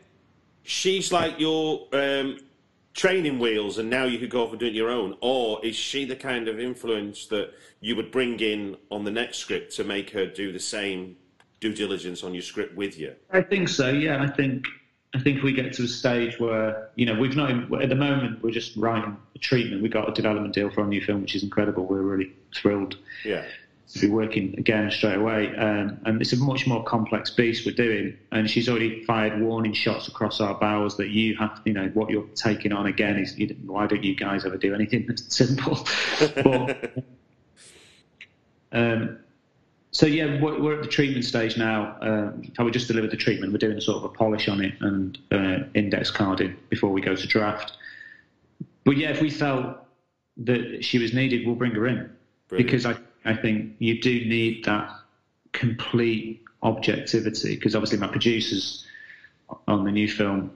she's 0.63 1.13
like 1.13 1.39
your 1.39 1.87
um, 1.93 2.41
training 2.93 3.39
wheels 3.39 3.79
and 3.79 3.89
now 3.89 4.05
you 4.05 4.19
could 4.19 4.31
go 4.31 4.45
off 4.45 4.51
and 4.51 4.59
do 4.59 4.67
it 4.67 4.73
your 4.73 4.91
own? 4.91 5.17
Or 5.21 5.65
is 5.65 5.77
she 5.77 6.05
the 6.05 6.17
kind 6.17 6.49
of 6.49 6.59
influence 6.59 7.27
that 7.27 7.53
you 7.81 7.95
would 7.97 8.11
bring 8.11 8.41
in 8.41 8.77
on 8.91 9.05
the 9.05 9.11
next 9.11 9.39
script 9.39 9.77
to 9.77 9.85
make 9.85 10.11
her 10.11 10.27
do 10.27 10.53
the 10.53 10.61
same 10.61 11.17
due 11.65 11.73
diligence 11.75 12.23
on 12.23 12.35
your 12.35 12.43
script 12.43 12.77
with 12.77 12.99
you? 12.99 13.15
I 13.33 13.41
think 13.41 13.69
so. 13.69 13.89
Yeah, 13.89 14.23
I 14.23 14.27
think 14.29 14.67
I 15.15 15.19
think 15.19 15.43
we 15.43 15.53
get 15.53 15.73
to 15.75 15.85
a 15.85 15.89
stage 15.89 16.39
where 16.39 16.91
you 16.95 17.07
know 17.07 17.19
we've 17.19 17.35
not 17.37 17.51
at 17.83 17.89
the 17.89 17.95
moment 17.95 18.43
we're 18.43 18.51
just 18.51 18.77
writing 18.77 19.17
a 19.35 19.39
treatment. 19.39 19.83
We 19.83 19.89
got 19.89 20.09
a 20.09 20.13
development 20.13 20.55
deal 20.55 20.71
for 20.71 20.83
our 20.83 20.87
new 20.87 21.01
film, 21.01 21.23
which 21.23 21.35
is 21.35 21.43
incredible. 21.43 21.87
We're 21.87 22.03
really 22.03 22.33
thrilled 22.55 22.97
Yeah. 23.25 23.45
to 23.93 23.99
be 23.99 24.09
working 24.11 24.55
again 24.59 24.91
straight 24.91 25.17
away. 25.17 25.55
Um, 25.57 25.99
and 26.05 26.21
it's 26.21 26.33
a 26.35 26.37
much 26.37 26.67
more 26.67 26.85
complex 26.85 27.31
beast 27.31 27.65
we're 27.65 27.75
doing. 27.75 28.17
And 28.33 28.49
she's 28.51 28.69
already 28.69 29.05
fired 29.05 29.41
warning 29.41 29.73
shots 29.73 30.07
across 30.09 30.41
our 30.41 30.55
bows 30.55 30.97
that 30.99 31.09
you 31.09 31.37
have, 31.37 31.61
you 31.65 31.73
know, 31.73 31.89
what 31.95 32.11
you're 32.11 32.27
taking 32.35 32.73
on 32.73 32.87
again 32.87 33.17
is 33.19 33.39
you, 33.39 33.57
why 33.67 33.87
don't 33.87 34.03
you 34.05 34.15
guys 34.15 34.45
ever 34.45 34.57
do 34.59 34.75
anything 34.75 35.07
that's 35.07 35.35
simple? 35.35 35.87
but, 36.43 36.93
um, 38.73 39.19
so 39.95 40.07
yeah, 40.07 40.41
we're, 40.43 40.61
we're 40.61 40.75
at 40.75 40.83
the 40.83 40.89
treatment 40.89 41.25
stage 41.25 41.57
now. 41.57 41.97
Um, 42.01 42.43
how 42.59 42.65
we 42.65 42.73
just 42.73 42.89
delivered 42.89 43.13
the 43.13 43.17
treatment, 43.17 43.53
we're 43.53 43.59
doing 43.59 43.79
a 43.79 43.81
sort 43.81 43.99
of 43.99 44.05
a 44.05 44.09
polish 44.09 44.49
on 44.49 44.61
it 44.61 44.75
and 44.81 45.17
uh, 45.31 45.59
index 45.75 46.11
carding 46.11 46.57
before 46.69 46.91
we 46.91 47.01
go 47.01 47.15
to 47.15 47.27
draft. 47.29 47.77
But 48.83 48.97
yeah, 48.97 49.11
if 49.11 49.23
we 49.23 49.31
felt 49.31 49.77
that 50.39 50.85
she 50.85 50.99
was 50.99 51.15
needed, 51.15 51.47
we'll 51.47 51.55
bring 51.55 51.71
her 51.77 51.87
in 51.87 52.11
Brilliant. 52.49 52.67
because 52.67 52.87
I, 52.87 52.97
I 53.25 53.37
think 53.37 53.77
you 53.79 54.01
do 54.01 54.11
need 54.11 54.65
that 54.65 54.91
complete 55.53 56.43
objectivity 56.65 57.55
because 57.55 57.77
obviously 57.77 57.99
my 57.99 58.09
producers 58.09 58.85
on 59.69 59.85
the 59.85 59.93
new 59.93 60.09
film 60.09 60.51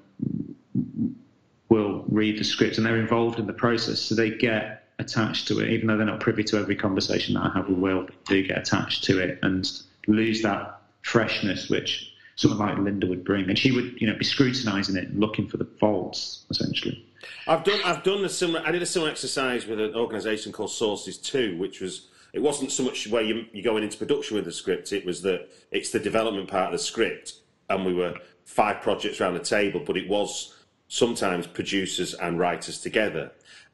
will 1.68 2.04
read 2.08 2.40
the 2.40 2.44
script 2.44 2.76
and 2.76 2.84
they're 2.84 2.96
involved 2.98 3.38
in 3.38 3.46
the 3.46 3.52
process 3.52 4.00
so 4.00 4.16
they 4.16 4.30
get 4.30 4.87
attached 4.98 5.46
to 5.48 5.60
it 5.60 5.70
even 5.70 5.86
though 5.86 5.96
they're 5.96 6.06
not 6.06 6.20
privy 6.20 6.42
to 6.42 6.58
every 6.58 6.74
conversation 6.74 7.34
that 7.34 7.44
I 7.44 7.50
have 7.54 7.68
with 7.68 7.78
Will 7.78 8.08
do 8.26 8.46
get 8.46 8.58
attached 8.58 9.04
to 9.04 9.20
it 9.20 9.38
and 9.42 9.70
lose 10.06 10.42
that 10.42 10.80
freshness 11.02 11.70
which 11.70 12.12
someone 12.36 12.58
like 12.58 12.78
Linda 12.78 13.06
would 13.06 13.24
bring. 13.24 13.48
And 13.48 13.58
she 13.58 13.72
would 13.72 14.00
you 14.00 14.06
know 14.06 14.16
be 14.16 14.24
scrutinizing 14.24 14.96
it 14.96 15.08
and 15.08 15.20
looking 15.20 15.48
for 15.48 15.56
the 15.56 15.68
faults 15.78 16.44
essentially. 16.50 17.04
I've 17.46 17.64
done 17.64 17.80
I've 17.84 18.02
done 18.02 18.24
a 18.24 18.28
similar 18.28 18.62
I 18.64 18.70
did 18.70 18.82
a 18.82 18.86
similar 18.86 19.10
exercise 19.10 19.66
with 19.66 19.80
an 19.80 19.94
organisation 19.94 20.52
called 20.52 20.70
Sources 20.70 21.18
Two, 21.18 21.56
which 21.58 21.80
was 21.80 22.08
it 22.32 22.40
wasn't 22.40 22.70
so 22.70 22.82
much 22.82 23.08
where 23.08 23.22
you, 23.22 23.46
you're 23.52 23.64
going 23.64 23.82
into 23.82 23.96
production 23.96 24.36
with 24.36 24.44
the 24.44 24.52
script, 24.52 24.92
it 24.92 25.04
was 25.04 25.22
that 25.22 25.48
it's 25.70 25.90
the 25.90 25.98
development 25.98 26.48
part 26.48 26.66
of 26.66 26.72
the 26.72 26.78
script, 26.78 27.34
and 27.70 27.86
we 27.86 27.94
were 27.94 28.14
five 28.44 28.82
projects 28.82 29.20
around 29.20 29.34
the 29.34 29.40
table, 29.40 29.80
but 29.84 29.96
it 29.96 30.08
was 30.08 30.54
sometimes 30.88 31.46
producers 31.46 32.14
and 32.14 32.38
writers 32.38 32.80
together, 32.80 33.32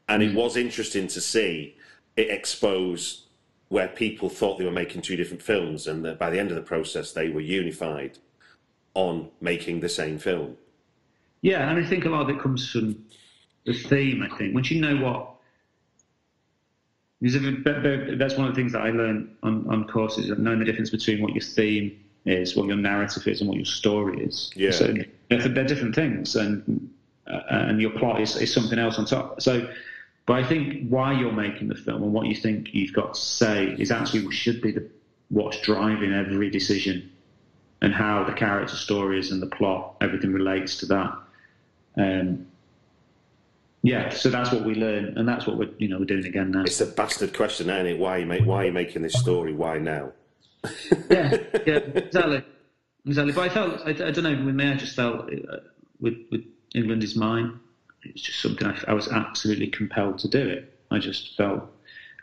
and 0.09 0.23
it 0.23 0.35
was 0.35 0.57
interesting 0.57 1.07
to 1.09 1.21
see 1.21 1.77
it 2.17 2.31
expose 2.31 3.27
where 3.69 3.89
people 3.89 4.29
thought 4.29 4.59
they 4.59 4.65
were 4.65 4.71
making 4.71 5.03
two 5.03 5.17
different 5.17 5.43
films, 5.43 5.87
and 5.87 6.05
that 6.05 6.19
by 6.19 6.31
the 6.31 6.39
end 6.39 6.51
of 6.51 6.57
the 6.57 6.63
process 6.63 7.13
they 7.13 7.29
were 7.29 7.41
unified 7.41 8.19
on 8.95 9.29
making 9.41 9.81
the 9.81 9.89
same 9.89 10.19
film. 10.19 10.57
Yeah, 11.43 11.69
and 11.71 11.85
I 11.85 11.89
think 11.89 12.05
a 12.05 12.09
lot 12.09 12.23
of 12.23 12.31
it 12.37 12.41
comes 12.41 12.71
from 12.71 13.05
the 13.67 13.75
theme. 13.75 14.23
I 14.23 14.37
think 14.39 14.55
once 14.55 14.71
you 14.71 14.81
know 14.81 14.97
what, 14.97 15.31
because 17.21 17.35
if 17.37 17.45
it- 17.45 17.65
but- 17.65 17.83
but 17.83 18.19
that's 18.19 18.37
one 18.37 18.47
of 18.49 18.55
the 18.55 18.61
things 18.61 18.73
that 18.73 18.83
I 18.83 18.91
learned 18.91 19.35
on, 19.43 19.67
on 19.69 19.87
courses, 19.89 20.31
knowing 20.39 20.59
the 20.59 20.65
difference 20.65 20.91
between 20.91 21.21
what 21.23 21.33
your 21.35 21.43
theme 21.43 21.99
is, 22.27 22.55
what 22.57 22.67
your 22.67 22.77
narrative 22.77 23.27
is, 23.27 23.41
and 23.41 23.49
what 23.49 23.57
your 23.57 23.65
story 23.67 24.23
is. 24.23 24.51
Yeah. 24.55 24.71
So 24.71 24.95
they're, 25.29 25.49
they're 25.49 25.65
different 25.65 25.95
things, 25.95 26.37
and 26.37 26.91
uh, 27.27 27.41
and 27.49 27.81
your 27.81 27.91
plot 27.91 28.21
is, 28.21 28.37
is 28.37 28.53
something 28.53 28.79
else 28.79 28.99
on 28.99 29.07
top. 29.07 29.41
So 29.41 29.67
But 30.27 30.35
I 30.35 30.45
think 30.45 30.89
why 30.89 31.13
you're 31.19 31.33
making 31.33 31.69
the 31.69 31.75
film 31.75 32.03
and 32.03 32.13
what 32.13 32.27
you 32.27 32.35
think 32.35 32.73
you've 32.73 32.95
got 32.95 33.15
to 33.15 33.21
say 33.21 33.77
is 33.79 33.91
actually 33.91 34.25
what 34.25 34.35
should 34.35 34.63
be 34.63 34.73
the 34.73 34.89
what's 35.29 35.61
driving 35.61 36.13
every 36.13 36.51
decision 36.51 37.11
and 37.83 37.93
how 37.93 38.25
the 38.25 38.33
character 38.33 38.77
stories 38.77 39.31
and 39.31 39.43
the 39.43 39.47
plot, 39.47 39.97
everything 40.01 40.33
relates 40.33 40.79
to 40.79 40.87
that. 40.87 41.19
Um, 41.97 42.47
yeah, 43.83 44.09
so 44.09 44.31
that's 44.31 44.51
what 44.51 44.65
we 44.65 44.75
learn, 44.75 45.19
and 45.19 45.29
that's 45.29 45.47
what 45.47 45.59
we're 45.59 45.69
you 45.77 45.89
know 45.89 45.99
we're 45.99 46.07
doing 46.07 46.25
again 46.25 46.53
now. 46.53 46.63
It's 46.63 46.81
a 46.81 46.87
bastard 46.87 47.37
question, 47.37 47.69
isn't 47.69 47.87
it? 47.87 47.99
Why 47.99 48.17
you 48.17 48.27
make 48.27 48.47
why 48.47 48.63
are 48.63 48.67
you 48.67 48.73
making 48.73 49.03
this 49.03 49.13
story? 49.13 49.53
Why 49.53 49.77
now? 49.77 50.13
yeah, 51.11 51.37
yeah, 51.67 51.81
exactly, 51.95 52.43
exactly. 53.05 53.33
But 53.35 53.43
I 53.43 53.49
felt 53.51 53.81
I, 53.85 53.91
I 53.91 54.11
don't 54.11 54.25
know 54.25 54.43
with 54.43 54.55
me, 54.55 54.71
I 54.71 54.75
just 54.77 54.97
felt 54.97 55.31
uh, 55.31 55.57
with 56.01 56.15
with 56.33 56.45
England 56.75 57.05
is 57.05 57.15
mine. 57.15 57.61
It's 58.05 58.23
just 58.23 58.41
something 58.41 58.67
I, 58.67 58.79
I 58.89 58.95
was 58.95 59.09
absolutely 59.09 59.69
compelled 59.69 60.19
to 60.21 60.29
do 60.29 60.47
it. 60.47 60.73
I 60.91 60.99
just 60.99 61.37
felt 61.37 61.71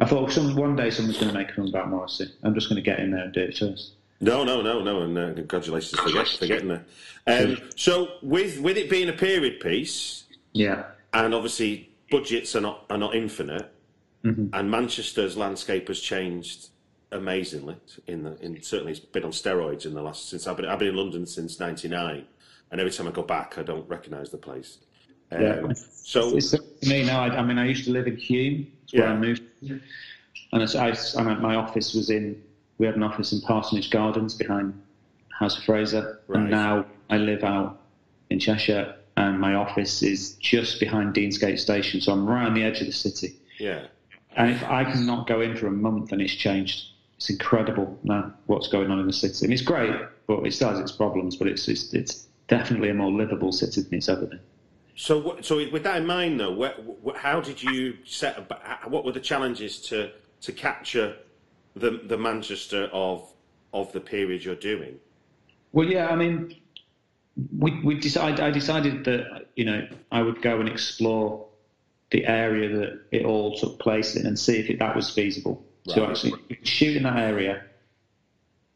I 0.02 0.06
thought 0.06 0.32
some, 0.32 0.56
one 0.56 0.76
day 0.76 0.90
someone's 0.90 1.20
going 1.20 1.32
to 1.32 1.38
make 1.38 1.50
a 1.50 1.54
film 1.54 1.68
about 1.68 1.90
Morrissey. 1.90 2.34
I'm 2.44 2.56
just 2.56 2.70
going 2.70 2.78
to 2.78 2.82
get 2.82 3.00
in 3.00 3.12
there 3.12 3.26
and 3.26 3.34
do 3.34 3.42
it 3.42 3.58
first. 3.58 3.92
No, 4.20 4.44
no, 4.44 4.62
no, 4.62 4.84
no, 4.84 5.02
and 5.02 5.18
uh, 5.18 5.34
congratulations 5.34 6.00
for, 6.00 6.12
get, 6.12 6.28
for 6.28 6.48
getting 6.48 6.68
there. 6.68 6.86
Um, 7.28 7.58
so, 7.76 8.18
with 8.22 8.60
with 8.60 8.78
it 8.78 8.90
being 8.90 9.10
a 9.10 9.14
period 9.14 9.60
piece, 9.60 10.26
yeah, 10.54 10.86
and 11.14 11.34
obviously 11.34 11.90
budgets 12.10 12.56
are 12.56 12.62
not 12.62 12.86
are 12.90 13.00
not 13.00 13.16
infinite, 13.16 13.72
mm-hmm. 14.24 14.48
and 14.54 14.70
Manchester's 14.70 15.38
landscape 15.38 15.88
has 15.88 16.00
changed 16.00 16.70
amazingly. 17.12 17.78
In 18.06 18.24
the 18.24 18.40
in 18.42 18.62
certainly 18.62 18.92
it's 18.92 19.02
been 19.02 19.24
on 19.24 19.32
steroids 19.32 19.86
in 19.88 19.96
the 19.96 20.04
last 20.04 20.30
since 20.30 20.46
I've 20.46 20.58
been 20.58 20.66
I've 20.66 20.80
been 20.80 20.90
in 20.90 20.96
London 20.96 21.26
since 21.26 21.60
'99, 21.60 22.26
and 22.70 22.80
every 22.80 22.92
time 22.92 23.08
I 23.08 23.12
go 23.12 23.24
back, 23.24 23.58
I 23.58 23.64
don't 23.64 23.90
recognise 23.90 24.30
the 24.30 24.38
place. 24.38 24.78
Um, 25.32 25.42
yeah. 25.42 25.74
So 26.04 26.36
it's, 26.36 26.54
it's 26.54 26.88
me 26.88 27.04
now. 27.04 27.24
I, 27.24 27.38
I, 27.38 27.44
mean, 27.44 27.58
I 27.58 27.68
used 27.68 27.86
to 27.86 27.92
live 27.92 28.08
in 28.08 28.18
Hulme, 28.18 28.68
where 28.92 29.06
yeah. 29.06 29.12
I 29.12 29.18
moved, 29.18 29.44
and 29.62 29.82
I, 30.54 30.96
I, 31.18 31.34
my 31.36 31.56
office 31.56 31.94
was 31.94 32.10
in 32.10 32.42
we 32.78 32.88
had 32.88 32.96
an 32.96 33.04
office 33.04 33.32
in 33.32 33.42
Parsonage 33.42 33.92
Gardens 33.92 34.34
behind 34.34 34.74
House 35.30 35.56
of 35.58 35.64
Fraser, 35.64 36.20
right. 36.28 36.40
and 36.40 36.50
now 36.50 36.86
I 37.12 37.18
live 37.18 37.44
out 37.44 37.80
in 38.32 38.40
Cheshire, 38.40 38.96
and 39.18 39.40
my 39.40 39.54
office 39.54 40.02
is 40.02 40.34
just 40.38 40.80
behind 40.80 41.14
Deansgate 41.14 41.60
Station, 41.60 42.02
so 42.02 42.12
I'm 42.12 42.26
right 42.26 42.48
on 42.48 42.56
the 42.56 42.64
edge 42.64 42.82
of 42.82 42.88
the 42.88 42.92
city. 42.92 43.36
Yeah. 43.60 43.86
And 44.36 44.50
if 44.50 44.64
I 44.64 44.84
cannot 44.84 45.28
go 45.28 45.42
in 45.42 45.56
for 45.56 45.68
a 45.68 45.72
month 45.72 46.12
and 46.12 46.22
it's 46.22 46.34
changed, 46.34 46.86
it's 47.18 47.30
incredible 47.30 48.00
now 48.04 48.34
what's 48.48 48.68
going 48.68 48.90
on 48.90 49.00
in 49.00 49.06
the 49.06 49.14
city. 49.14 49.46
And 49.46 49.54
it's 49.54 49.62
great, 49.62 49.94
but 50.26 50.44
it 50.44 50.54
still 50.54 50.70
has 50.70 50.80
its 50.80 50.92
problems. 50.92 51.36
But 51.36 51.50
it's 51.50 51.68
it's, 51.68 51.94
it's 51.94 52.28
definitely 52.48 52.90
a 52.90 52.94
more 52.94 53.12
livable 53.12 53.52
city 53.52 53.82
than 53.82 53.94
it's 53.94 54.10
ever 54.10 54.26
been. 54.26 54.40
So, 54.96 55.38
so 55.42 55.58
with 55.72 55.84
that 55.84 55.98
in 55.98 56.06
mind, 56.06 56.40
though, 56.40 57.14
how 57.16 57.42
did 57.42 57.62
you 57.62 57.98
set? 58.06 58.38
Up 58.38 58.90
what 58.90 59.06
were 59.06 59.12
the 59.12 59.20
challenges 59.20 59.80
to 59.84 60.12
to 60.42 60.52
capture 60.52 61.16
the 61.76 62.02
the 62.06 62.18
Manchester 62.18 62.90
of 62.92 63.32
of 63.74 63.92
the 63.94 64.02
period 64.02 64.44
you're 64.44 64.56
doing? 64.56 65.00
Well, 65.72 65.88
yeah, 65.88 66.10
I 66.10 66.16
mean, 66.16 66.56
we 67.58 67.80
we 67.84 67.96
decided. 67.96 68.40
I 68.40 68.52
decided 68.52 69.06
that 69.06 69.48
you 69.56 69.66
know 69.66 69.88
I 70.12 70.22
would 70.22 70.42
go 70.42 70.60
and 70.60 70.68
explore 70.68 71.48
the 72.12 72.26
area 72.26 72.78
that 72.78 73.02
it 73.12 73.26
all 73.26 73.58
took 73.58 73.80
place 73.80 74.16
in 74.16 74.26
and 74.26 74.38
see 74.38 74.60
if 74.60 74.70
it, 74.70 74.80
that 74.80 74.96
was 74.96 75.10
feasible 75.10 75.66
right. 75.88 75.96
to 75.96 76.06
actually 76.06 76.34
shoot 76.64 76.98
in 76.98 77.04
that 77.04 77.18
area. 77.18 77.64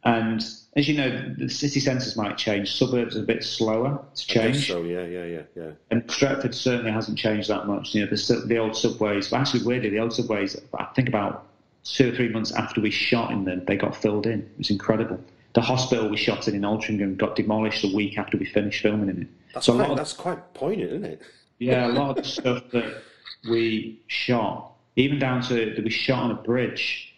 And 0.05 0.45
as 0.75 0.87
you 0.87 0.95
know, 0.95 1.33
the 1.35 1.49
city 1.49 1.79
centres 1.79 2.15
might 2.15 2.37
change. 2.37 2.75
Suburbs 2.75 3.17
are 3.17 3.21
a 3.21 3.25
bit 3.25 3.43
slower 3.43 3.99
to 4.13 4.27
change. 4.27 4.67
so 4.67 4.83
yeah, 4.83 5.03
yeah, 5.03 5.25
yeah, 5.25 5.41
yeah. 5.55 5.71
And 5.89 6.05
Stretford 6.07 6.53
certainly 6.53 6.91
hasn't 6.91 7.17
changed 7.17 7.49
that 7.49 7.65
much. 7.65 7.95
You 7.95 8.05
know, 8.05 8.11
the, 8.11 8.43
the 8.45 8.57
old 8.57 8.77
subways. 8.77 9.33
Actually, 9.33 9.63
weirdly, 9.63 9.89
the 9.89 9.99
old 9.99 10.13
subways. 10.13 10.55
I 10.77 10.85
think 10.95 11.09
about 11.09 11.47
two 11.85 12.11
or 12.11 12.15
three 12.15 12.29
months 12.29 12.51
after 12.51 12.81
we 12.81 12.91
shot 12.91 13.31
in 13.31 13.45
them, 13.45 13.63
they 13.65 13.77
got 13.77 13.95
filled 13.95 14.27
in. 14.27 14.39
It 14.39 14.57
was 14.57 14.69
incredible. 14.69 15.19
The 15.53 15.61
hospital 15.61 16.09
we 16.09 16.17
shot 16.17 16.47
in 16.47 16.55
in 16.55 16.61
Altrincham 16.61 17.17
got 17.17 17.35
demolished 17.35 17.83
a 17.85 17.95
week 17.95 18.17
after 18.17 18.37
we 18.37 18.45
finished 18.45 18.81
filming 18.81 19.09
in 19.09 19.21
it. 19.23 19.27
That's, 19.53 19.65
so 19.67 19.75
quite, 19.75 19.89
of, 19.89 19.97
that's 19.97 20.13
quite 20.13 20.53
poignant, 20.53 20.91
isn't 20.91 21.05
it? 21.05 21.21
Yeah, 21.59 21.87
a 21.87 21.93
lot 21.93 22.09
of 22.09 22.17
the 22.17 22.29
stuff 22.29 22.63
that 22.73 23.01
we 23.49 24.01
shot, 24.07 24.73
even 24.97 25.17
down 25.17 25.41
to 25.43 25.73
that 25.73 25.83
we 25.83 25.89
shot 25.89 26.23
on 26.23 26.31
a 26.31 26.35
bridge, 26.35 27.13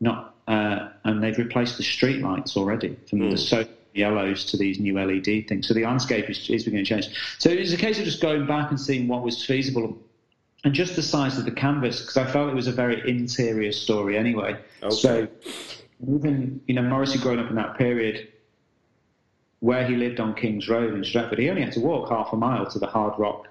not 0.00 0.34
uh, 0.48 0.88
and 1.04 1.22
they've 1.22 1.38
replaced 1.38 1.76
the 1.76 1.84
street 1.84 2.22
lights 2.22 2.56
already 2.56 2.96
from 3.08 3.20
mm. 3.20 3.30
the 3.30 3.36
so 3.36 3.64
yellows 3.92 4.44
to 4.46 4.56
these 4.56 4.80
new 4.80 4.98
LED 4.98 5.46
things. 5.46 5.68
So 5.68 5.74
the 5.74 5.84
landscape 5.84 6.30
is, 6.30 6.48
is 6.48 6.64
beginning 6.64 6.86
to 6.86 6.88
change. 6.88 7.36
So 7.38 7.50
it's 7.50 7.72
a 7.72 7.76
case 7.76 7.98
of 7.98 8.04
just 8.04 8.22
going 8.22 8.46
back 8.46 8.70
and 8.70 8.80
seeing 8.80 9.08
what 9.08 9.22
was 9.22 9.44
feasible 9.44 9.98
and 10.64 10.74
just 10.74 10.96
the 10.96 11.02
size 11.02 11.38
of 11.38 11.44
the 11.44 11.50
canvas 11.50 12.00
because 12.00 12.16
I 12.16 12.30
felt 12.32 12.48
it 12.48 12.54
was 12.54 12.66
a 12.66 12.72
very 12.72 13.08
interior 13.08 13.72
story 13.72 14.16
anyway. 14.16 14.58
Okay. 14.82 14.94
So 14.94 15.28
even 16.10 16.60
you 16.66 16.74
know 16.74 16.82
Morrissey 16.82 17.18
growing 17.18 17.40
up 17.40 17.50
in 17.50 17.56
that 17.56 17.76
period 17.76 18.28
where 19.60 19.84
he 19.86 19.96
lived 19.96 20.20
on 20.20 20.34
King's 20.34 20.68
Road 20.68 20.94
in 20.94 21.02
Stretford, 21.02 21.38
he 21.38 21.50
only 21.50 21.62
had 21.62 21.72
to 21.72 21.80
walk 21.80 22.08
half 22.08 22.32
a 22.32 22.36
mile 22.36 22.64
to 22.70 22.78
the 22.78 22.86
Hard 22.86 23.18
Rock 23.18 23.48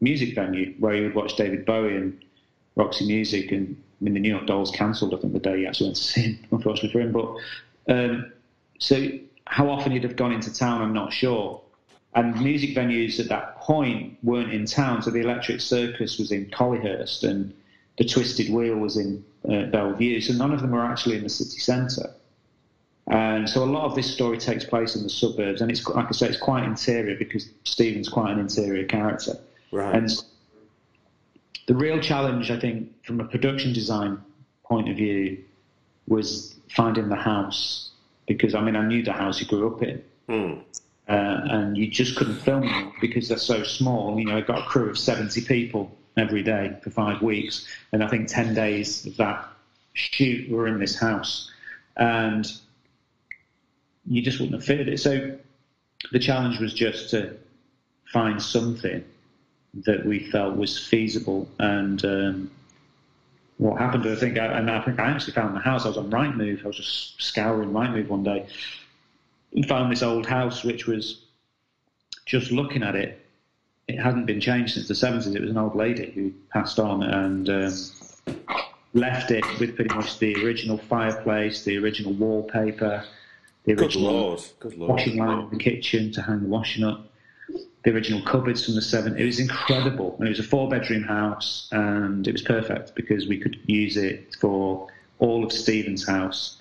music 0.00 0.34
venue 0.34 0.74
where 0.78 0.92
he 0.94 1.00
would 1.00 1.14
watch 1.14 1.36
David 1.36 1.64
Bowie 1.64 1.96
and 1.96 2.24
Roxy 2.76 3.06
Music. 3.06 3.52
And 3.52 3.80
mean, 4.04 4.14
the 4.14 4.20
New 4.20 4.28
York 4.28 4.46
Dolls 4.46 4.70
cancelled, 4.70 5.14
I 5.14 5.18
think, 5.18 5.32
the 5.32 5.38
day 5.38 5.58
he 5.58 5.66
actually 5.66 5.88
went 5.88 5.96
to 5.96 6.02
see 6.02 6.20
him, 6.22 6.38
unfortunately 6.50 6.92
for 6.92 7.00
him. 7.00 7.12
But 7.12 7.92
um, 7.92 8.32
so 8.78 9.08
how 9.46 9.68
often 9.68 9.92
he'd 9.92 10.04
have 10.04 10.16
gone 10.16 10.32
into 10.32 10.52
town, 10.52 10.82
I'm 10.82 10.92
not 10.92 11.12
sure. 11.12 11.60
And 12.14 12.40
music 12.40 12.76
venues 12.76 13.18
at 13.18 13.28
that 13.28 13.56
point 13.56 14.18
weren't 14.22 14.52
in 14.52 14.66
town. 14.66 15.02
So 15.02 15.10
the 15.10 15.20
Electric 15.20 15.60
Circus 15.60 16.18
was 16.18 16.30
in 16.30 16.46
Collyhurst 16.46 17.24
and 17.24 17.52
the 17.98 18.04
Twisted 18.04 18.52
Wheel 18.52 18.76
was 18.76 18.96
in 18.96 19.24
uh, 19.48 19.64
Belle 19.64 19.94
Vue. 19.94 20.20
So 20.20 20.32
none 20.34 20.52
of 20.52 20.60
them 20.60 20.70
were 20.70 20.84
actually 20.84 21.16
in 21.16 21.24
the 21.24 21.28
city 21.28 21.58
centre. 21.58 22.14
And 23.08 23.48
so 23.48 23.64
a 23.64 23.66
lot 23.66 23.84
of 23.84 23.94
this 23.94 24.12
story 24.12 24.38
takes 24.38 24.64
place 24.64 24.96
in 24.96 25.02
the 25.02 25.10
suburbs. 25.10 25.60
And 25.60 25.70
it's, 25.70 25.86
like 25.88 26.06
I 26.06 26.12
say, 26.12 26.28
it's 26.28 26.38
quite 26.38 26.64
interior 26.64 27.16
because 27.16 27.50
Stephen's 27.64 28.08
quite 28.08 28.32
an 28.32 28.38
interior 28.38 28.84
character. 28.84 29.36
Right. 29.72 29.94
And 29.94 30.10
the 31.66 31.74
real 31.74 32.00
challenge, 32.00 32.50
I 32.50 32.58
think, 32.58 33.04
from 33.04 33.20
a 33.20 33.24
production 33.24 33.72
design 33.72 34.20
point 34.64 34.88
of 34.88 34.96
view, 34.96 35.42
was 36.06 36.56
finding 36.70 37.08
the 37.08 37.16
house. 37.16 37.90
Because, 38.26 38.54
I 38.54 38.60
mean, 38.60 38.76
I 38.76 38.86
knew 38.86 39.02
the 39.02 39.12
house 39.12 39.38
he 39.38 39.44
grew 39.44 39.74
up 39.74 39.82
in. 39.82 40.02
Hmm. 40.28 40.60
Uh, 41.06 41.40
and 41.50 41.76
you 41.76 41.86
just 41.86 42.16
couldn't 42.16 42.36
film 42.36 42.62
them 42.62 42.92
because 43.00 43.28
they're 43.28 43.36
so 43.36 43.62
small. 43.62 44.18
You 44.18 44.24
know, 44.24 44.36
I 44.36 44.40
got 44.40 44.60
a 44.60 44.62
crew 44.62 44.88
of 44.88 44.98
70 44.98 45.42
people 45.42 45.94
every 46.16 46.42
day 46.42 46.76
for 46.82 46.90
five 46.90 47.20
weeks, 47.20 47.66
and 47.92 48.02
I 48.02 48.08
think 48.08 48.28
10 48.28 48.54
days 48.54 49.04
of 49.04 49.16
that 49.18 49.46
shoot 49.92 50.48
were 50.50 50.66
in 50.66 50.78
this 50.78 50.98
house, 50.98 51.50
and 51.96 52.50
you 54.06 54.22
just 54.22 54.40
wouldn't 54.40 54.54
have 54.54 54.64
fitted 54.64 54.88
it. 54.88 54.98
So 54.98 55.36
the 56.10 56.18
challenge 56.18 56.58
was 56.58 56.72
just 56.72 57.10
to 57.10 57.36
find 58.12 58.40
something 58.40 59.04
that 59.84 60.04
we 60.06 60.30
felt 60.30 60.56
was 60.56 60.78
feasible 60.78 61.48
and. 61.58 62.04
Um, 62.04 62.50
what 63.58 63.80
happened? 63.80 64.04
I 64.04 64.16
think, 64.16 64.36
and 64.36 64.68
I 64.68 64.80
think 64.80 64.98
I 64.98 65.10
actually 65.10 65.34
found 65.34 65.54
the 65.54 65.60
house. 65.60 65.84
I 65.84 65.88
was 65.88 65.96
on 65.96 66.10
Rightmove. 66.10 66.64
I 66.64 66.66
was 66.66 66.76
just 66.76 67.22
scouring 67.22 67.70
Rightmove 67.70 68.08
one 68.08 68.24
day, 68.24 68.46
and 69.54 69.66
found 69.66 69.92
this 69.92 70.02
old 70.02 70.26
house 70.26 70.64
which 70.64 70.86
was 70.86 71.22
just 72.26 72.50
looking 72.50 72.82
at 72.82 72.96
it. 72.96 73.20
It 73.86 73.98
hadn't 73.98 74.26
been 74.26 74.40
changed 74.40 74.74
since 74.74 74.88
the 74.88 74.94
70s. 74.94 75.34
It 75.34 75.42
was 75.42 75.50
an 75.50 75.58
old 75.58 75.76
lady 75.76 76.10
who 76.10 76.32
passed 76.50 76.78
on 76.78 77.02
and 77.02 77.48
um, 77.50 78.34
left 78.94 79.30
it 79.30 79.44
with 79.60 79.76
pretty 79.76 79.94
much 79.94 80.18
the 80.18 80.34
original 80.44 80.78
fireplace, 80.78 81.64
the 81.64 81.76
original 81.76 82.12
wallpaper, 82.14 83.04
the 83.64 83.72
original 83.74 83.88
Good 83.88 84.18
Lord. 84.18 84.40
Good 84.58 84.78
Lord. 84.78 84.90
washing 84.90 85.18
line 85.18 85.40
in 85.40 85.50
the 85.50 85.58
kitchen 85.58 86.12
to 86.12 86.22
hang 86.22 86.40
the 86.40 86.48
washing 86.48 86.82
up, 86.82 87.06
the 87.48 87.90
original 87.90 88.22
cupboards 88.22 88.64
from 88.64 88.74
the 88.74 88.80
70s. 88.80 89.18
It 89.18 89.24
was 89.24 89.40
incredible. 89.40 90.16
And 90.18 90.26
it 90.26 90.30
was 90.30 90.38
a 90.38 90.44
four 90.44 90.68
bedroom 90.68 91.02
house 91.02 91.68
and 91.72 92.26
it 92.26 92.32
was 92.32 92.42
perfect 92.42 92.94
because 92.94 93.26
we 93.26 93.38
could 93.38 93.58
use 93.66 93.96
it 93.96 94.36
for 94.40 94.88
all 95.18 95.44
of 95.44 95.52
Stephen's 95.52 96.06
house, 96.06 96.60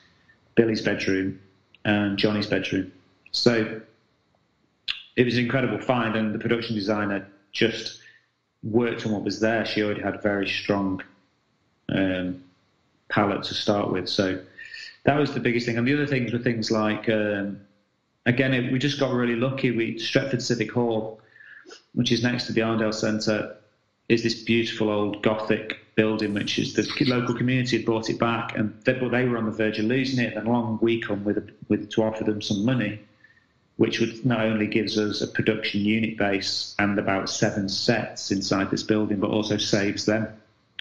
Billy's 0.56 0.82
bedroom, 0.82 1.40
and 1.86 2.18
Johnny's 2.18 2.48
bedroom. 2.48 2.92
So 3.32 3.82
it 5.16 5.26
was 5.26 5.36
an 5.36 5.44
incredible 5.44 5.80
find, 5.80 6.16
and 6.16 6.34
the 6.34 6.40
production 6.40 6.76
designer 6.76 7.28
just 7.52 8.00
worked 8.64 9.06
on 9.06 9.12
what 9.12 9.24
was 9.24 9.40
there. 9.40 9.66
She 9.66 9.84
already 9.84 10.02
had 10.02 10.16
a 10.16 10.22
very 10.22 10.48
strong 10.48 11.02
um, 11.90 12.44
palette 13.10 13.44
to 13.44 13.54
start 13.54 13.92
with, 13.92 14.08
so 14.08 14.42
that 15.04 15.20
was 15.20 15.34
the 15.34 15.40
biggest 15.40 15.66
thing. 15.66 15.78
And 15.78 15.88
the 15.88 15.94
other 15.94 16.08
things 16.08 16.32
were 16.32 16.40
things 16.40 16.72
like, 16.72 17.10
um, 17.10 17.60
again, 18.26 18.54
it, 18.54 18.72
we 18.72 18.80
just 18.80 19.00
got 19.00 19.12
really 19.12 19.36
lucky. 19.36 19.72
We 19.72 19.96
Stretford 19.96 20.42
Civic 20.42 20.72
Hall, 20.72 21.22
which 21.94 22.12
is 22.12 22.24
next 22.24 22.46
to 22.48 22.54
the 22.54 22.62
Arndale 22.62 22.94
Centre, 22.94 23.56
is 24.10 24.24
this 24.24 24.44
beautiful 24.44 24.90
old 24.90 25.22
Gothic 25.24 25.80
building, 25.96 26.34
which 26.34 26.58
is 26.60 26.74
the 26.74 26.88
local 27.06 27.36
community 27.36 27.78
had 27.78 27.86
brought 27.86 28.10
it 28.10 28.20
back, 28.20 28.58
and 28.58 28.74
they, 28.84 28.94
they 28.94 29.26
were 29.26 29.38
on 29.38 29.46
the 29.46 29.52
verge 29.52 29.80
of 29.80 29.86
losing 29.86 30.24
it. 30.24 30.36
And 30.36 30.48
along 30.48 30.80
we 30.82 31.02
come 31.02 31.24
with, 31.24 31.50
with 31.70 31.90
to 31.92 32.04
offer 32.04 32.24
them 32.24 32.42
some 32.42 32.66
money, 32.66 33.00
which 33.78 34.00
would 34.00 34.26
not 34.26 34.42
only 34.42 34.68
gives 34.68 34.98
us 34.98 35.22
a 35.22 35.28
production 35.28 35.82
unit 35.82 36.18
base 36.18 36.76
and 36.80 36.98
about 37.00 37.30
seven 37.30 37.70
sets 37.70 38.32
inside 38.32 38.72
this 38.72 38.84
building, 38.84 39.20
but 39.20 39.30
also 39.30 39.58
saves 39.58 40.06
them 40.06 40.28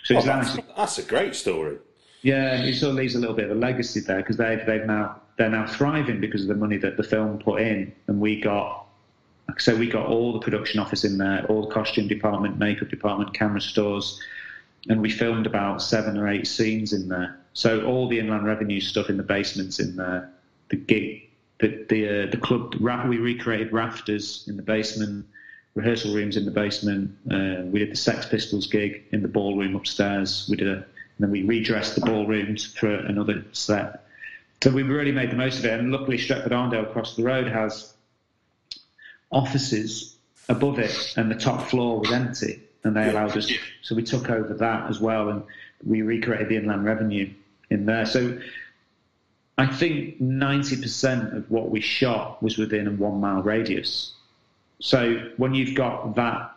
So 0.05 0.16
Oh, 0.16 0.22
that's, 0.22 0.57
nice. 0.57 0.66
that's 0.76 0.99
a 0.99 1.03
great 1.03 1.34
story. 1.34 1.78
Yeah, 2.22 2.62
it 2.62 2.74
sort 2.74 2.90
of 2.90 2.97
leaves 2.97 3.14
a 3.14 3.18
little 3.18 3.34
bit 3.34 3.47
of 3.51 3.57
a 3.57 3.61
legacy 3.61 4.01
there 4.01 4.18
because 4.18 4.36
they've 4.36 4.64
they've 4.64 4.86
now 4.86 5.20
they're 5.37 5.51
now 5.51 5.66
thriving 5.66 6.20
because 6.20 6.43
of 6.43 6.49
the 6.49 6.55
money 6.55 6.76
that 6.78 6.97
the 6.97 7.03
film 7.03 7.39
put 7.39 7.61
in, 7.61 7.93
and 8.07 8.20
we 8.20 8.41
got. 8.41 8.87
So 9.59 9.76
we 9.76 9.89
got 9.89 10.07
all 10.07 10.33
the 10.33 10.39
production 10.39 10.80
office 10.80 11.05
in 11.05 11.18
there, 11.18 11.45
all 11.47 11.66
the 11.66 11.74
costume 11.74 12.09
department, 12.09 12.59
makeup 12.59 12.89
department, 12.89 13.35
camera 13.35 13.61
stores, 13.61 14.20
and 14.89 15.01
we 15.01 15.11
filmed 15.11 15.47
about 15.47 15.83
seven 15.83 16.16
or 16.16 16.28
eight 16.28 16.47
scenes 16.47 16.93
in 16.93 17.09
there. 17.09 17.39
So 17.53 17.85
all 17.85 18.09
the 18.09 18.18
inland 18.18 18.47
revenue 18.47 18.80
stuff 18.80 19.11
in 19.11 19.16
the 19.16 19.22
basements 19.22 19.78
in 19.78 19.97
there, 19.97 20.30
the 20.68 20.76
gig, 20.76 21.28
the 21.59 21.85
the 21.89 22.09
uh, 22.09 22.30
the 22.30 22.39
club. 22.39 22.74
We 22.74 23.18
recreated 23.18 23.72
rafters 23.72 24.45
in 24.49 24.57
the 24.57 24.62
basement, 24.62 25.26
rehearsal 25.74 26.14
rooms 26.14 26.37
in 26.37 26.45
the 26.45 26.51
basement. 26.51 27.16
Uh, 27.30 27.62
we 27.66 27.78
did 27.78 27.91
the 27.91 27.97
Sex 27.97 28.26
Pistols 28.26 28.66
gig 28.66 29.05
in 29.12 29.22
the 29.22 29.28
ballroom 29.28 29.76
upstairs. 29.76 30.47
We 30.49 30.57
did 30.57 30.68
a, 30.68 30.74
and 30.74 30.85
then 31.18 31.30
we 31.30 31.43
redressed 31.43 31.95
the 31.95 32.01
ballrooms 32.01 32.64
for 32.74 32.93
another 32.95 33.45
set. 33.53 34.05
So 34.62 34.70
we 34.70 34.84
really 34.84 35.10
made 35.10 35.32
the 35.32 35.36
most 35.36 35.58
of 35.58 35.64
it. 35.64 35.80
And 35.80 35.90
luckily, 35.90 36.18
Stretford 36.18 36.52
Arndale 36.52 36.88
across 36.88 37.16
the 37.16 37.24
road 37.24 37.48
has 37.48 37.92
offices 39.32 40.14
above 40.48 40.78
it, 40.78 41.14
and 41.16 41.28
the 41.28 41.34
top 41.34 41.68
floor 41.68 41.98
was 41.98 42.12
empty, 42.12 42.62
and 42.84 42.94
they 42.94 43.10
allowed 43.10 43.36
us. 43.36 43.50
So 43.82 43.96
we 43.96 44.04
took 44.04 44.30
over 44.30 44.54
that 44.54 44.88
as 44.88 45.00
well, 45.00 45.30
and 45.30 45.42
we 45.84 46.02
recreated 46.02 46.48
the 46.48 46.58
inland 46.58 46.84
revenue 46.84 47.28
in 47.70 47.86
there. 47.86 48.06
So 48.06 48.38
I 49.58 49.66
think 49.66 50.22
90% 50.22 51.36
of 51.36 51.50
what 51.50 51.70
we 51.70 51.80
shot 51.80 52.40
was 52.40 52.56
within 52.56 52.86
a 52.86 52.92
one 52.92 53.20
mile 53.20 53.42
radius. 53.42 54.12
So 54.78 55.28
when 55.38 55.54
you've 55.54 55.74
got 55.74 56.14
that 56.14 56.52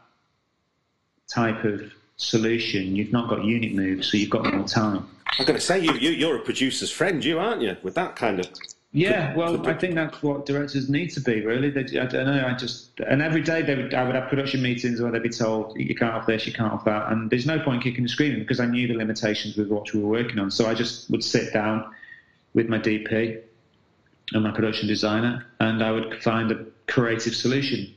type 1.28 1.64
of 1.64 1.92
solution, 2.18 2.96
you've 2.96 3.12
not 3.12 3.30
got 3.32 3.44
unit 3.44 3.74
moves, 3.74 4.12
so 4.12 4.18
you've 4.18 4.30
got 4.30 4.54
more 4.54 4.68
time. 4.68 5.08
I'm 5.38 5.46
going 5.46 5.60
to 5.60 5.66
say 5.66 5.80
you, 5.80 5.94
you 5.94 6.12
you're 6.12 6.38
a 6.38 6.42
producer's 6.42 6.92
friend, 6.92 7.24
you 7.24 7.40
aren't 7.40 7.62
you? 7.62 7.78
With 7.84 7.96
that 7.96 8.16
kind 8.16 8.40
of 8.40 8.48
Yeah, 8.92 9.36
well, 9.36 9.68
I 9.68 9.74
think 9.74 9.96
that's 9.96 10.24
what 10.24 10.46
directors 10.46 10.90
need 10.90 11.10
to 11.12 11.20
be. 11.20 11.46
Really, 11.46 11.70
they, 11.70 12.00
I 12.00 12.06
don't 12.06 12.26
know. 12.26 12.48
I 12.48 12.54
just 12.54 13.00
and 13.02 13.22
every 13.22 13.42
day 13.42 13.62
they 13.62 13.76
would, 13.76 13.94
I 13.94 14.04
would 14.06 14.16
have 14.16 14.30
production 14.30 14.62
meetings 14.62 15.02
where 15.02 15.12
they'd 15.12 15.22
be 15.22 15.30
told 15.30 15.78
you 15.78 15.94
can't 15.96 16.14
have 16.14 16.26
this, 16.26 16.48
you 16.48 16.54
can't 16.54 16.72
have 16.72 16.86
that, 16.86 17.12
and 17.12 17.30
there's 17.30 17.46
no 17.46 17.60
point 17.60 17.84
kicking 17.84 18.02
and 18.02 18.10
screaming 18.10 18.40
because 18.40 18.62
I 18.62 18.66
knew 18.66 18.88
the 18.88 18.94
limitations 18.94 19.58
with 19.58 19.68
what 19.68 19.94
we 19.94 20.02
were 20.02 20.10
working 20.10 20.40
on. 20.40 20.50
So 20.50 20.68
I 20.68 20.74
just 20.74 21.10
would 21.10 21.24
sit 21.24 21.52
down 21.54 21.94
with 22.54 22.70
my 22.70 22.80
DP 22.80 23.42
and 24.32 24.44
my 24.44 24.52
production 24.52 24.88
designer, 24.88 25.46
and 25.60 25.84
I 25.84 25.92
would 25.92 26.24
find 26.24 26.52
a 26.52 26.66
creative 26.88 27.36
solution. 27.36 27.94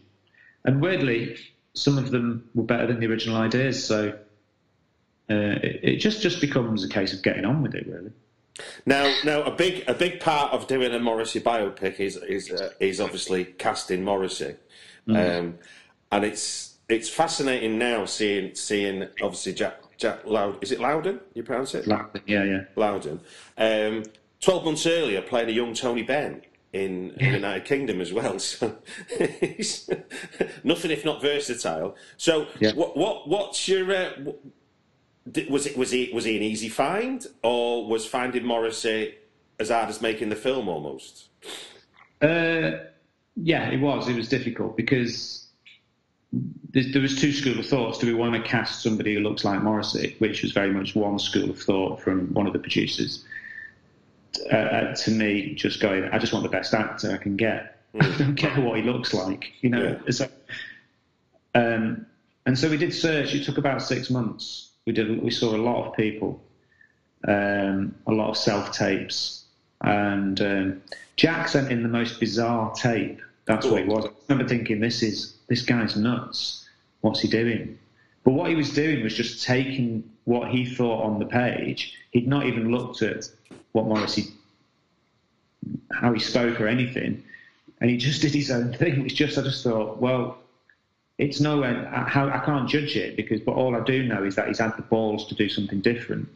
And 0.65 0.83
weirdly, 0.83 1.37
some 1.75 1.97
of 1.97 2.11
them 2.11 2.51
were 2.55 2.65
better 2.65 2.89
than 2.89 2.99
the 2.99 3.07
original 3.07 3.37
ideas. 3.37 3.85
So 3.85 4.19
uh, 5.31 5.59
it, 5.63 5.81
it 5.83 5.97
just 5.97 6.23
just 6.23 6.41
becomes 6.41 6.85
a 6.85 6.89
case 6.89 7.13
of 7.13 7.23
getting 7.23 7.45
on 7.45 7.63
with 7.63 7.75
it, 7.75 7.87
really. 7.87 8.13
Now, 8.87 9.15
now 9.25 9.43
a 9.43 9.51
big 9.51 9.85
a 9.89 9.95
big 9.95 10.21
part 10.21 10.53
of 10.53 10.67
doing 10.67 10.93
a 10.93 10.99
Morrissey 10.99 11.41
biopic 11.41 12.01
is 12.01 12.17
is 12.17 12.51
uh, 12.51 12.71
is 12.81 13.01
obviously 13.01 13.45
casting 13.45 14.03
Morrissey, 14.05 14.57
um, 15.09 15.59
and 16.11 16.25
it's 16.25 16.79
it's 16.89 17.09
fascinating 17.09 17.79
now 17.79 18.05
seeing 18.05 18.55
seeing 18.55 19.09
obviously 19.23 19.53
Jack 19.53 19.81
Jack 19.97 20.25
Loud 20.25 20.63
is 20.63 20.73
it 20.73 20.81
Lowden 20.81 21.21
you 21.35 21.43
pronounce 21.43 21.75
it 21.75 21.87
Lowden 21.87 22.23
Yeah, 22.27 22.45
yeah. 22.45 22.61
Lowden, 22.75 23.21
um, 23.59 24.05
twelve 24.41 24.65
months 24.65 24.87
earlier 24.87 25.21
playing 25.23 25.49
a 25.51 25.53
young 25.53 25.75
Tony 25.75 26.03
Benn 26.03 26.43
in, 26.73 27.11
in 27.19 27.31
the 27.33 27.39
United 27.39 27.65
Kingdom 27.65 28.01
as 28.01 28.13
well. 28.13 28.39
So 28.39 28.77
he's 29.41 29.89
nothing 30.65 30.91
if 30.91 31.05
not 31.05 31.23
versatile. 31.23 31.95
So 32.17 32.47
Yeah. 32.59 32.73
what 32.75 32.97
what 32.97 33.29
what's 33.29 33.69
your 33.69 33.91
uh, 33.95 34.11
was 35.51 35.67
it 35.67 35.77
was 35.77 35.91
he 35.91 36.11
was 36.13 36.25
he 36.25 36.37
an 36.37 36.43
easy 36.43 36.69
find 36.69 37.27
or 37.43 37.87
was 37.87 38.07
finding 38.07 38.45
Morrissey 38.45 39.15
as 39.59 39.71
hard 39.71 39.89
as 39.89 40.01
making 40.01 40.29
the 40.29 40.37
film 40.37 40.69
almost? 40.69 41.29
Uh, 42.21 42.85
yeah, 43.37 43.69
it 43.71 43.81
was. 43.81 44.09
It 44.09 44.17
was 44.17 44.29
difficult 44.29 44.77
because 44.77 45.47
there, 46.33 46.85
there 46.93 47.03
was 47.03 47.21
two 47.21 47.33
school 47.33 47.59
of 47.59 47.67
thoughts. 47.67 47.99
Do 47.99 48.07
we 48.07 48.15
want 48.15 48.35
to 48.35 48.43
cast 48.43 48.83
somebody 48.83 49.15
who 49.15 49.21
looks 49.21 49.45
like 49.45 49.63
Morrissey, 49.63 50.17
which 50.19 50.43
was 50.43 50.53
very 50.53 50.73
much 50.73 50.95
one 50.95 51.19
school 51.19 51.51
of 51.51 51.61
thought 51.61 52.01
from 52.01 52.33
one 52.35 52.47
of 52.47 52.53
the 52.53 52.59
producers. 52.59 53.25
Uh, 54.53 54.57
uh, 54.57 54.95
to 54.95 55.11
me, 55.11 55.55
just 55.55 55.81
going, 55.81 56.05
I 56.05 56.19
just 56.19 56.33
want 56.33 56.43
the 56.43 56.51
best 56.51 56.75
actor 56.75 57.13
I 57.13 57.17
can 57.17 57.37
get. 57.37 57.81
I 58.01 58.17
don't 58.19 58.37
care 58.37 58.61
what 58.61 58.77
he 58.77 58.83
looks 58.83 59.15
like, 59.15 59.53
you 59.63 59.71
know. 59.71 59.99
Yeah. 60.05 60.11
So, 60.11 60.29
um, 61.55 62.07
and 62.45 62.59
so 62.59 62.69
we 62.69 62.77
did 62.77 62.93
search. 62.93 63.35
It 63.35 63.45
took 63.45 63.59
about 63.59 63.83
six 63.83 64.11
months. 64.11 64.68
We 64.89 64.95
did. 64.95 65.23
We 65.23 65.31
saw 65.31 65.55
a 65.55 65.61
lot 65.61 65.87
of 65.87 65.95
people, 65.95 66.43
um, 67.29 67.95
a 68.07 68.11
lot 68.11 68.31
of 68.31 68.39
self 68.39 68.73
tapes, 68.73 69.45
and 69.83 70.41
um, 70.41 70.83
Jack 71.17 71.49
sent 71.49 71.71
in 71.71 71.83
the 71.83 71.91
most 71.91 72.19
bizarre 72.19 72.73
tape. 72.73 73.21
That's 73.45 73.67
what 73.67 73.83
it 73.83 73.87
was. 73.87 74.07
I 74.07 74.09
remember 74.31 74.49
thinking, 74.49 74.81
"This 74.81 75.03
is 75.03 75.35
this 75.47 75.61
guy's 75.61 75.95
nuts. 75.95 76.67
What's 77.03 77.21
he 77.21 77.29
doing?" 77.29 77.79
But 78.25 78.33
what 78.33 78.49
he 78.49 78.57
was 78.57 78.73
doing 78.73 79.03
was 79.03 79.13
just 79.13 79.45
taking 79.45 80.11
what 80.25 80.49
he 80.49 80.65
thought 80.65 81.05
on 81.05 81.19
the 81.19 81.27
page. 81.27 81.95
He'd 82.13 82.27
not 82.27 82.47
even 82.47 82.73
looked 82.73 83.03
at 83.03 83.29
what 83.73 83.85
Morrissey, 83.85 84.29
how 85.93 86.15
he 86.15 86.19
spoke 86.19 86.63
or 86.63 86.67
anything, 86.67 87.23
and 87.83 87.91
he 87.91 87.99
just 87.99 88.23
did 88.23 88.33
his 88.33 88.51
own 88.51 88.73
thing. 88.79 89.05
It's 89.05 89.13
just 89.13 89.37
I 89.37 89.43
just 89.43 89.63
thought, 89.63 90.01
well, 90.01 90.39
it's 91.19 91.41
nowhere. 91.41 91.91
I, 91.93 92.09
how, 92.09 92.29
I 92.29 92.39
can't 92.39 92.69
judge 92.69 92.97
it 92.97 93.17
because, 93.17 93.41
but 93.41 93.53
all 93.53 93.75
I 93.75 93.81
do 93.81 94.05
know 94.05 94.25
is 94.25 94.37
that 94.37 94.47
he's 94.47 94.61
had 94.61 94.77
the 94.77 94.83
balls 94.83 95.27
to 95.29 95.35
do 95.35 95.49
something 95.49 95.81
different. 95.81 96.29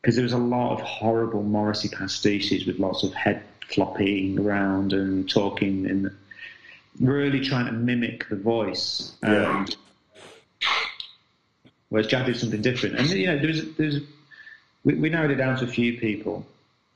Because 0.00 0.14
there 0.16 0.22
was 0.22 0.32
a 0.32 0.38
lot 0.38 0.72
of 0.72 0.80
horrible 0.80 1.42
Morrissey 1.42 1.88
pastiches 1.88 2.66
with 2.66 2.78
lots 2.78 3.02
of 3.02 3.12
head 3.12 3.42
flopping 3.68 4.38
around 4.38 4.92
and 4.92 5.28
talking 5.28 5.86
and 5.86 6.10
really 6.98 7.40
trying 7.40 7.66
to 7.66 7.72
mimic 7.72 8.28
the 8.28 8.36
voice. 8.36 9.12
Yeah. 9.22 9.66
Whereas 11.90 12.06
Jack 12.06 12.26
did 12.26 12.36
something 12.36 12.62
different, 12.62 12.98
and 12.98 13.10
you 13.10 13.26
know, 13.26 13.38
there's 13.38 13.74
there's 13.74 14.00
we, 14.84 14.94
we 14.94 15.10
narrowed 15.10 15.32
it 15.32 15.36
down 15.36 15.58
to 15.58 15.64
a 15.64 15.68
few 15.68 15.98
people 15.98 16.46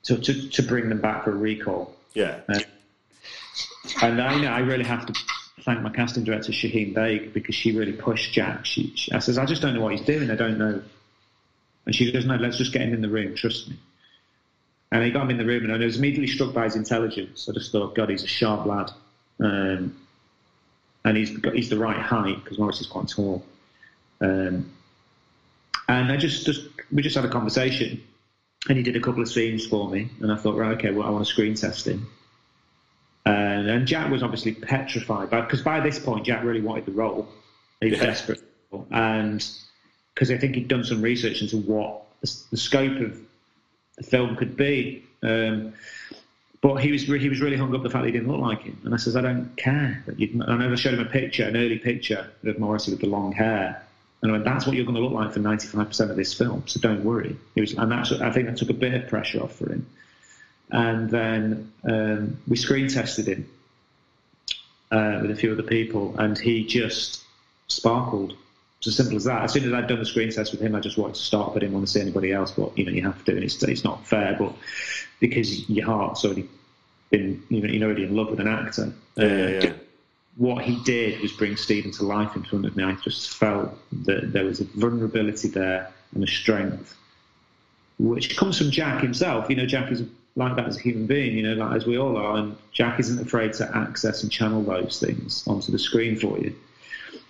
to 0.04 0.16
to, 0.18 0.48
to 0.50 0.62
bring 0.62 0.88
them 0.88 1.00
back 1.00 1.24
for 1.24 1.32
a 1.32 1.36
recall. 1.36 1.94
Yeah, 2.14 2.40
uh, 2.48 2.60
And 4.02 4.22
I 4.22 4.40
know 4.40 4.48
I 4.48 4.60
really 4.60 4.84
have 4.84 5.04
to 5.06 5.14
thank 5.64 5.80
my 5.80 5.90
casting 5.90 6.24
director 6.24 6.52
Shaheen 6.52 6.94
Baig 6.94 7.32
because 7.32 7.54
she 7.54 7.76
really 7.76 7.92
pushed 7.92 8.32
Jack. 8.32 8.66
She, 8.66 8.92
she 8.94 9.12
I 9.12 9.18
says 9.20 9.38
I 9.38 9.46
just 9.46 9.62
don't 9.62 9.74
know 9.74 9.80
what 9.80 9.92
he's 9.92 10.06
doing. 10.06 10.30
I 10.30 10.36
don't 10.36 10.58
know. 10.58 10.82
And 11.86 11.94
she 11.94 12.10
goes, 12.10 12.24
no, 12.24 12.36
let's 12.36 12.56
just 12.56 12.72
get 12.72 12.82
him 12.82 12.94
in 12.94 13.02
the 13.02 13.08
room. 13.08 13.34
Trust 13.34 13.68
me. 13.68 13.76
And 14.90 15.02
he 15.04 15.10
got 15.10 15.22
him 15.22 15.30
in 15.30 15.38
the 15.38 15.44
room, 15.44 15.64
and 15.64 15.72
I 15.72 15.84
was 15.84 15.98
immediately 15.98 16.28
struck 16.28 16.54
by 16.54 16.64
his 16.64 16.76
intelligence. 16.76 17.48
I 17.48 17.52
just 17.52 17.72
thought, 17.72 17.94
God, 17.94 18.10
he's 18.10 18.22
a 18.22 18.28
sharp 18.28 18.64
lad, 18.64 18.90
um, 19.40 19.96
and 21.04 21.16
he's 21.16 21.36
got, 21.36 21.54
he's 21.54 21.68
the 21.68 21.78
right 21.78 21.96
height 21.96 22.42
because 22.42 22.58
Morrissey's 22.58 22.86
quite 22.86 23.08
tall. 23.08 23.44
Um, 24.20 24.72
and 25.88 26.12
I 26.12 26.16
just, 26.16 26.46
just 26.46 26.68
we 26.92 27.02
just 27.02 27.16
had 27.16 27.24
a 27.24 27.28
conversation, 27.28 28.02
and 28.68 28.78
he 28.78 28.84
did 28.84 28.96
a 28.96 29.00
couple 29.00 29.20
of 29.20 29.28
scenes 29.28 29.66
for 29.66 29.90
me, 29.90 30.08
and 30.20 30.30
I 30.30 30.36
thought, 30.36 30.56
right, 30.56 30.76
okay, 30.78 30.92
well, 30.92 31.06
I 31.06 31.10
want 31.10 31.26
to 31.26 31.30
screen 31.30 31.54
test 31.54 31.88
him. 31.88 32.06
And, 33.26 33.68
and 33.70 33.86
Jack 33.86 34.10
was 34.10 34.22
obviously 34.22 34.52
petrified, 34.52 35.30
because 35.30 35.62
by 35.62 35.80
this 35.80 35.98
point, 35.98 36.26
Jack 36.26 36.44
really 36.44 36.60
wanted 36.60 36.86
the 36.86 36.92
role. 36.92 37.28
He 37.80 37.90
was 37.90 37.98
Yeah. 37.98 38.06
desperate, 38.06 38.40
and 38.90 39.46
because 40.14 40.30
I 40.30 40.36
think 40.36 40.54
he'd 40.54 40.68
done 40.68 40.84
some 40.84 41.00
research 41.02 41.40
into 41.42 41.56
what 41.58 42.02
the, 42.20 42.32
the 42.50 42.56
scope 42.56 43.00
of 43.00 43.18
the 43.96 44.02
film 44.02 44.36
could 44.36 44.56
be. 44.56 45.04
Um, 45.22 45.72
but 46.60 46.76
he 46.76 46.92
was 46.92 47.08
re- 47.08 47.18
he 47.18 47.28
was 47.28 47.40
really 47.40 47.56
hung 47.56 47.74
up 47.74 47.82
the 47.82 47.90
fact 47.90 48.02
that 48.04 48.06
he 48.06 48.12
didn't 48.12 48.28
look 48.30 48.40
like 48.40 48.62
him, 48.62 48.78
and 48.84 48.94
I 48.94 48.96
says 48.96 49.16
I 49.16 49.20
don't 49.20 49.54
care. 49.56 50.02
That 50.06 50.18
you, 50.18 50.42
and 50.46 50.62
I 50.62 50.74
showed 50.76 50.94
him 50.94 51.00
a 51.00 51.04
picture, 51.04 51.44
an 51.46 51.56
early 51.56 51.78
picture 51.78 52.26
of 52.44 52.58
Morrissey 52.58 52.90
with 52.90 53.00
the 53.00 53.06
long 53.06 53.32
hair, 53.32 53.82
and 54.22 54.30
I 54.30 54.32
went, 54.32 54.44
"That's 54.44 54.66
what 54.66 54.74
you're 54.76 54.84
going 54.86 54.96
to 54.96 55.02
look 55.02 55.12
like 55.12 55.32
for 55.32 55.40
95 55.40 55.88
percent 55.88 56.10
of 56.10 56.16
this 56.16 56.32
film, 56.32 56.62
so 56.66 56.80
don't 56.80 57.04
worry." 57.04 57.36
He 57.54 57.60
was, 57.60 57.74
and 57.74 57.90
that's 57.92 58.12
I 58.12 58.30
think 58.30 58.46
that 58.46 58.56
took 58.56 58.70
a 58.70 58.74
bit 58.74 58.94
of 58.94 59.08
pressure 59.08 59.42
off 59.42 59.56
for 59.56 59.70
him. 59.70 59.86
And 60.70 61.10
then 61.10 61.72
um, 61.84 62.38
we 62.48 62.56
screen 62.56 62.88
tested 62.88 63.26
him 63.26 63.48
uh, 64.90 65.18
with 65.22 65.30
a 65.30 65.36
few 65.36 65.52
other 65.52 65.62
people, 65.62 66.14
and 66.18 66.38
he 66.38 66.64
just 66.64 67.22
sparkled. 67.68 68.36
It's 68.78 68.88
as 68.88 68.96
simple 68.96 69.16
as 69.16 69.24
that. 69.24 69.42
As 69.44 69.52
soon 69.52 69.64
as 69.64 69.72
I'd 69.72 69.86
done 69.88 69.98
the 69.98 70.06
screen 70.06 70.30
test 70.30 70.52
with 70.52 70.60
him, 70.60 70.74
I 70.74 70.80
just 70.80 70.98
wanted 70.98 71.14
to 71.14 71.22
stop. 71.22 71.56
I 71.56 71.60
didn't 71.60 71.72
want 71.72 71.86
to 71.86 71.92
see 71.92 72.00
anybody 72.00 72.32
else, 72.32 72.50
but 72.50 72.76
you 72.76 72.84
know, 72.84 72.92
you 72.92 73.02
have 73.02 73.24
to, 73.24 73.32
and 73.32 73.44
it's 73.44 73.62
it's 73.62 73.84
not 73.84 74.06
fair, 74.06 74.36
but 74.38 74.54
because 75.20 75.68
your 75.68 75.86
heart's 75.86 76.24
already 76.24 76.48
been, 77.10 77.42
you 77.48 77.60
know, 77.60 77.68
you're 77.68 77.84
already 77.84 78.04
in 78.04 78.14
love 78.14 78.30
with 78.30 78.40
an 78.40 78.48
actor. 78.48 78.92
yeah, 79.16 79.26
yeah. 79.26 79.48
yeah. 79.62 79.72
What 80.36 80.64
he 80.64 80.82
did 80.82 81.20
was 81.20 81.32
bring 81.32 81.56
Stephen 81.56 81.92
to 81.92 82.04
life 82.04 82.34
in 82.34 82.42
front 82.42 82.66
of 82.66 82.76
me. 82.76 82.82
I 82.82 82.94
just 82.94 83.36
felt 83.36 83.78
that 84.04 84.32
there 84.32 84.44
was 84.44 84.60
a 84.60 84.64
vulnerability 84.64 85.46
there 85.46 85.92
and 86.12 86.24
a 86.24 86.26
strength, 86.26 86.96
which 88.00 88.36
comes 88.36 88.58
from 88.58 88.72
Jack 88.72 89.00
himself. 89.00 89.48
You 89.48 89.54
know, 89.54 89.66
Jack 89.66 89.92
is 89.92 90.02
like 90.36 90.56
that 90.56 90.66
as 90.66 90.76
a 90.76 90.80
human 90.80 91.06
being, 91.06 91.36
you 91.36 91.42
know, 91.42 91.54
like 91.54 91.76
as 91.76 91.86
we 91.86 91.96
all 91.96 92.16
are, 92.16 92.36
and 92.36 92.56
Jack 92.72 92.98
isn't 93.00 93.20
afraid 93.20 93.52
to 93.54 93.76
access 93.76 94.22
and 94.22 94.32
channel 94.32 94.62
those 94.62 94.98
things 94.98 95.46
onto 95.46 95.70
the 95.70 95.78
screen 95.78 96.16
for 96.16 96.38
you. 96.38 96.54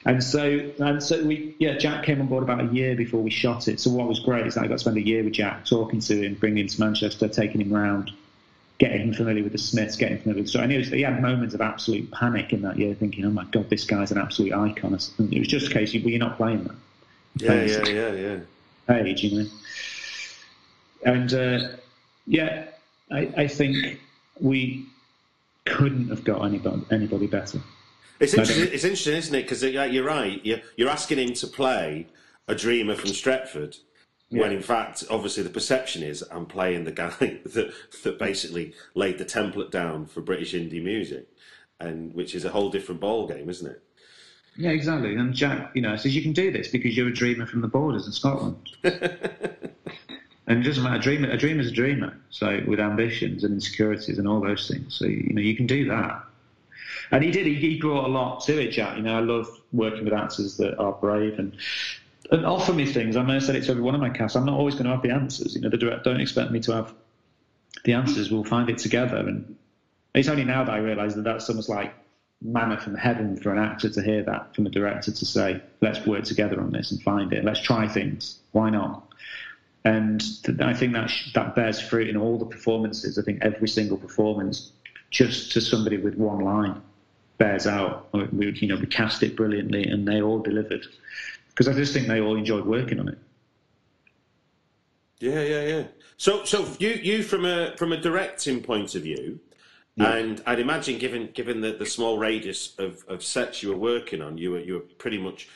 And 0.07 0.23
so, 0.23 0.71
and 0.79 1.03
so 1.03 1.25
we, 1.25 1.57
yeah, 1.59 1.77
Jack 1.77 2.05
came 2.05 2.21
on 2.21 2.27
board 2.27 2.43
about 2.43 2.61
a 2.61 2.73
year 2.75 2.95
before 2.95 3.23
we 3.23 3.31
shot 3.31 3.69
it. 3.69 3.81
So 3.81 3.91
what 3.91 4.07
was 4.07 4.21
great 4.21 4.47
is 4.47 4.55
that 4.55 4.65
I 4.65 4.67
got 4.67 4.75
to 4.75 4.79
spend 4.79 4.97
a 4.99 5.03
year 5.03 5.23
with 5.23 5.33
Jack, 5.33 5.65
talking 5.65 6.01
to 6.01 6.23
him, 6.23 6.35
bringing 6.35 6.65
him 6.65 6.69
to 6.69 6.81
Manchester, 6.81 7.29
taking 7.29 7.61
him 7.61 7.73
round, 7.73 8.11
getting 8.79 9.09
him 9.09 9.15
familiar 9.15 9.43
with 9.43 9.53
the 9.53 9.59
Smiths, 9.59 9.97
getting 9.97 10.17
him 10.17 10.23
familiar 10.23 10.43
with 10.43 10.47
the 10.47 10.51
story. 10.51 10.75
And 10.75 10.85
he, 10.85 11.03
had 11.03 11.23
moments 11.23 11.55
of 11.55 11.63
absolute 11.63 12.11
panic 12.11 12.53
in 12.53 12.63
that 12.63 12.79
year, 12.79 12.95
thinking, 12.95 13.25
"Oh 13.25 13.31
my 13.31 13.45
god, 13.45 13.71
this 13.71 13.85
guy's 13.85 14.11
an 14.11 14.19
absolute 14.19 14.53
icon." 14.53 14.99
And 15.19 15.33
it 15.33 15.39
was 15.39 15.49
just 15.49 15.71
a 15.71 15.71
case, 15.71 15.95
well, 15.95 16.03
you're 16.03 16.19
not 16.19 16.37
playing 16.37 16.65
that. 16.65 16.77
Yeah, 17.37 17.63
yeah, 17.65 17.89
yeah, 17.89 18.13
yeah. 18.89 18.97
Age, 18.97 19.25
you 19.25 19.39
know. 19.43 19.51
And 21.07 21.33
uh, 21.33 21.69
yeah, 22.27 22.67
I, 23.11 23.33
I 23.37 23.47
think 23.47 24.01
we 24.41 24.87
couldn't 25.65 26.09
have 26.09 26.25
got 26.25 26.45
anybody 26.45 26.83
anybody 26.91 27.27
better. 27.27 27.61
It's 28.21 28.35
interesting, 28.35 28.73
it's 28.73 28.85
interesting, 28.85 29.17
isn't 29.17 29.35
it? 29.35 29.43
Because 29.43 29.65
uh, 29.65 29.67
you're 29.67 30.05
right. 30.05 30.41
You're, 30.45 30.61
you're 30.77 30.89
asking 30.89 31.19
him 31.19 31.35
to 31.35 31.47
play 31.47 32.07
a 32.47 32.55
dreamer 32.55 32.95
from 32.95 33.11
Stretford, 33.11 33.79
yeah. 34.31 34.43
when 34.43 34.53
in 34.53 34.63
fact, 34.63 35.05
obviously, 35.11 35.43
the 35.43 35.51
perception 35.51 36.03
is 36.03 36.23
I'm 36.31 36.47
playing 36.47 36.85
the 36.85 36.93
guy 36.93 37.09
that, 37.19 37.73
that 38.03 38.19
basically 38.19 38.75
laid 38.95 39.19
the 39.19 39.25
template 39.25 39.71
down 39.71 40.07
for 40.07 40.21
British 40.21 40.55
indie 40.55 40.83
music, 40.83 41.29
and 41.81 42.15
which 42.15 42.35
is 42.35 42.45
a 42.45 42.51
whole 42.51 42.71
different 42.71 43.01
ball 43.01 43.27
game, 43.27 43.49
isn't 43.51 43.71
it? 43.71 43.83
Yeah, 44.57 44.71
exactly. 44.71 45.17
And 45.17 45.35
Jack, 45.35 45.73
you 45.75 45.83
know, 45.83 45.97
says 45.97 46.15
you 46.15 46.23
can 46.23 46.33
do 46.33 46.53
this 46.53 46.69
because 46.69 46.97
you're 46.97 47.09
a 47.09 47.13
dreamer 47.13 47.47
from 47.47 47.61
the 47.61 47.69
borders 47.69 48.07
in 48.07 48.13
Scotland. 48.13 48.71
And 50.47 50.61
it 50.61 50.63
doesn't 50.63 50.83
matter. 50.83 50.97
A 50.97 51.03
dreamer, 51.03 51.31
a 51.31 51.39
dreamer's 51.39 51.69
a 51.69 51.73
dreamer. 51.73 52.17
So 52.31 52.61
with 52.67 52.81
ambitions 52.81 53.45
and 53.45 53.55
insecurities 53.55 54.19
and 54.19 54.29
all 54.29 54.41
those 54.41 54.69
things. 54.69 54.95
So 54.95 55.07
you 55.07 55.33
know 55.33 55.41
you 55.41 55.57
can 55.57 55.67
do 55.67 55.89
that. 55.89 56.23
And 57.11 57.25
he 57.25 57.31
did. 57.31 57.47
He, 57.47 57.55
he 57.55 57.81
brought 57.81 58.05
a 58.05 58.09
lot 58.09 58.45
to 58.45 58.61
it, 58.61 58.71
Jack. 58.71 58.97
You 58.97 59.03
know, 59.03 59.17
I 59.17 59.21
love 59.21 59.49
working 59.73 60.05
with 60.05 60.13
actors 60.13 60.57
that 60.59 60.79
are 60.79 60.93
brave 60.93 61.39
and 61.39 61.57
and 62.31 62.47
offer 62.47 62.73
me 62.73 62.87
things. 62.87 63.17
I 63.17 63.23
may 63.23 63.35
have 63.35 63.45
said 63.45 63.57
it 63.57 63.65
to 63.65 63.71
every 63.71 63.83
one 63.83 63.95
of 63.95 64.01
my 64.01 64.11
casts. 64.11 64.37
I'm 64.37 64.47
not 64.47 64.59
always 64.59 64.75
going 64.75 64.87
to 64.87 64.91
have 64.91 65.03
the 65.03 65.11
answers. 65.11 65.55
You 65.55 65.61
know, 65.61 65.69
the 65.69 65.77
direct 65.77 66.05
don't 66.05 66.21
expect 66.21 66.51
me 66.51 66.61
to 66.61 66.73
have 66.73 66.95
the 67.85 67.93
answers. 67.93 68.31
We'll 68.31 68.45
find 68.45 68.69
it 68.71 68.79
together. 68.79 69.17
And 69.17 69.57
it's 70.15 70.29
only 70.29 70.45
now 70.45 70.65
that 70.65 70.73
I 70.73 70.79
realise 70.79 71.15
that 71.15 71.25
that's 71.25 71.49
almost 71.51 71.69
like 71.69 71.95
manna 72.41 72.81
from 72.81 72.95
heaven 72.95 73.37
for 73.37 73.53
an 73.53 73.59
actor 73.59 73.89
to 73.89 74.03
hear 74.03 74.23
that 74.23 74.55
from 74.55 74.67
a 74.67 74.71
director 74.71 75.13
to 75.13 75.25
say, 75.25 75.63
let's 75.81 76.05
work 76.07 76.25
together 76.25 76.61
on 76.61 76.73
this 76.73 76.91
and 76.93 77.03
find 77.03 77.33
it. 77.33 77.45
Let's 77.45 77.61
try 77.61 77.89
things. 77.89 78.39
Why 78.53 78.71
not? 78.71 79.07
And 79.85 80.23
I 80.61 80.73
think 80.73 80.95
that 80.95 81.11
that 81.35 81.55
bears 81.55 81.81
fruit 81.81 82.09
in 82.09 82.17
all 82.17 82.39
the 82.39 82.47
performances. 82.47 83.19
I 83.19 83.23
think 83.23 83.43
every 83.43 83.69
single 83.69 83.99
performance, 83.99 84.73
just 85.11 85.53
to 85.53 85.61
somebody 85.61 85.99
with 85.99 86.15
one 86.15 86.41
line, 86.41 86.81
bears 87.37 87.67
out. 87.67 88.09
We, 88.13 88.53
you 88.53 88.69
know, 88.69 88.77
we 88.77 88.87
cast 88.87 89.23
it 89.23 89.37
brilliantly, 89.37 89.85
and 89.85 90.09
they 90.09 90.23
all 90.23 90.39
delivered 90.39 90.87
because 91.49 91.69
I 91.69 91.75
just 91.75 91.93
think 91.93 92.09
they 92.09 92.21
all 92.21 92.37
enjoyed 92.37 92.65
working 92.65 92.99
on 92.99 93.09
it. 93.09 93.19
Yeah, 95.21 95.43
yeah, 95.43 95.67
yeah. 95.67 95.83
So, 96.17 96.45
so 96.45 96.67
you, 96.79 96.91
you 96.91 97.23
from 97.23 97.45
a 97.45 97.77
from 97.77 97.93
a 97.93 97.97
directing 97.97 98.63
point 98.63 98.95
of 98.95 99.03
view, 99.03 99.41
yeah. 99.97 100.15
and 100.15 100.43
I'd 100.47 100.61
imagine 100.61 100.99
given 100.99 101.31
given 101.35 101.61
the, 101.61 101.73
the 101.73 101.87
small 101.87 102.19
radius 102.19 102.75
of, 102.79 103.05
of 103.07 103.23
sets 103.23 103.63
you 103.63 103.69
were 103.69 103.77
working 103.77 104.23
on, 104.23 104.39
you 104.39 104.53
were 104.53 104.61
you 104.61 104.75
were 104.75 104.81
pretty 104.81 105.19
much 105.19 105.49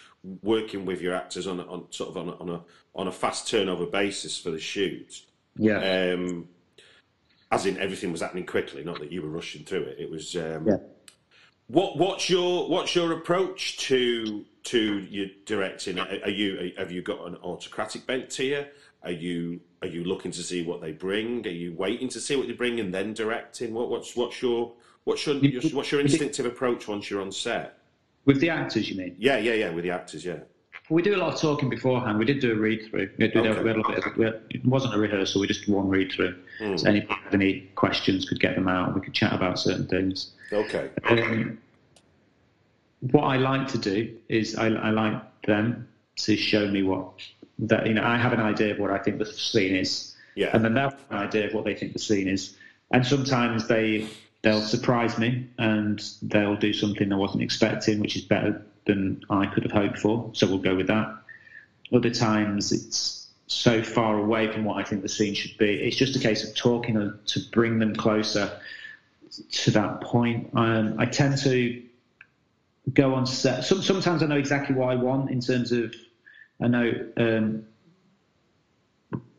working 0.43 0.85
with 0.85 1.01
your 1.01 1.14
actors 1.14 1.47
on 1.47 1.61
on 1.61 1.87
sort 1.91 2.11
of 2.11 2.16
on 2.16 2.29
a, 2.29 2.33
on 2.39 2.49
a 2.51 2.61
on 2.95 3.09
a 3.09 3.12
fast 3.12 3.49
turnover 3.49 3.87
basis 3.87 4.39
for 4.39 4.51
the 4.51 4.59
shoot. 4.59 5.23
Yeah. 5.57 6.12
Um, 6.14 6.49
as 7.51 7.64
in 7.64 7.79
everything 7.79 8.12
was 8.12 8.21
happening 8.21 8.45
quickly, 8.45 8.85
not 8.85 9.01
that 9.01 9.11
you 9.11 9.23
were 9.23 9.29
rushing 9.29 9.64
through 9.64 9.85
it. 9.85 9.97
It 9.99 10.11
was. 10.11 10.37
Um, 10.37 10.66
yeah. 10.66 10.77
What 11.69 11.99
what's 11.99 12.31
your 12.31 12.69
what's 12.69 12.95
your 12.95 13.12
approach 13.12 13.79
to 13.79 14.45
to 14.64 14.99
your 15.01 15.27
directing? 15.45 15.99
Are 15.99 16.31
you 16.31 16.73
have 16.79 16.91
you 16.91 17.03
got 17.03 17.27
an 17.27 17.37
autocratic 17.37 18.07
bent 18.07 18.31
to 18.31 18.45
you? 18.45 18.64
Are 19.03 19.11
you 19.11 19.61
are 19.83 19.89
you 19.89 20.05
looking 20.05 20.31
to 20.33 20.43
see 20.43 20.62
what 20.62 20.81
they 20.81 20.93
bring? 20.93 21.47
Are 21.47 21.51
you 21.51 21.75
waiting 21.75 22.09
to 22.11 22.21
see 22.21 22.37
what 22.37 22.47
they 22.47 22.55
bring 22.55 22.81
and 22.81 22.93
then 22.93 23.12
directing? 23.12 23.75
What 23.75 23.91
what's 23.91 24.16
what's 24.16 24.41
your 24.41 24.73
what's 25.05 25.27
your, 25.27 25.37
your 25.37 25.62
what's 25.73 25.93
your 25.93 26.01
instinctive 26.01 26.47
approach 26.47 26.89
once 26.89 27.11
you're 27.11 27.21
on 27.21 27.33
set? 27.33 27.79
With 28.29 28.41
the 28.43 28.51
actors, 28.51 28.91
you 28.91 28.97
mean? 28.99 29.16
Yeah, 29.18 29.39
yeah, 29.39 29.55
yeah. 29.55 29.70
With 29.70 29.85
the 29.85 29.91
actors, 29.91 30.22
yeah. 30.22 30.41
We 30.91 31.01
do 31.01 31.14
a 31.14 31.16
lot 31.16 31.33
of 31.33 31.41
talking 31.41 31.70
beforehand. 31.70 32.18
We 32.18 32.26
did 32.26 32.41
do 32.41 32.53
a 32.53 32.57
read 32.57 32.87
through. 32.91 33.09
We 33.16 33.24
okay. 33.24 33.41
we 33.41 33.49
had 33.49 33.57
a 33.57 33.62
bit 33.62 33.79
of, 33.79 33.87
had, 33.87 34.43
it 34.51 34.66
wasn't 34.66 34.95
a 34.95 34.99
rehearsal. 34.99 35.41
We 35.41 35.47
just 35.47 35.64
did 35.64 35.74
one 35.74 35.89
read 35.89 36.12
through. 36.12 36.37
Mm. 36.61 36.79
So 36.79 36.91
anybody 36.91 37.14
had 37.24 37.35
any 37.35 37.61
questions 37.74 38.29
could 38.29 38.39
get 38.39 38.55
them 38.55 38.68
out. 38.68 38.95
We 38.95 39.01
could 39.01 39.14
chat 39.14 39.33
about 39.33 39.59
certain 39.59 39.87
things. 39.87 40.33
Okay. 40.53 40.91
Um, 41.09 41.59
what 43.01 43.22
I 43.22 43.39
like 43.39 43.66
to 43.68 43.79
do 43.79 44.14
is 44.29 44.57
I, 44.57 44.66
I 44.66 44.91
like 44.91 45.22
them 45.47 45.89
to 46.16 46.37
show 46.37 46.68
me 46.68 46.83
what 46.83 47.09
that 47.61 47.87
you 47.87 47.95
know. 47.95 48.05
I 48.05 48.18
have 48.18 48.35
an 48.35 48.41
idea 48.41 48.74
of 48.74 48.79
what 48.79 48.91
I 48.91 48.99
think 48.99 49.18
the 49.18 49.24
scene 49.24 49.74
is, 49.74 50.14
yeah, 50.35 50.51
and 50.53 50.62
then 50.62 50.74
they 50.74 50.81
have 50.81 51.03
an 51.09 51.16
idea 51.16 51.47
of 51.47 51.55
what 51.55 51.64
they 51.64 51.74
think 51.74 51.95
the 51.95 51.99
scene 51.99 52.29
is. 52.29 52.59
And 52.91 53.07
sometimes 53.07 53.68
they 53.68 54.07
they'll 54.43 54.62
surprise 54.62 55.18
me 55.18 55.49
and 55.59 56.03
they'll 56.22 56.57
do 56.57 56.72
something 56.72 57.12
I 57.12 57.16
wasn't 57.16 57.43
expecting, 57.43 58.01
which 58.01 58.16
is 58.16 58.22
better 58.22 58.64
than 58.86 59.22
I 59.30 59.47
could 59.47 59.64
have 59.64 59.72
hoped 59.72 59.99
for. 59.99 60.30
So 60.32 60.47
we'll 60.47 60.59
go 60.59 60.76
with 60.76 60.86
that. 60.86 61.14
Other 61.93 62.11
times 62.11 62.72
it's 62.72 63.28
so 63.47 63.82
far 63.82 64.18
away 64.18 64.53
from 64.53 64.64
what 64.64 64.76
I 64.76 64.84
think 64.84 65.03
the 65.03 65.09
scene 65.09 65.34
should 65.34 65.57
be. 65.59 65.74
It's 65.74 65.97
just 65.97 66.14
a 66.16 66.18
case 66.18 66.49
of 66.49 66.55
talking 66.55 66.95
to 66.95 67.41
bring 67.53 67.78
them 67.78 67.97
closer 67.97 68.51
to 69.51 69.70
that 69.72 70.01
point. 70.03 70.51
Um, 70.55 70.97
I 70.99 71.07
tend 71.07 71.39
to 71.39 71.82
go 72.93 73.14
on 73.14 73.26
set. 73.26 73.64
Some, 73.64 73.82
sometimes 73.82 74.22
I 74.22 74.26
know 74.26 74.36
exactly 74.36 74.74
what 74.74 74.91
I 74.91 74.97
want 74.97 75.30
in 75.30 75.41
terms 75.41 75.72
of, 75.72 75.95
I 76.61 76.68
know, 76.68 76.93
um, 77.16 77.66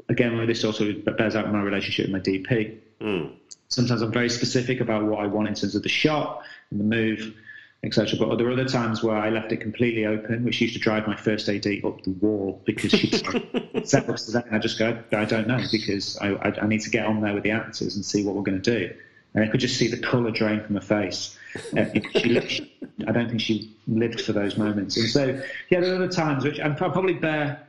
again, 0.07 0.45
this 0.47 0.63
also 0.63 0.91
bears 0.93 1.35
out 1.35 1.51
my 1.51 1.61
relationship 1.61 2.07
with 2.07 2.13
my 2.13 2.19
DP. 2.19 2.79
Mm. 3.01 3.35
Sometimes 3.69 4.01
I'm 4.01 4.11
very 4.11 4.29
specific 4.29 4.81
about 4.81 5.03
what 5.03 5.19
I 5.19 5.27
want 5.27 5.47
in 5.47 5.53
terms 5.53 5.75
of 5.75 5.83
the 5.83 5.89
shot 5.89 6.41
and 6.71 6.79
the 6.79 6.83
move, 6.83 7.35
etc. 7.83 8.17
But 8.17 8.37
there 8.37 8.47
are 8.47 8.51
other 8.51 8.65
times 8.65 9.03
where 9.03 9.15
I 9.15 9.29
left 9.29 9.51
it 9.51 9.57
completely 9.57 10.07
open, 10.07 10.43
which 10.43 10.59
used 10.59 10.73
to 10.73 10.79
drive 10.79 11.05
my 11.05 11.15
first 11.15 11.47
AD 11.47 11.67
up 11.83 12.01
the 12.03 12.15
wall 12.19 12.61
because 12.65 12.91
she 12.91 13.11
set 13.11 13.25
up 14.09 14.15
to 14.15 14.31
that, 14.31 14.47
and 14.47 14.55
I 14.55 14.59
just 14.59 14.79
go, 14.79 14.97
I 15.11 15.25
don't 15.25 15.47
know 15.47 15.63
because 15.71 16.17
I, 16.17 16.29
I, 16.33 16.61
I, 16.61 16.67
need 16.67 16.81
to 16.81 16.89
get 16.89 17.05
on 17.05 17.21
there 17.21 17.33
with 17.33 17.43
the 17.43 17.51
actors 17.51 17.95
and 17.95 18.03
see 18.03 18.25
what 18.25 18.35
we're 18.35 18.41
going 18.41 18.59
to 18.59 18.79
do. 18.79 18.93
And 19.35 19.43
I 19.43 19.47
could 19.47 19.59
just 19.59 19.77
see 19.77 19.87
the 19.87 19.99
colour 19.99 20.31
drain 20.31 20.63
from 20.63 20.73
her 20.73 20.81
face. 20.81 21.37
Uh, 21.77 21.85
she 22.13 22.29
lived, 22.29 22.67
I 23.07 23.11
don't 23.11 23.27
think 23.27 23.39
she 23.39 23.77
lived 23.87 24.21
for 24.21 24.33
those 24.33 24.57
moments. 24.57 24.97
And 24.97 25.07
so, 25.07 25.41
yeah, 25.69 25.79
there 25.79 25.91
are 25.93 25.95
other 25.95 26.07
times 26.07 26.43
which 26.43 26.59
I 26.59 26.69
probably 26.69 27.13
bear 27.13 27.68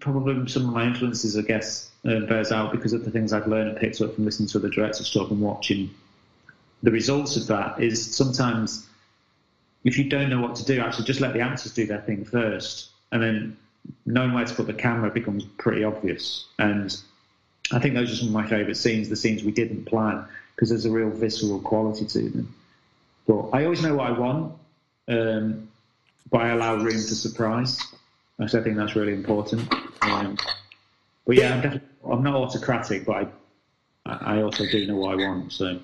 probably 0.00 0.48
some 0.48 0.68
of 0.68 0.74
my 0.74 0.86
influences, 0.86 1.36
I 1.36 1.42
guess, 1.42 1.90
uh, 2.04 2.20
bears 2.20 2.50
out 2.50 2.72
because 2.72 2.92
of 2.92 3.04
the 3.04 3.10
things 3.10 3.32
I've 3.32 3.46
learned 3.46 3.70
and 3.70 3.78
picked 3.78 4.00
up 4.00 4.14
from 4.14 4.24
listening 4.24 4.48
to 4.50 4.58
other 4.58 4.68
directors 4.68 5.12
talk 5.12 5.30
and 5.30 5.40
watching. 5.40 5.90
The 6.82 6.90
results 6.90 7.36
of 7.36 7.46
that 7.46 7.80
is 7.80 8.14
sometimes 8.14 8.88
if 9.84 9.98
you 9.98 10.04
don't 10.04 10.30
know 10.30 10.40
what 10.40 10.56
to 10.56 10.64
do, 10.64 10.80
actually 10.80 11.04
just 11.04 11.20
let 11.20 11.32
the 11.32 11.40
actors 11.40 11.72
do 11.72 11.86
their 11.86 12.00
thing 12.00 12.24
first, 12.24 12.90
and 13.10 13.22
then 13.22 13.56
knowing 14.06 14.32
where 14.32 14.44
to 14.44 14.54
put 14.54 14.66
the 14.66 14.74
camera 14.74 15.10
becomes 15.10 15.44
pretty 15.58 15.84
obvious. 15.84 16.46
And 16.58 16.96
I 17.72 17.78
think 17.78 17.94
those 17.94 18.12
are 18.12 18.16
some 18.16 18.28
of 18.28 18.34
my 18.34 18.46
favourite 18.46 18.76
scenes, 18.76 19.08
the 19.08 19.16
scenes 19.16 19.42
we 19.42 19.52
didn't 19.52 19.86
plan, 19.86 20.24
because 20.54 20.68
there's 20.68 20.84
a 20.84 20.90
real 20.90 21.10
visceral 21.10 21.60
quality 21.60 22.06
to 22.06 22.30
them. 22.30 22.54
But 23.26 23.50
I 23.52 23.64
always 23.64 23.82
know 23.82 23.94
what 23.94 24.06
I 24.08 24.18
want, 24.18 24.54
um, 25.08 25.68
but 26.30 26.42
I 26.42 26.48
allow 26.48 26.76
room 26.76 26.92
for 26.92 27.14
surprise. 27.14 27.80
So 28.48 28.60
I 28.60 28.62
think 28.62 28.76
that's 28.76 28.96
really 28.96 29.12
important. 29.12 29.72
Um, 30.02 30.36
but 31.26 31.36
yeah, 31.36 31.54
I'm, 31.54 31.60
definitely, 31.60 31.88
I'm 32.10 32.22
not 32.22 32.34
autocratic, 32.34 33.04
but 33.04 33.32
I, 34.06 34.36
I 34.36 34.42
also 34.42 34.64
do 34.70 34.86
know 34.86 34.96
what 34.96 35.12
I 35.12 35.16
want. 35.16 35.52
So 35.52 35.78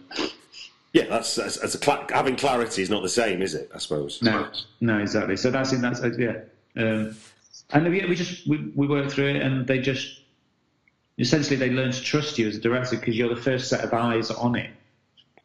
yeah, 0.92 1.04
that's, 1.08 1.34
that's, 1.34 1.58
that's 1.58 1.74
a, 1.74 2.06
having 2.12 2.36
clarity 2.36 2.82
is 2.82 2.90
not 2.90 3.02
the 3.02 3.08
same, 3.08 3.42
is 3.42 3.54
it? 3.54 3.70
I 3.74 3.78
suppose. 3.78 4.22
No, 4.22 4.50
no, 4.80 4.98
exactly. 4.98 5.36
So 5.36 5.50
that's 5.50 5.72
in 5.72 5.80
that's 5.80 6.00
yeah, 6.18 6.40
um, 6.76 7.16
and 7.70 7.94
yeah, 7.94 8.06
we 8.08 8.14
just 8.14 8.46
we, 8.48 8.72
we 8.74 8.86
work 8.86 9.10
through 9.10 9.28
it, 9.28 9.42
and 9.42 9.66
they 9.66 9.80
just 9.80 10.20
essentially 11.18 11.56
they 11.56 11.70
learn 11.70 11.92
to 11.92 12.02
trust 12.02 12.38
you 12.38 12.48
as 12.48 12.56
a 12.56 12.60
director 12.60 12.96
because 12.96 13.16
you're 13.16 13.34
the 13.34 13.40
first 13.40 13.68
set 13.68 13.84
of 13.84 13.92
eyes 13.92 14.30
on 14.30 14.56
it. 14.56 14.70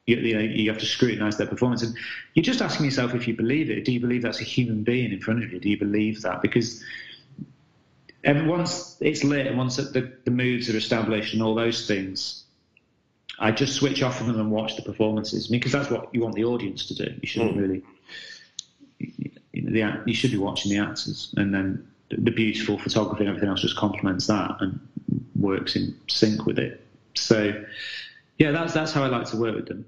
You, 0.06 0.18
you, 0.18 0.34
know, 0.36 0.41
you 0.41 0.70
have 0.70 0.80
to 0.80 0.86
scrutinise 0.86 1.38
their 1.38 1.47
performance, 1.47 1.82
and 1.82 1.95
you're 2.34 2.43
just 2.43 2.62
asking 2.62 2.86
yourself 2.86 3.16
if 3.16 3.28
you 3.28 3.36
believe 3.36 3.70
it. 3.70 3.86
Do 3.86 3.93
you 3.93 3.99
believe 3.99 4.22
that's 4.22 4.41
a 4.41 4.43
human 4.43 4.84
being 4.84 5.12
in 5.12 5.22
front 5.22 5.43
of 5.43 5.54
you? 5.54 5.60
Do 5.60 5.70
you 5.70 5.78
believe 5.78 6.22
that? 6.24 6.41
Because 6.41 6.84
and 8.24 8.47
once 8.47 8.97
it's 9.01 9.24
lit 9.24 9.47
and 9.47 9.58
once 9.58 9.76
the, 9.78 10.14
the 10.24 10.32
moves 10.32 10.70
are 10.70 10.78
established 10.78 11.34
and 11.34 11.43
all 11.43 11.56
those 11.56 11.88
things, 11.88 12.43
I 13.39 13.51
just 13.51 13.74
switch 13.74 14.01
off 14.01 14.22
of 14.22 14.28
them 14.28 14.39
and 14.39 14.51
watch 14.51 14.76
the 14.76 14.82
performances. 14.82 15.47
Because 15.47 15.72
that's 15.72 15.89
what 15.89 16.14
you 16.14 16.22
want 16.22 16.36
the 16.36 16.45
audience 16.45 16.88
to 16.88 16.95
do. 16.95 17.14
You 17.22 17.28
shouldn't 17.28 17.58
mm. 17.58 17.62
really. 17.62 17.84
You, 18.99 19.32
the, 19.54 20.01
you 20.06 20.14
should 20.14 20.32
be 20.32 20.38
watching 20.38 20.72
the 20.72 20.78
actors, 20.80 21.34
and 21.38 21.54
then 21.54 21.88
the, 22.10 22.18
the 22.18 22.32
beautiful 22.32 22.78
photography 22.78 23.22
and 23.22 23.30
everything 23.30 23.49
else 23.49 23.62
just 23.62 23.76
complements 23.76 24.28
that 24.28 24.56
and 24.62 24.80
works 25.36 25.76
in 25.76 25.95
sync 26.08 26.45
with 26.45 26.58
it. 26.58 26.86
So, 27.16 27.64
yeah, 28.38 28.51
that's 28.51 28.74
that's 28.74 28.93
how 28.93 29.04
I 29.04 29.08
like 29.08 29.28
to 29.30 29.38
work 29.38 29.56
with 29.56 29.68
them. 29.68 29.86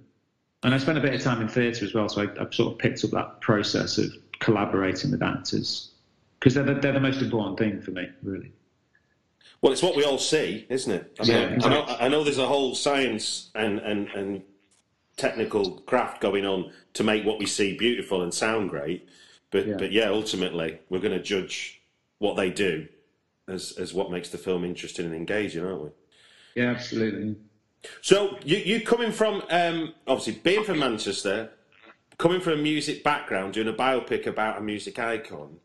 And 0.65 0.73
I 0.73 0.79
spent 0.79 0.97
a 0.97 1.01
bit 1.01 1.13
of 1.13 1.21
time 1.21 1.43
in 1.43 1.47
theatre 1.47 1.85
as 1.85 1.93
well, 1.93 2.09
so 2.09 2.23
I, 2.23 2.39
have 2.39 2.51
sort 2.51 2.73
of 2.73 2.79
picked 2.79 3.03
up 3.03 3.11
that 3.11 3.39
process 3.39 3.99
of 3.99 4.11
collaborating 4.39 5.11
with 5.11 5.21
actors 5.21 5.91
because 6.39 6.55
they're 6.55 6.63
the, 6.63 6.73
they're 6.73 6.91
the 6.91 6.99
most 6.99 7.21
important 7.21 7.59
thing 7.59 7.79
for 7.81 7.91
me, 7.91 8.09
really. 8.23 8.51
Well, 9.61 9.71
it's 9.71 9.83
what 9.83 9.95
we 9.95 10.03
all 10.03 10.17
see, 10.17 10.65
isn't 10.67 10.91
it? 10.91 11.17
I 11.19 11.23
mean, 11.23 11.31
Yeah, 11.31 11.59
I, 11.63 11.69
know. 11.69 11.85
I 11.99 12.07
know 12.07 12.23
there's 12.23 12.39
a 12.39 12.47
whole 12.47 12.73
science 12.73 13.51
and, 13.53 13.77
and, 13.77 14.07
and 14.09 14.41
technical 15.17 15.81
craft 15.81 16.19
going 16.19 16.47
on 16.47 16.71
to 16.93 17.03
make 17.03 17.23
what 17.25 17.37
we 17.37 17.45
see 17.45 17.77
beautiful 17.77 18.23
and 18.23 18.33
sound 18.33 18.71
great. 18.71 19.07
But 19.51 19.67
Yeah. 19.67 19.75
but 19.77 19.91
yeah, 19.91 20.09
ultimately, 20.09 20.79
we're 20.89 20.99
going 20.99 21.15
to 21.15 21.23
judge 21.23 21.79
what 22.17 22.37
they 22.37 22.49
do 22.49 22.87
as, 23.47 23.73
as 23.73 23.93
what 23.93 24.09
makes 24.09 24.29
the 24.29 24.39
film 24.39 24.65
interesting 24.65 25.05
and 25.05 25.13
engaging, 25.13 25.63
aren't 25.63 25.83
we? 25.83 25.89
Yeah, 26.55 26.71
absolutely. 26.71 27.35
So 28.01 28.37
you 28.43 28.57
you 28.57 28.81
coming 28.81 29.11
from 29.11 29.43
um, 29.49 29.93
obviously 30.07 30.41
being 30.41 30.63
from 30.63 30.79
Manchester, 30.79 31.51
coming 32.17 32.41
from 32.41 32.53
a 32.53 32.57
music 32.57 33.03
background, 33.03 33.53
doing 33.53 33.67
a 33.67 33.73
biopic 33.73 34.27
about 34.27 34.57
a 34.57 34.61
music 34.61 34.99
icon. 34.99 35.59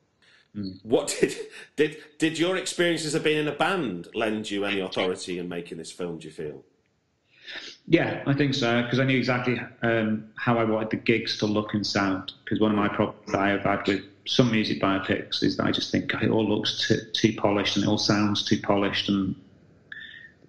What 0.82 1.16
did 1.20 1.36
did 1.76 1.98
did 2.18 2.38
your 2.38 2.56
experiences 2.56 3.14
of 3.14 3.22
being 3.22 3.38
in 3.38 3.48
a 3.48 3.52
band 3.52 4.08
lend 4.14 4.50
you 4.50 4.64
any 4.64 4.80
authority 4.80 5.38
in 5.38 5.48
making 5.48 5.78
this 5.78 5.92
film? 5.92 6.18
Do 6.18 6.26
you 6.26 6.32
feel? 6.32 6.64
Yeah, 7.86 8.22
I 8.26 8.34
think 8.34 8.54
so 8.54 8.82
because 8.82 9.00
I 9.00 9.04
knew 9.04 9.18
exactly 9.18 9.60
um, 9.82 10.30
how 10.36 10.58
I 10.58 10.64
wanted 10.64 10.90
the 10.90 10.96
gigs 10.96 11.38
to 11.38 11.46
look 11.46 11.74
and 11.74 11.86
sound. 11.86 12.32
Because 12.44 12.60
one 12.60 12.70
of 12.70 12.76
my 12.76 12.88
problems 12.88 13.32
that 13.32 13.40
I 13.40 13.48
have 13.50 13.62
had 13.62 13.86
with 13.86 14.02
some 14.26 14.50
music 14.50 14.80
biopics 14.80 15.42
is 15.42 15.56
that 15.56 15.66
I 15.66 15.72
just 15.72 15.90
think 15.90 16.12
it 16.14 16.30
all 16.30 16.48
looks 16.48 16.90
too 17.14 17.32
polished 17.36 17.76
and 17.76 17.84
it 17.84 17.88
all 17.88 17.98
sounds 17.98 18.44
too 18.44 18.60
polished 18.60 19.08
and 19.08 19.34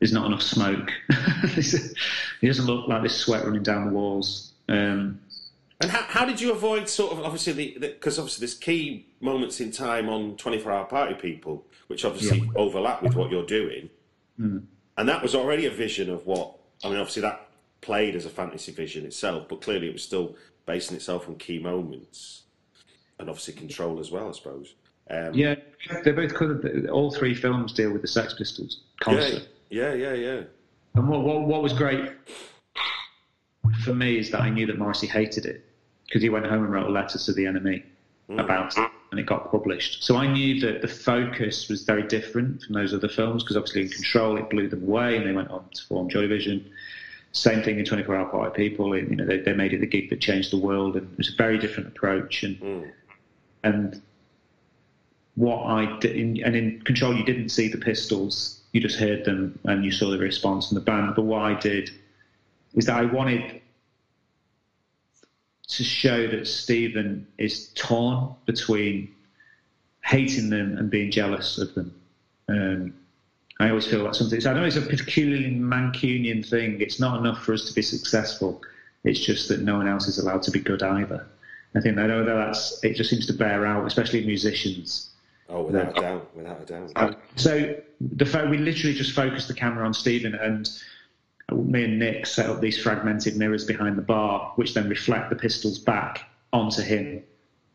there's 0.02 0.12
not 0.12 0.26
enough 0.26 0.42
smoke. 0.42 0.92
it 1.10 1.96
doesn't 2.42 2.66
look 2.66 2.88
like 2.88 3.04
there's 3.04 3.16
sweat 3.16 3.46
running 3.46 3.62
down 3.62 3.86
the 3.86 3.94
walls. 3.94 4.52
Um, 4.68 5.22
And 5.80 5.92
how, 5.92 6.02
how 6.02 6.26
did 6.26 6.42
you 6.42 6.52
avoid 6.52 6.90
sort 6.90 7.12
of 7.12 7.24
obviously 7.24 7.54
the 7.54 7.78
because 7.80 8.18
obviously 8.18 8.46
there's 8.46 8.58
key 8.58 9.06
moments 9.20 9.62
in 9.62 9.72
time 9.72 10.10
on 10.10 10.38
24 10.38 10.72
Hour 10.72 10.86
Party 10.86 11.14
People, 11.14 11.66
which 11.88 12.04
obviously 12.04 12.50
overlap 12.56 13.04
with 13.04 13.16
what 13.16 13.30
you're 13.30 13.46
doing, 13.46 13.92
and 14.98 15.08
that 15.08 15.22
was 15.22 15.36
already 15.36 15.68
a 15.68 15.72
vision 15.72 16.10
of 16.10 16.26
what 16.26 16.56
I 16.84 16.90
mean. 16.90 16.98
Obviously 16.98 17.22
that 17.22 17.48
played 17.82 18.16
as 18.16 18.26
a 18.26 18.30
fantasy 18.30 18.72
vision 18.72 19.06
itself, 19.06 19.48
but 19.48 19.62
clearly 19.62 19.88
it 19.88 19.94
was 19.94 20.04
still 20.04 20.36
basing 20.66 20.98
itself 20.98 21.30
on 21.30 21.36
key 21.36 21.60
moments, 21.60 22.42
and 23.20 23.30
obviously 23.30 23.54
control 23.54 24.00
as 24.00 24.10
well, 24.10 24.30
I 24.30 24.32
suppose. 24.32 24.74
Um, 25.12 25.34
yeah, 25.36 25.56
they're 26.04 26.14
both 26.14 26.34
covered. 26.34 26.90
All 26.90 27.12
three 27.12 27.36
films 27.36 27.74
deal 27.74 27.92
with 27.92 28.02
the 28.02 28.08
Sex 28.08 28.34
Pistols 28.34 28.82
yeah, 28.82 29.06
concept. 29.06 29.50
Yeah, 29.72 29.94
yeah, 29.94 30.14
yeah. 30.14 30.42
And 30.96 31.08
what, 31.08 31.22
what, 31.22 31.42
what 31.44 31.64
was 31.64 31.74
great 31.74 32.12
for 33.84 33.94
me 33.94 34.20
is 34.20 34.30
that 34.32 34.42
I 34.42 34.50
knew 34.50 34.68
that 34.68 34.78
Morrissey 34.78 35.08
hated 35.08 35.46
it 35.46 35.66
because 36.06 36.22
he 36.22 36.30
went 36.30 36.46
home 36.46 36.64
and 36.64 36.74
wrote 36.74 36.88
a 36.88 36.92
letter 36.92 37.18
to 37.18 37.34
the 37.34 37.46
NME 37.46 37.84
mm. 38.30 38.40
about 38.40 38.78
it 38.78 38.92
and 39.12 39.20
it 39.20 39.26
got 39.26 39.50
published. 39.50 40.04
So 40.04 40.18
I 40.18 40.28
knew 40.28 40.60
that 40.60 40.82
the 40.82 40.90
focus 40.90 41.70
was 41.70 41.84
very 41.84 42.04
different 42.04 42.64
from 42.64 42.76
those 42.76 42.94
other 42.94 43.08
films 43.08 43.44
because 43.44 43.56
obviously 43.56 43.84
in 43.84 43.90
Control 43.90 44.38
it 44.38 44.50
blew 44.50 44.68
them 44.68 44.84
away 44.84 45.16
and 45.16 45.26
they 45.26 45.32
went 45.32 45.50
on 45.50 45.64
to 45.74 45.84
form 45.84 46.10
Joy 46.10 46.22
Division. 46.22 46.70
Same 47.32 47.64
thing 47.64 47.80
in 47.80 47.86
24 47.86 48.14
Hour 48.14 48.30
Party 48.30 48.70
People. 48.70 48.94
It, 48.94 49.10
you 49.10 49.16
know, 49.16 49.26
they, 49.26 49.38
they 49.38 49.54
made 49.54 49.74
it 49.74 49.80
the 49.80 49.88
gig 49.88 50.10
that 50.10 50.20
changed 50.20 50.52
the 50.52 50.58
world 50.58 50.98
and 50.98 51.10
it 51.14 51.18
was 51.18 51.30
a 51.30 51.36
very 51.38 51.58
different 51.58 51.88
approach. 51.88 52.44
And, 52.44 52.60
mm. 52.60 52.92
and 53.64 54.02
what 55.36 55.64
I 55.64 55.98
did, 56.00 56.18
and 56.18 56.56
in 56.58 56.82
Control, 56.82 57.16
you 57.16 57.24
didn't 57.24 57.50
see 57.50 57.70
the 57.70 57.78
pistols, 57.78 58.61
you 58.72 58.82
just 58.82 59.00
heard 59.00 59.26
them 59.26 59.60
and 59.66 59.84
you 59.84 59.92
saw 59.92 60.10
the 60.10 60.18
response 60.18 60.70
from 60.70 60.76
the 60.76 60.82
band. 60.82 61.14
But 61.16 61.24
what 61.24 61.42
I 61.42 61.60
did 61.60 61.92
is 62.74 62.86
that 62.86 62.96
I 62.96 63.06
wanted 63.06 63.62
to 65.68 65.84
show 65.84 66.28
that 66.28 66.48
Stephen 66.48 67.28
is 67.38 67.70
torn 67.76 68.36
between 68.46 69.14
hating 70.04 70.50
them 70.50 70.78
and 70.78 70.90
being 70.90 71.12
jealous 71.12 71.58
of 71.58 71.74
them. 71.76 71.94
Um, 72.50 72.94
I 73.60 73.70
always 73.70 73.86
feel 73.86 74.04
like 74.04 74.16
something. 74.16 74.46
I 74.46 74.54
know 74.54 74.64
it's 74.64 74.76
a 74.76 74.82
particularly 74.82 75.52
Mancunian 75.52 76.48
thing. 76.48 76.82
It's 76.82 77.00
not 77.00 77.20
enough 77.20 77.44
for 77.44 77.54
us 77.54 77.66
to 77.66 77.74
be 77.74 77.82
successful. 77.82 78.62
It's 79.04 79.20
just 79.20 79.50
that 79.50 79.62
no 79.62 79.78
one 79.78 79.88
else 79.88 80.08
is 80.08 80.18
allowed 80.18 80.42
to 80.44 80.52
be 80.52 80.60
good 80.60 80.82
either. 80.82 81.28
I 81.76 81.82
think 81.82 81.98
I 81.98 82.08
know 82.08 82.26
that 82.26 82.34
that's. 82.34 82.84
It 82.84 82.96
just 82.96 83.10
seems 83.10 83.28
to 83.28 83.34
bear 83.34 83.66
out, 83.66 83.86
especially 83.86 84.26
musicians. 84.26 85.10
Oh, 85.48 85.64
without 85.64 85.98
a 85.98 86.02
doubt, 86.02 86.36
without 86.36 86.62
a 86.62 86.66
doubt. 86.66 87.18
So 87.36 87.76
the 88.14 88.26
fact 88.26 88.50
we 88.50 88.58
literally 88.58 88.96
just 88.96 89.14
focused 89.14 89.48
the 89.48 89.54
camera 89.54 89.86
on 89.86 89.94
Stephen 89.94 90.36
and 90.36 90.70
me 91.52 91.84
and 91.84 92.00
Nick 92.00 92.26
set 92.26 92.50
up 92.50 92.62
these 92.62 92.82
fragmented 92.82 93.36
mirrors 93.36 93.66
behind 93.66 93.98
the 93.98 94.02
bar, 94.02 94.54
which 94.56 94.74
then 94.74 94.90
reflect 94.90 95.30
the 95.30 95.36
pistols 95.36 95.78
back 95.80 96.30
onto 96.54 96.82
him. 96.82 97.24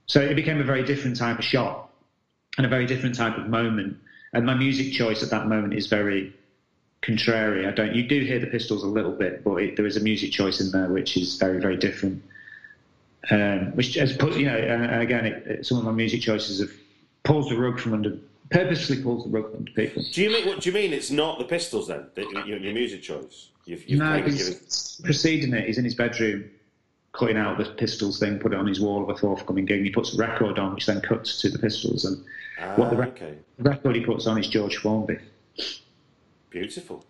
So 0.06 0.20
it 0.20 0.34
became 0.34 0.60
a 0.60 0.64
very 0.64 0.84
different 0.84 1.16
type 1.16 1.38
of 1.38 1.44
shot 1.44 1.90
and 2.56 2.66
a 2.66 2.68
very 2.68 2.86
different 2.86 3.14
type 3.14 3.36
of 3.36 3.48
moment. 3.48 3.98
And 4.32 4.46
my 4.46 4.54
music 4.54 4.92
choice 4.92 5.22
at 5.22 5.30
that 5.30 5.46
moment 5.46 5.74
is 5.74 5.86
very 5.86 6.34
contrary. 7.02 7.66
I 7.66 7.70
don't. 7.70 7.94
You 7.94 8.06
do 8.06 8.20
hear 8.20 8.38
the 8.38 8.46
pistols 8.46 8.82
a 8.82 8.88
little 8.88 9.12
bit, 9.12 9.44
but 9.44 9.56
it, 9.56 9.76
there 9.76 9.86
is 9.86 9.96
a 9.96 10.00
music 10.00 10.32
choice 10.32 10.60
in 10.60 10.70
there 10.70 10.88
which 10.88 11.16
is 11.16 11.36
very, 11.36 11.60
very 11.60 11.76
different. 11.76 12.22
Um, 13.30 13.72
which 13.74 13.94
has 13.94 14.16
put, 14.16 14.36
you 14.36 14.46
know, 14.46 14.56
and 14.56 15.02
again, 15.02 15.26
it, 15.26 15.46
it, 15.46 15.66
some 15.66 15.78
of 15.78 15.84
my 15.84 15.90
music 15.90 16.20
choices 16.20 16.60
have 16.60 16.70
pulled 17.24 17.50
the 17.50 17.56
rug 17.56 17.80
from 17.80 17.94
under, 17.94 18.18
purposely 18.50 19.02
calls 19.02 19.30
the 19.30 19.36
under 19.38 19.70
people. 19.72 20.02
Do 20.12 20.22
you 20.22 20.30
mean 20.30 20.46
what 20.46 20.60
do 20.60 20.68
you 20.68 20.74
mean? 20.74 20.92
It's 20.92 21.10
not 21.10 21.38
the 21.38 21.44
Pistols 21.44 21.88
then? 21.88 22.06
Your, 22.16 22.58
your 22.58 22.72
music 22.74 23.02
choice. 23.02 23.48
You've, 23.64 23.88
you've 23.88 23.98
No, 23.98 24.22
he's 24.22 24.48
given. 24.48 25.04
preceding 25.04 25.52
it. 25.54 25.66
He's 25.66 25.78
in 25.78 25.84
his 25.84 25.94
bedroom, 25.94 26.44
cutting 27.12 27.36
out 27.36 27.58
the 27.58 27.64
Pistols 27.64 28.20
thing, 28.20 28.38
put 28.38 28.52
it 28.52 28.58
on 28.58 28.66
his 28.66 28.80
wall 28.80 29.02
of 29.02 29.08
a 29.08 29.16
forthcoming 29.18 29.64
gig. 29.64 29.78
And 29.78 29.86
he 29.86 29.92
puts 29.92 30.14
a 30.14 30.18
record 30.18 30.58
on, 30.58 30.74
which 30.74 30.86
then 30.86 31.00
cuts 31.00 31.40
to 31.40 31.50
the 31.50 31.58
Pistols. 31.58 32.04
And 32.04 32.24
what 32.78 32.90
the 32.90 32.96
Ah, 32.96 33.00
re- 33.00 33.08
okay. 33.08 33.34
record 33.58 33.96
he 33.96 34.04
puts 34.04 34.26
on 34.26 34.38
is 34.38 34.46
George 34.48 34.76
Formby. 34.76 35.18
Beautiful. 36.50 37.04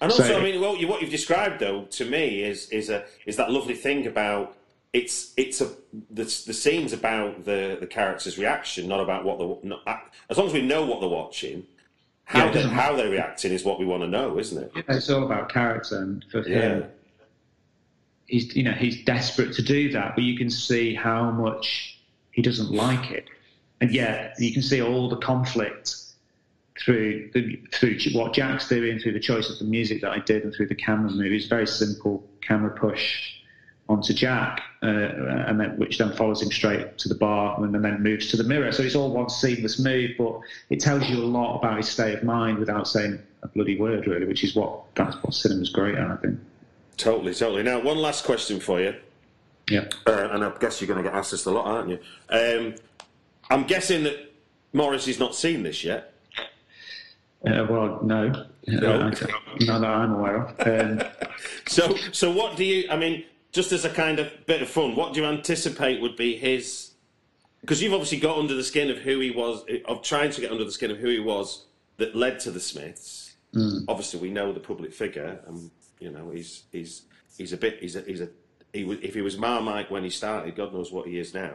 And 0.00 0.12
also, 0.12 0.22
So- 0.24 0.38
I 0.38 0.42
mean, 0.42 0.60
well, 0.60 0.76
you, 0.76 0.86
what 0.86 1.00
you've 1.00 1.10
described 1.10 1.60
though 1.60 1.84
to 1.90 2.04
me 2.04 2.42
is 2.42 2.68
is 2.70 2.90
a 2.90 3.04
is 3.26 3.36
that 3.36 3.50
lovely 3.50 3.74
thing 3.74 4.06
about 4.06 4.56
it's 4.92 5.34
it's 5.36 5.60
a 5.60 5.66
the, 6.10 6.24
the 6.24 6.54
scenes 6.54 6.92
about 6.92 7.44
the 7.44 7.76
the 7.80 7.86
character's 7.86 8.38
reaction, 8.38 8.88
not 8.88 9.00
about 9.00 9.24
what 9.24 9.38
the 9.38 9.58
not, 9.68 9.82
uh, 9.86 9.96
as 10.30 10.38
long 10.38 10.46
as 10.46 10.52
we 10.52 10.62
know 10.62 10.84
what 10.86 11.00
they're 11.00 11.08
watching, 11.08 11.66
how 12.24 12.40
Yeah, 12.40 12.46
they, 12.46 12.54
doesn't- 12.54 12.70
how 12.70 12.96
they're 12.96 13.10
reacting 13.10 13.52
is 13.52 13.64
what 13.64 13.78
we 13.78 13.84
want 13.86 14.02
to 14.02 14.08
know, 14.08 14.38
isn't 14.38 14.62
it? 14.62 14.84
It's 14.88 15.10
all 15.10 15.24
about 15.24 15.50
character, 15.52 15.98
and 15.98 16.24
for 16.30 16.46
Yeah. 16.48 16.60
him, 16.60 16.84
he's 18.26 18.54
you 18.56 18.62
know 18.62 18.72
he's 18.72 19.04
desperate 19.04 19.52
to 19.54 19.62
do 19.62 19.92
that, 19.92 20.14
but 20.14 20.24
you 20.24 20.36
can 20.38 20.50
see 20.50 20.94
how 20.94 21.30
much 21.30 21.98
he 22.30 22.40
doesn't 22.42 22.70
like 22.70 23.10
it, 23.10 23.26
and 23.80 23.90
yet 23.92 24.34
you 24.38 24.52
can 24.52 24.62
see 24.62 24.80
all 24.80 25.08
the 25.08 25.16
conflict 25.16 25.96
through 26.82 27.28
the, 27.34 27.56
through 27.72 27.98
what 28.12 28.32
Jack's 28.32 28.68
doing, 28.68 29.00
through 29.00 29.12
the 29.12 29.18
choice 29.20 29.50
of 29.50 29.58
the 29.58 29.64
music 29.64 30.00
that 30.00 30.12
I 30.12 30.20
did, 30.20 30.44
and 30.44 30.54
through 30.54 30.68
the 30.68 30.76
camera 30.76 31.10
move. 31.10 31.32
It's 31.32 31.46
very 31.46 31.66
simple 31.66 32.24
camera 32.40 32.70
push 32.70 33.34
onto 33.88 34.12
Jack, 34.12 34.62
uh, 34.82 34.86
and 34.86 35.58
then 35.58 35.76
which 35.78 35.98
then 35.98 36.12
follows 36.12 36.42
him 36.42 36.50
straight 36.50 36.98
to 36.98 37.08
the 37.08 37.14
bar, 37.14 37.62
and 37.62 37.74
then 37.74 38.02
moves 38.02 38.28
to 38.30 38.36
the 38.36 38.44
mirror. 38.44 38.70
So 38.72 38.82
it's 38.82 38.94
all 38.94 39.10
one 39.12 39.28
seamless 39.30 39.78
move, 39.78 40.10
but 40.18 40.40
it 40.70 40.80
tells 40.80 41.08
you 41.08 41.16
a 41.18 41.24
lot 41.24 41.58
about 41.58 41.78
his 41.78 41.88
state 41.88 42.14
of 42.18 42.24
mind 42.24 42.58
without 42.58 42.86
saying 42.86 43.18
a 43.42 43.48
bloody 43.48 43.78
word, 43.78 44.06
really, 44.06 44.26
which 44.26 44.44
is 44.44 44.54
what 44.54 44.82
that's 44.94 45.16
what 45.22 45.32
cinema's 45.34 45.70
great 45.70 45.94
at, 45.94 46.10
I 46.10 46.16
think. 46.16 46.38
Totally, 46.96 47.32
totally. 47.34 47.62
Now, 47.62 47.80
one 47.80 47.96
last 47.98 48.24
question 48.24 48.60
for 48.60 48.80
you, 48.80 48.94
Yeah. 49.70 49.84
uh, 50.06 50.28
and 50.32 50.44
I 50.44 50.52
guess 50.60 50.80
you're 50.80 50.88
going 50.88 51.02
to 51.02 51.08
get 51.08 51.16
asked 51.16 51.30
this 51.30 51.44
a 51.46 51.50
lot, 51.50 51.64
aren't 51.66 51.88
you? 51.90 51.98
Um, 52.28 52.74
I'm 53.50 53.64
guessing 53.64 54.02
that 54.04 54.32
Morrissey's 54.74 55.18
not 55.18 55.34
seen 55.34 55.62
this 55.62 55.82
yet. 55.84 56.12
Uh, 57.46 57.66
well, 57.70 58.00
no, 58.02 58.28
No. 58.66 59.08
Uh, 59.08 59.10
I- 59.10 59.64
none 59.64 59.80
that 59.80 59.90
I'm 59.90 60.12
aware 60.12 60.42
of. 60.42 61.00
Um, 61.00 61.08
So, 61.68 61.94
so 62.12 62.30
what 62.32 62.56
do 62.56 62.64
you? 62.64 62.88
I 62.90 62.96
mean, 62.96 63.24
just 63.58 63.72
as 63.72 63.84
a 63.84 63.90
kind 63.90 64.20
of 64.20 64.46
bit 64.46 64.62
of 64.62 64.68
fun, 64.68 64.94
what 64.94 65.12
do 65.12 65.20
you 65.20 65.26
anticipate 65.26 66.00
would 66.00 66.14
be 66.14 66.36
his? 66.36 66.92
Because 67.60 67.82
you've 67.82 67.92
obviously 67.92 68.20
got 68.20 68.38
under 68.38 68.54
the 68.54 68.62
skin 68.62 68.88
of 68.88 68.98
who 68.98 69.18
he 69.18 69.32
was, 69.32 69.64
of 69.84 70.00
trying 70.02 70.30
to 70.30 70.40
get 70.40 70.52
under 70.52 70.62
the 70.62 70.70
skin 70.70 70.92
of 70.92 70.98
who 70.98 71.08
he 71.08 71.18
was 71.18 71.64
that 71.96 72.14
led 72.14 72.38
to 72.38 72.52
the 72.52 72.60
Smiths. 72.60 73.34
Obviously, 73.88 74.20
we 74.20 74.30
know 74.30 74.52
the 74.52 74.60
public 74.60 74.92
figure, 74.92 75.40
and 75.48 75.72
you 75.98 76.08
know 76.08 76.30
he's 76.30 76.62
he's 76.70 77.02
he's 77.36 77.52
a 77.52 77.56
bit 77.56 77.80
he's 77.80 77.96
a 77.96 78.02
he's 78.02 78.20
a 78.20 78.28
he 78.72 78.84
was, 78.84 78.98
if 79.02 79.12
he 79.12 79.22
was 79.22 79.36
Marmite 79.36 79.90
when 79.90 80.04
he 80.04 80.10
started, 80.10 80.54
God 80.54 80.72
knows 80.72 80.92
what 80.92 81.08
he 81.08 81.18
is 81.18 81.34
now. 81.34 81.54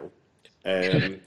Um, 0.66 1.22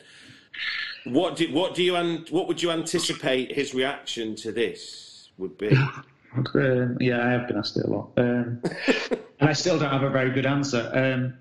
what 1.06 1.36
do 1.36 1.50
what 1.54 1.74
do 1.74 1.82
you 1.82 1.96
and 1.96 2.28
what 2.28 2.48
would 2.48 2.62
you 2.62 2.70
anticipate 2.70 3.50
his 3.50 3.72
reaction 3.72 4.36
to 4.36 4.52
this 4.52 5.30
would 5.38 5.56
be? 5.56 5.74
Um, 6.54 6.96
yeah, 7.00 7.24
I 7.26 7.30
have 7.30 7.48
been 7.48 7.56
asked 7.56 7.76
it 7.76 7.84
a 7.84 7.90
lot, 7.90 8.10
um, 8.16 8.60
and 9.40 9.48
I 9.48 9.52
still 9.52 9.78
don't 9.78 9.90
have 9.90 10.02
a 10.02 10.10
very 10.10 10.30
good 10.30 10.46
answer. 10.46 10.90
Um, 10.92 11.34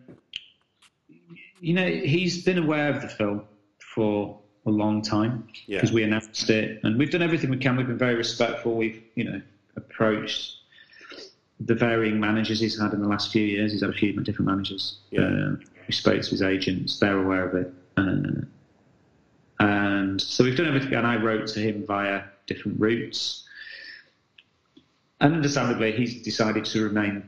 you 1.59 1.73
know, 1.73 1.87
he's 1.87 2.43
been 2.43 2.57
aware 2.57 2.89
of 2.93 3.01
the 3.01 3.07
film 3.07 3.43
for 3.79 4.39
a 4.65 4.69
long 4.69 5.01
time 5.01 5.47
Yeah. 5.67 5.77
because 5.77 5.91
we 5.91 6.03
announced 6.03 6.49
it, 6.49 6.79
and 6.83 6.97
we've 6.97 7.09
done 7.11 7.21
everything 7.21 7.49
we 7.49 7.57
can. 7.57 7.75
We've 7.77 7.87
been 7.87 7.97
very 7.97 8.15
respectful. 8.15 8.75
We've, 8.75 9.01
you 9.15 9.23
know, 9.23 9.41
approached 9.75 10.57
the 11.59 11.73
varying 11.75 12.19
managers 12.19 12.59
he's 12.59 12.79
had 12.79 12.93
in 12.93 13.01
the 13.01 13.07
last 13.07 13.31
few 13.31 13.43
years. 13.43 13.71
He's 13.71 13.81
had 13.81 13.89
a 13.89 13.93
few 13.93 14.13
different 14.23 14.49
managers. 14.49 14.97
Yeah. 15.11 15.21
Um, 15.21 15.61
we 15.87 15.93
spoke 15.93 16.21
to 16.21 16.29
his 16.29 16.41
agents; 16.41 16.99
they're 16.99 17.17
aware 17.17 17.47
of 17.47 17.55
it. 17.55 17.73
Uh, 17.97 18.41
and 19.59 20.21
so 20.21 20.43
we've 20.43 20.57
done 20.57 20.67
everything, 20.67 20.93
and 20.93 21.07
I 21.07 21.15
wrote 21.15 21.47
to 21.47 21.59
him 21.59 21.85
via 21.85 22.23
different 22.47 22.79
routes. 22.79 23.44
And 25.25 25.33
understandably, 25.33 25.91
he's 25.91 26.21
decided 26.21 26.65
to 26.65 26.83
remain, 26.83 27.27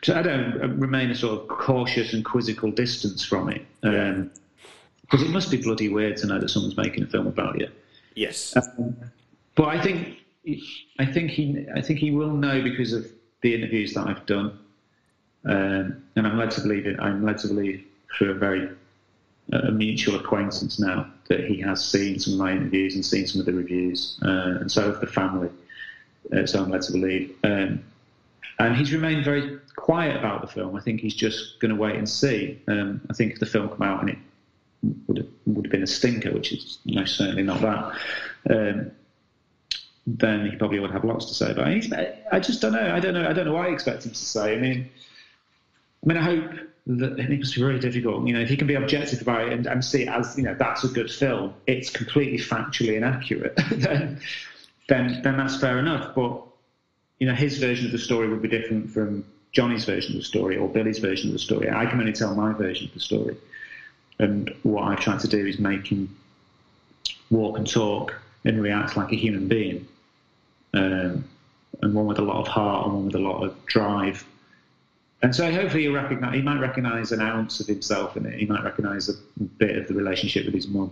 to, 0.00 0.16
I 0.16 0.22
don't 0.22 0.80
remain 0.80 1.10
a 1.10 1.14
sort 1.14 1.38
of 1.38 1.48
cautious 1.48 2.14
and 2.14 2.24
quizzical 2.24 2.70
distance 2.70 3.22
from 3.22 3.50
it, 3.50 3.66
because 3.82 5.22
it 5.22 5.28
must 5.28 5.50
be 5.50 5.58
bloody 5.58 5.90
weird 5.90 6.16
to 6.16 6.26
know 6.26 6.40
that 6.40 6.48
someone's 6.48 6.78
making 6.78 7.02
a 7.02 7.06
film 7.06 7.26
about 7.26 7.60
you. 7.60 7.68
Yes. 8.14 8.56
Um, 8.56 8.96
but 9.54 9.68
I 9.68 9.82
think, 9.82 10.16
I 10.98 11.04
think 11.04 11.30
he, 11.30 11.66
I 11.76 11.82
think 11.82 11.98
he 11.98 12.10
will 12.10 12.32
know 12.32 12.62
because 12.62 12.94
of 12.94 13.04
the 13.42 13.54
interviews 13.54 13.92
that 13.92 14.06
I've 14.06 14.24
done, 14.24 14.58
um, 15.44 16.02
and 16.16 16.26
I'm 16.26 16.38
led 16.38 16.52
to 16.52 16.62
believe 16.62 16.86
it. 16.86 16.98
I'm 17.00 17.22
led 17.22 17.36
to 17.40 17.48
believe 17.48 17.84
through 18.16 18.30
a 18.30 18.34
very 18.34 18.66
a 19.52 19.70
mutual 19.70 20.14
acquaintance 20.16 20.80
now 20.80 21.12
that 21.28 21.44
he 21.44 21.60
has 21.60 21.84
seen 21.84 22.18
some 22.18 22.34
of 22.34 22.38
my 22.38 22.52
interviews 22.52 22.94
and 22.94 23.04
seen 23.04 23.26
some 23.26 23.40
of 23.40 23.46
the 23.46 23.52
reviews, 23.52 24.18
uh, 24.22 24.56
and 24.60 24.72
so 24.72 24.90
have 24.90 25.02
the 25.02 25.06
family. 25.06 25.50
Uh, 26.34 26.46
so 26.46 26.62
I'm 26.62 26.70
led 26.70 26.82
to 26.82 26.92
believe. 26.92 27.34
Um, 27.44 27.82
and 28.58 28.76
he's 28.76 28.92
remained 28.92 29.24
very 29.24 29.58
quiet 29.76 30.16
about 30.16 30.42
the 30.42 30.46
film. 30.46 30.76
I 30.76 30.80
think 30.80 31.00
he's 31.00 31.14
just 31.14 31.58
going 31.60 31.74
to 31.74 31.80
wait 31.80 31.96
and 31.96 32.08
see. 32.08 32.60
Um, 32.68 33.00
I 33.08 33.14
think 33.14 33.32
if 33.32 33.38
the 33.40 33.46
film 33.46 33.68
come 33.68 33.82
out 33.82 34.00
and 34.00 34.10
it 34.10 34.18
would 35.06 35.18
have, 35.18 35.26
would 35.46 35.64
have 35.66 35.72
been 35.72 35.82
a 35.82 35.86
stinker, 35.86 36.30
which 36.30 36.52
is 36.52 36.78
most 36.84 37.16
certainly 37.16 37.42
not 37.42 37.60
that, 37.62 37.94
um, 38.50 38.90
then 40.06 40.50
he 40.50 40.56
probably 40.56 40.78
would 40.78 40.90
have 40.90 41.04
lots 41.04 41.26
to 41.26 41.34
say. 41.34 41.54
But 41.54 41.66
I, 41.66 42.18
I 42.32 42.40
just 42.40 42.60
don't 42.60 42.72
know. 42.72 42.94
I 42.94 43.00
don't 43.00 43.14
know. 43.14 43.28
I 43.28 43.32
don't 43.32 43.46
know 43.46 43.54
what 43.54 43.66
I 43.66 43.72
expect 43.72 44.04
him 44.04 44.12
to 44.12 44.18
say. 44.18 44.54
I 44.54 44.58
mean, 44.58 44.90
I 46.04 46.06
mean, 46.06 46.16
I 46.16 46.22
hope 46.22 46.50
that 46.86 47.18
it 47.18 47.38
must 47.38 47.54
be 47.54 47.62
really 47.62 47.78
difficult. 47.78 48.26
You 48.26 48.34
know, 48.34 48.40
if 48.40 48.48
he 48.48 48.56
can 48.56 48.66
be 48.66 48.74
objective 48.74 49.22
about 49.22 49.48
it 49.48 49.52
and, 49.52 49.66
and 49.66 49.84
see 49.84 50.02
it 50.02 50.08
as, 50.08 50.36
you 50.36 50.42
know, 50.42 50.54
that's 50.58 50.84
a 50.84 50.88
good 50.88 51.10
film, 51.10 51.54
it's 51.66 51.90
completely 51.90 52.38
factually 52.38 52.96
inaccurate, 52.96 53.54
then, 53.72 54.20
then, 54.90 55.22
then 55.22 55.36
that's 55.38 55.58
fair 55.58 55.78
enough. 55.78 56.14
But, 56.14 56.42
you 57.18 57.26
know, 57.26 57.34
his 57.34 57.56
version 57.58 57.86
of 57.86 57.92
the 57.92 57.98
story 57.98 58.28
would 58.28 58.42
be 58.42 58.48
different 58.48 58.90
from 58.90 59.24
Johnny's 59.52 59.86
version 59.86 60.16
of 60.16 60.18
the 60.18 60.26
story 60.26 60.58
or 60.58 60.68
Billy's 60.68 60.98
version 60.98 61.30
of 61.30 61.32
the 61.32 61.38
story. 61.38 61.70
I 61.70 61.86
can 61.86 61.98
only 61.98 62.12
tell 62.12 62.34
my 62.34 62.52
version 62.52 62.88
of 62.88 62.94
the 62.94 63.00
story. 63.00 63.36
And 64.18 64.54
what 64.64 64.84
I 64.84 64.96
try 64.96 65.16
to 65.16 65.28
do 65.28 65.46
is 65.46 65.58
make 65.58 65.86
him 65.86 66.14
walk 67.30 67.56
and 67.56 67.66
talk 67.66 68.14
and 68.44 68.62
react 68.62 68.96
like 68.96 69.12
a 69.12 69.16
human 69.16 69.48
being. 69.48 69.88
Um, 70.74 71.24
and 71.80 71.94
one 71.94 72.06
with 72.06 72.18
a 72.18 72.22
lot 72.22 72.36
of 72.36 72.48
heart 72.48 72.86
and 72.86 72.94
one 72.94 73.06
with 73.06 73.14
a 73.14 73.18
lot 73.18 73.42
of 73.42 73.64
drive 73.64 74.26
and 75.22 75.34
so 75.34 75.50
hopefully 75.52 75.88
recognize 75.88 76.34
he 76.34 76.42
might 76.42 76.60
recognise 76.60 77.12
an 77.12 77.20
ounce 77.20 77.60
of 77.60 77.66
himself 77.66 78.16
in 78.16 78.24
it. 78.24 78.38
He 78.38 78.46
might 78.46 78.64
recognise 78.64 79.08
a 79.08 79.14
bit 79.58 79.76
of 79.76 79.86
the 79.86 79.94
relationship 79.94 80.46
with 80.46 80.54
his 80.54 80.68
mum. 80.68 80.90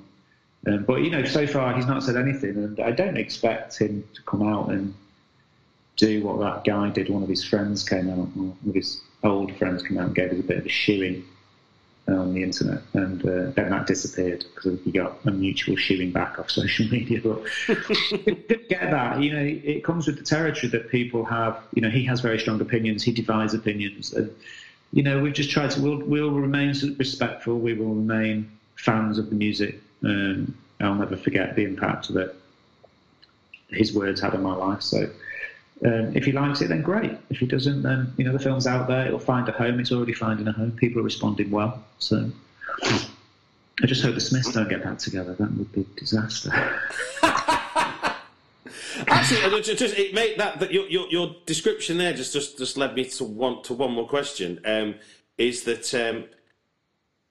Um, 0.66 0.84
but 0.84 1.02
you 1.02 1.10
know, 1.10 1.24
so 1.24 1.46
far 1.46 1.74
he's 1.74 1.86
not 1.86 2.02
said 2.02 2.16
anything, 2.16 2.56
and 2.56 2.80
I 2.80 2.90
don't 2.90 3.16
expect 3.16 3.78
him 3.78 4.04
to 4.14 4.22
come 4.22 4.42
out 4.42 4.70
and 4.70 4.94
do 5.96 6.22
what 6.24 6.40
that 6.40 6.64
guy 6.70 6.90
did. 6.90 7.08
One 7.08 7.22
of 7.22 7.28
his 7.28 7.44
friends 7.44 7.88
came 7.88 8.10
out, 8.10 8.36
one 8.36 8.56
of 8.66 8.74
his 8.74 9.00
old 9.22 9.56
friends 9.56 9.82
came 9.82 9.98
out 9.98 10.06
and 10.06 10.14
gave 10.14 10.32
us 10.32 10.38
a 10.38 10.42
bit 10.42 10.58
of 10.58 10.66
a 10.66 10.68
shoeing 10.68 11.24
on 12.08 12.32
the 12.32 12.42
internet, 12.42 12.82
and 12.94 13.22
uh, 13.22 13.50
then 13.50 13.70
that 13.70 13.86
disappeared 13.86 14.44
because 14.54 14.80
he 14.82 14.90
got 14.90 15.18
a 15.26 15.30
mutual 15.30 15.76
shooing 15.76 16.10
back 16.10 16.38
off 16.38 16.50
social 16.60 16.88
media. 16.88 17.20
But 17.22 17.44
get 18.68 18.90
that, 18.90 19.20
you 19.20 19.32
know, 19.32 19.42
it 19.42 19.84
comes 19.84 20.06
with 20.06 20.18
the 20.18 20.24
territory 20.24 20.70
that 20.70 20.90
people 20.90 21.24
have. 21.24 21.60
You 21.74 21.82
know, 21.82 21.90
he 21.90 22.04
has 22.04 22.20
very 22.20 22.38
strong 22.38 22.60
opinions, 22.60 23.02
he 23.02 23.12
divides 23.12 23.54
opinions, 23.54 24.12
and 24.12 24.34
you 24.92 25.02
know, 25.02 25.20
we've 25.20 25.34
just 25.34 25.50
tried 25.50 25.70
to. 25.72 25.82
We'll, 25.82 25.98
we'll 25.98 26.30
remain 26.30 26.74
respectful. 26.96 27.58
We 27.58 27.74
will 27.74 27.94
remain 27.94 28.50
fans 28.76 29.18
of 29.18 29.28
the 29.28 29.36
music. 29.36 29.80
Um, 30.04 30.56
I'll 30.80 30.94
never 30.94 31.16
forget 31.16 31.56
the 31.56 31.64
impact 31.64 32.12
that 32.14 32.34
his 33.68 33.92
words 33.92 34.20
had 34.20 34.34
on 34.34 34.42
my 34.42 34.54
life. 34.54 34.82
So 34.82 35.10
um, 35.84 36.16
if 36.16 36.24
he 36.24 36.32
likes 36.32 36.60
it, 36.60 36.68
then 36.68 36.82
great. 36.82 37.12
If 37.30 37.38
he 37.38 37.46
doesn't, 37.46 37.82
then 37.82 38.12
you 38.16 38.24
know 38.24 38.32
the 38.32 38.38
film's 38.38 38.66
out 38.66 38.88
there. 38.88 39.06
It'll 39.06 39.18
find 39.18 39.48
a 39.48 39.52
home. 39.52 39.78
It's 39.80 39.92
already 39.92 40.12
finding 40.12 40.48
a 40.48 40.52
home. 40.52 40.72
People 40.72 41.00
are 41.00 41.04
responding 41.04 41.50
well. 41.50 41.82
So 41.98 42.30
I 42.82 43.86
just 43.86 44.02
hope 44.02 44.14
the 44.14 44.20
Smiths 44.20 44.52
don't 44.52 44.68
get 44.68 44.82
back 44.82 44.98
together. 44.98 45.34
That 45.34 45.52
would 45.52 45.72
be 45.72 45.82
a 45.82 46.00
disaster. 46.00 46.50
Actually, 49.06 49.62
just, 49.62 49.96
it 49.96 50.12
made 50.14 50.38
that, 50.38 50.58
that 50.58 50.72
your, 50.72 50.86
your, 50.88 51.08
your 51.08 51.36
description 51.46 51.98
there 51.98 52.12
just, 52.12 52.32
just 52.32 52.58
just 52.58 52.76
led 52.76 52.94
me 52.94 53.04
to 53.04 53.24
one 53.24 53.62
to 53.62 53.74
one 53.74 53.92
more 53.92 54.08
question. 54.08 54.60
Um, 54.64 54.96
is 55.36 55.62
that 55.64 55.94
um, 55.94 56.24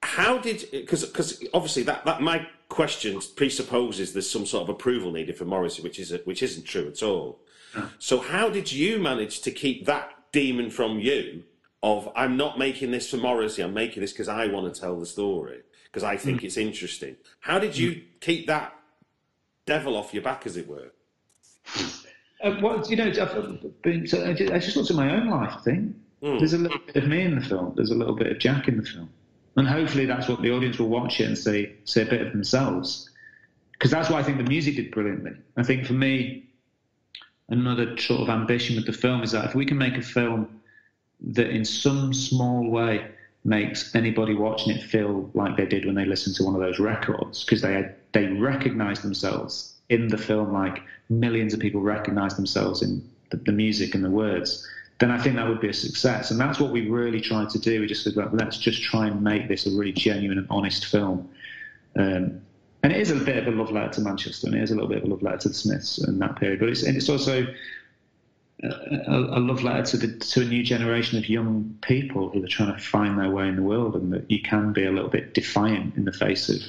how 0.01 0.37
did 0.37 0.65
because 0.71 1.05
because 1.05 1.43
obviously 1.53 1.83
that, 1.83 2.05
that 2.05 2.21
my 2.21 2.47
question 2.69 3.19
presupposes 3.35 4.13
there's 4.13 4.29
some 4.29 4.45
sort 4.45 4.63
of 4.63 4.69
approval 4.69 5.11
needed 5.11 5.37
for 5.37 5.45
Morrissey, 5.45 5.81
which 5.81 5.99
is 5.99 6.13
which 6.25 6.43
isn't 6.43 6.65
true 6.65 6.87
at 6.87 7.01
all. 7.03 7.39
So 7.99 8.19
how 8.19 8.49
did 8.49 8.71
you 8.71 8.97
manage 8.99 9.41
to 9.41 9.51
keep 9.51 9.85
that 9.85 10.11
demon 10.31 10.69
from 10.69 10.99
you 10.99 11.43
of 11.83 12.09
I'm 12.15 12.37
not 12.37 12.57
making 12.57 12.91
this 12.91 13.09
for 13.09 13.17
Morrissey, 13.17 13.61
I'm 13.61 13.73
making 13.73 14.01
this 14.01 14.11
because 14.11 14.27
I 14.27 14.47
want 14.47 14.73
to 14.73 14.79
tell 14.79 14.99
the 14.99 15.05
story, 15.05 15.61
because 15.85 16.03
I 16.03 16.17
think 16.17 16.41
mm. 16.41 16.45
it's 16.45 16.57
interesting. 16.57 17.17
How 17.39 17.59
did 17.59 17.77
you 17.77 17.91
mm. 17.91 18.03
keep 18.19 18.47
that 18.47 18.73
devil 19.65 19.95
off 19.95 20.13
your 20.13 20.23
back, 20.23 20.45
as 20.45 20.57
it 20.57 20.67
were? 20.67 20.91
Uh, 22.43 22.55
well, 22.61 22.83
you 22.89 22.95
know, 22.95 23.07
I've 23.07 23.81
been, 23.81 24.07
so 24.07 24.25
I 24.25 24.33
just 24.33 24.75
looked 24.75 24.89
at 24.89 24.95
my 24.95 25.15
own 25.15 25.29
life, 25.29 25.53
I 25.57 25.61
think. 25.61 25.95
Mm. 26.23 26.39
There's 26.39 26.53
a 26.53 26.57
little 26.57 26.79
bit 26.85 26.95
of 26.95 27.07
me 27.07 27.21
in 27.21 27.35
the 27.35 27.45
film, 27.45 27.73
there's 27.75 27.91
a 27.91 27.95
little 27.95 28.15
bit 28.15 28.27
of 28.27 28.39
Jack 28.39 28.67
in 28.67 28.77
the 28.77 28.83
film. 28.83 29.09
And 29.57 29.67
hopefully 29.67 30.05
that's 30.05 30.29
what 30.29 30.41
the 30.41 30.51
audience 30.51 30.79
will 30.79 30.89
watch 30.89 31.19
it 31.19 31.25
and 31.25 31.37
say, 31.37 31.73
say 31.83 32.03
a 32.03 32.05
bit 32.05 32.21
of 32.21 32.31
themselves. 32.31 33.09
Because 33.73 33.91
that's 33.91 34.09
what 34.09 34.19
I 34.19 34.23
think 34.23 34.37
the 34.37 34.43
music 34.43 34.75
did 34.75 34.91
brilliantly. 34.91 35.31
I 35.57 35.63
think 35.63 35.85
for 35.85 35.93
me, 35.93 36.45
another 37.49 37.97
sort 37.97 38.21
of 38.21 38.29
ambition 38.29 38.75
with 38.75 38.85
the 38.85 38.93
film 38.93 39.23
is 39.23 39.31
that 39.31 39.45
if 39.45 39.55
we 39.55 39.65
can 39.65 39.77
make 39.77 39.97
a 39.97 40.01
film 40.01 40.61
that 41.19 41.49
in 41.49 41.65
some 41.65 42.13
small 42.13 42.69
way 42.69 43.09
makes 43.43 43.95
anybody 43.95 44.35
watching 44.35 44.75
it 44.75 44.83
feel 44.83 45.29
like 45.33 45.57
they 45.57 45.65
did 45.65 45.85
when 45.85 45.95
they 45.95 46.05
listened 46.05 46.35
to 46.35 46.43
one 46.43 46.53
of 46.53 46.61
those 46.61 46.79
records 46.79 47.43
because 47.43 47.61
they 47.61 47.73
had, 47.73 47.95
they 48.11 48.25
recognize 48.25 49.01
themselves 49.01 49.75
in 49.89 50.07
the 50.09 50.17
film 50.17 50.51
like 50.51 50.81
millions 51.09 51.53
of 51.53 51.59
people 51.59 51.81
recognize 51.81 52.35
themselves 52.35 52.81
in 52.81 53.01
the, 53.29 53.37
the, 53.37 53.51
music 53.51 53.95
and 53.95 54.03
the 54.03 54.09
words 54.09 54.67
then 54.99 55.11
I 55.11 55.19
think 55.19 55.35
that 55.35 55.47
would 55.47 55.61
be 55.61 55.69
a 55.69 55.73
success 55.73 56.31
and 56.31 56.39
that's 56.39 56.59
what 56.59 56.71
we 56.71 56.89
really 56.89 57.21
tried 57.21 57.49
to 57.51 57.59
do 57.59 57.81
we 57.81 57.87
just 57.87 58.03
said 58.03 58.15
well, 58.15 58.29
let's 58.33 58.57
just 58.57 58.81
try 58.81 59.07
and 59.07 59.21
make 59.21 59.47
this 59.47 59.65
a 59.67 59.71
really 59.71 59.93
genuine 59.93 60.37
and 60.37 60.47
honest 60.49 60.85
film 60.85 61.29
um, 61.97 62.41
and 62.83 62.95
it 62.95 63.01
is 63.01 63.11
a 63.11 63.15
bit 63.15 63.37
of 63.37 63.47
a 63.53 63.57
love 63.57 63.71
letter 63.71 63.93
to 63.93 64.01
Manchester, 64.01 64.47
and 64.47 64.55
it 64.55 64.63
is 64.63 64.71
a 64.71 64.75
little 64.75 64.89
bit 64.89 64.99
of 64.99 65.03
a 65.05 65.07
love 65.07 65.21
letter 65.21 65.39
to 65.39 65.47
the 65.49 65.53
Smiths 65.53 65.97
in 65.97 66.19
that 66.19 66.35
period. 66.37 66.59
But 66.59 66.69
it's 66.69 66.83
it's 66.83 67.09
also 67.09 67.47
a, 68.63 68.67
a, 69.07 69.39
love 69.39 69.63
letter 69.63 69.83
to 69.91 69.97
the 69.97 70.17
to 70.19 70.41
a 70.41 70.45
new 70.45 70.63
generation 70.63 71.17
of 71.17 71.27
young 71.27 71.77
people 71.81 72.29
who 72.29 72.43
are 72.43 72.47
trying 72.47 72.73
to 72.73 72.81
find 72.81 73.17
their 73.17 73.29
way 73.29 73.47
in 73.47 73.55
the 73.55 73.63
world, 73.63 73.95
and 73.95 74.13
that 74.13 74.29
you 74.29 74.41
can 74.41 74.73
be 74.73 74.85
a 74.85 74.91
little 74.91 75.09
bit 75.09 75.33
defiant 75.33 75.95
in 75.95 76.05
the 76.05 76.13
face 76.13 76.49
of 76.49 76.61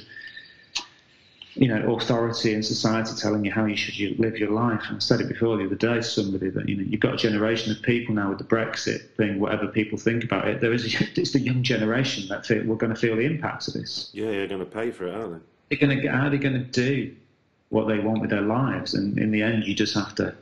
you 1.55 1.67
know 1.67 1.95
authority 1.95 2.53
and 2.53 2.63
society 2.63 3.15
telling 3.15 3.43
you 3.43 3.51
how 3.51 3.65
you 3.65 3.75
should 3.75 4.19
live 4.19 4.37
your 4.37 4.51
life. 4.51 4.81
And 4.87 4.97
I 4.97 4.99
said 4.99 5.21
it 5.21 5.27
before 5.27 5.57
the 5.57 5.65
other 5.65 5.75
day 5.75 5.95
to 5.95 6.03
somebody 6.03 6.49
that 6.49 6.69
you 6.69 6.75
know 6.75 6.83
you've 6.83 7.01
got 7.01 7.15
a 7.15 7.17
generation 7.17 7.71
of 7.71 7.81
people 7.81 8.15
now 8.15 8.29
with 8.29 8.37
the 8.37 8.43
Brexit 8.43 9.09
thing, 9.17 9.39
whatever 9.39 9.67
people 9.67 9.97
think 9.97 10.23
about 10.23 10.47
it. 10.47 10.61
There 10.61 10.73
is 10.73 10.85
a, 10.85 10.97
it's 11.19 11.31
the 11.31 11.39
young 11.39 11.63
generation 11.63 12.27
that 12.29 12.45
feel, 12.45 12.63
we're 12.65 12.75
going 12.75 12.93
to 12.93 12.99
feel 12.99 13.15
the 13.15 13.23
impacts 13.23 13.67
of 13.67 13.73
this. 13.73 14.09
Yeah, 14.13 14.31
they're 14.31 14.47
going 14.47 14.59
to 14.59 14.65
pay 14.65 14.91
for 14.91 15.07
it, 15.07 15.13
aren't 15.13 15.33
they? 15.33 15.45
they're 15.69 15.87
going 15.87 16.01
to 16.01 16.07
how 16.07 16.27
are 16.27 16.29
they 16.29 16.37
going 16.37 16.53
to 16.53 16.59
do 16.59 17.15
what 17.69 17.87
they 17.87 17.99
want 17.99 18.21
with 18.21 18.29
their 18.29 18.41
lives? 18.41 18.93
And 18.93 19.17
in 19.17 19.31
the 19.31 19.41
end, 19.41 19.65
you 19.65 19.75
just 19.75 19.93
have 19.93 20.15
to 20.15 20.35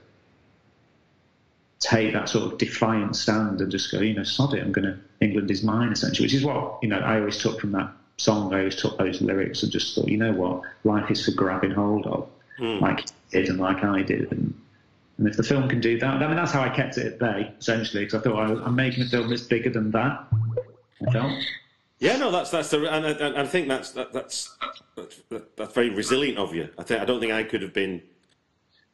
take 1.80 2.14
that 2.14 2.30
sort 2.30 2.52
of 2.52 2.58
defiant 2.58 3.16
stand 3.16 3.62
and 3.62 3.72
just 3.72 3.92
go, 3.92 4.00
you 4.00 4.14
know, 4.14 4.24
sod 4.24 4.54
it. 4.54 4.64
I'm 4.64 4.72
going 4.72 4.86
to 4.86 4.98
England 5.22 5.52
is 5.52 5.64
mine, 5.64 5.92
essentially, 5.92 6.26
which 6.26 6.34
is 6.34 6.44
what 6.44 6.80
you 6.82 6.90
know 6.90 7.00
I 7.00 7.20
always 7.20 7.38
took 7.38 7.60
from 7.60 7.72
that 7.74 7.92
song. 8.18 8.54
I 8.54 8.60
always 8.60 8.76
took 8.76 8.98
those 8.98 9.22
lyrics 9.22 9.64
and 9.64 9.72
just 9.72 9.96
thought, 9.96 10.08
you 10.08 10.18
know 10.18 10.34
what, 10.34 10.62
life 10.84 11.10
is 11.12 11.26
for 11.26 11.32
grabbing 11.32 11.72
hold 11.72 12.06
of, 12.08 12.30
mm. 12.60 12.82
like 12.82 13.02
he 13.02 13.06
did 13.32 13.50
and 13.50 13.60
like 13.60 13.84
I 13.84 14.02
did, 14.02 14.32
and. 14.32 14.54
And 15.20 15.28
if 15.28 15.36
the 15.36 15.42
film 15.42 15.68
can 15.68 15.82
do 15.82 15.98
that, 15.98 16.22
I 16.22 16.28
mean, 16.28 16.36
that's 16.36 16.52
how 16.52 16.62
I 16.62 16.70
kept 16.70 17.00
it 17.00 17.08
at 17.08 17.18
bay, 17.18 17.52
essentially, 17.60 18.06
because 18.06 18.20
I 18.20 18.24
thought 18.24 18.62
I, 18.62 18.68
am 18.68 18.76
making 18.76 19.04
a 19.04 19.08
film 19.08 19.30
that's 19.30 19.42
bigger 19.42 19.72
than 19.72 19.90
that. 19.90 20.28
I 21.08 21.12
felt. 21.12 21.34
Yeah, 22.00 22.18
no, 22.18 22.30
that's 22.30 22.52
that's 22.52 22.70
the, 22.70 22.86
and, 22.94 23.06
and 23.06 23.38
I 23.38 23.46
think 23.46 23.68
that's 23.68 23.92
that, 23.94 24.14
that's 24.14 24.56
that's 25.30 25.74
very 25.74 25.90
resilient 25.90 26.38
of 26.38 26.54
you. 26.54 26.70
I 26.78 26.84
think 26.84 27.02
I 27.02 27.06
don't 27.06 27.20
think 27.20 27.34
I 27.34 27.44
could 27.44 27.64
have 27.64 27.74
been. 27.74 28.04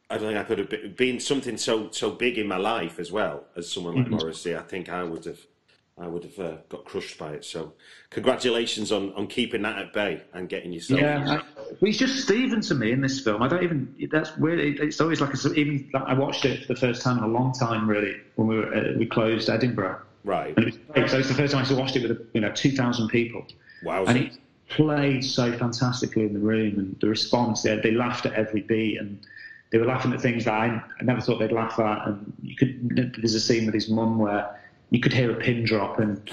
I 0.08 0.16
don't 0.16 0.28
think 0.28 0.38
I 0.38 0.44
could 0.44 0.58
have 0.58 0.70
been, 0.70 0.94
been 0.94 1.20
something 1.20 1.58
so 1.58 1.90
so 1.90 2.10
big 2.10 2.38
in 2.38 2.46
my 2.46 2.56
life 2.56 2.98
as 2.98 3.12
well 3.12 3.44
as 3.56 3.70
someone 3.70 3.96
like 3.96 4.06
mm-hmm. 4.06 4.16
Morrissey. 4.16 4.56
I 4.56 4.62
think 4.62 4.88
I 4.88 5.02
would 5.02 5.26
have, 5.26 5.40
I 5.96 6.08
would 6.08 6.24
have 6.24 6.38
uh, 6.40 6.56
got 6.68 6.84
crushed 6.84 7.18
by 7.18 7.34
it. 7.34 7.44
So, 7.44 7.74
congratulations 8.10 8.90
on, 8.90 9.12
on 9.12 9.28
keeping 9.28 9.62
that 9.62 9.78
at 9.78 9.92
bay 9.92 10.22
and 10.32 10.48
getting 10.48 10.72
yourself. 10.72 11.00
Yeah, 11.00 11.40
I, 11.40 11.74
he's 11.78 11.98
just 11.98 12.24
Stephen 12.24 12.60
to 12.62 12.74
me 12.74 12.90
in 12.90 13.00
this 13.00 13.20
film. 13.20 13.42
I 13.42 13.48
don't 13.48 13.62
even. 13.62 13.94
That's 14.10 14.36
weird. 14.36 14.58
It's 14.80 15.00
always 15.00 15.20
like 15.20 15.32
a, 15.32 15.52
even. 15.54 15.88
Like 15.92 16.04
I 16.04 16.14
watched 16.14 16.44
it 16.44 16.66
for 16.66 16.74
the 16.74 16.80
first 16.80 17.02
time 17.02 17.18
in 17.18 17.24
a 17.24 17.28
long 17.28 17.52
time, 17.52 17.88
really, 17.88 18.16
when 18.34 18.48
we 18.48 18.56
were 18.56 18.74
uh, 18.74 18.92
we 18.98 19.06
closed 19.06 19.48
Edinburgh. 19.48 20.00
Right. 20.24 20.56
And 20.56 20.66
it 20.66 20.74
was 20.74 20.76
great. 20.76 21.10
So 21.10 21.18
it's 21.18 21.28
the 21.28 21.34
first 21.34 21.52
time 21.52 21.64
I 21.64 21.72
watched 21.74 21.94
it 21.94 22.08
with 22.08 22.28
you 22.34 22.40
know 22.40 22.50
two 22.52 22.72
thousand 22.72 23.08
people. 23.08 23.46
Wow. 23.84 24.04
And 24.06 24.18
he, 24.18 24.32
played 24.68 25.24
so 25.24 25.52
fantastically 25.52 26.24
in 26.24 26.32
the 26.32 26.40
room, 26.40 26.78
and 26.78 26.96
the 27.00 27.08
response 27.08 27.62
they, 27.62 27.76
they 27.76 27.90
laughed 27.90 28.26
at 28.26 28.32
every 28.32 28.62
beat, 28.62 28.98
and 28.98 29.24
they 29.70 29.78
were 29.78 29.86
laughing 29.86 30.12
at 30.12 30.20
things 30.20 30.46
that 30.46 30.54
I, 30.54 30.66
I 31.00 31.04
never 31.04 31.20
thought 31.20 31.38
they'd 31.38 31.52
laugh 31.52 31.78
at. 31.78 32.06
And 32.06 32.32
you 32.42 32.56
could 32.56 33.12
there's 33.18 33.34
a 33.34 33.40
scene 33.40 33.66
with 33.66 33.74
his 33.74 33.88
mum 33.88 34.18
where 34.18 34.60
you 34.90 35.00
could 35.00 35.12
hear 35.12 35.30
a 35.30 35.34
pin 35.34 35.64
drop, 35.64 35.98
and 35.98 36.30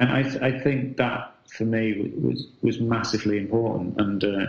and 0.00 0.10
I 0.10 0.46
I 0.46 0.60
think 0.60 0.96
that 0.96 1.34
for 1.48 1.64
me 1.64 2.12
was 2.20 2.46
was 2.62 2.80
massively 2.80 3.38
important, 3.38 4.00
and. 4.00 4.24
Uh, 4.24 4.46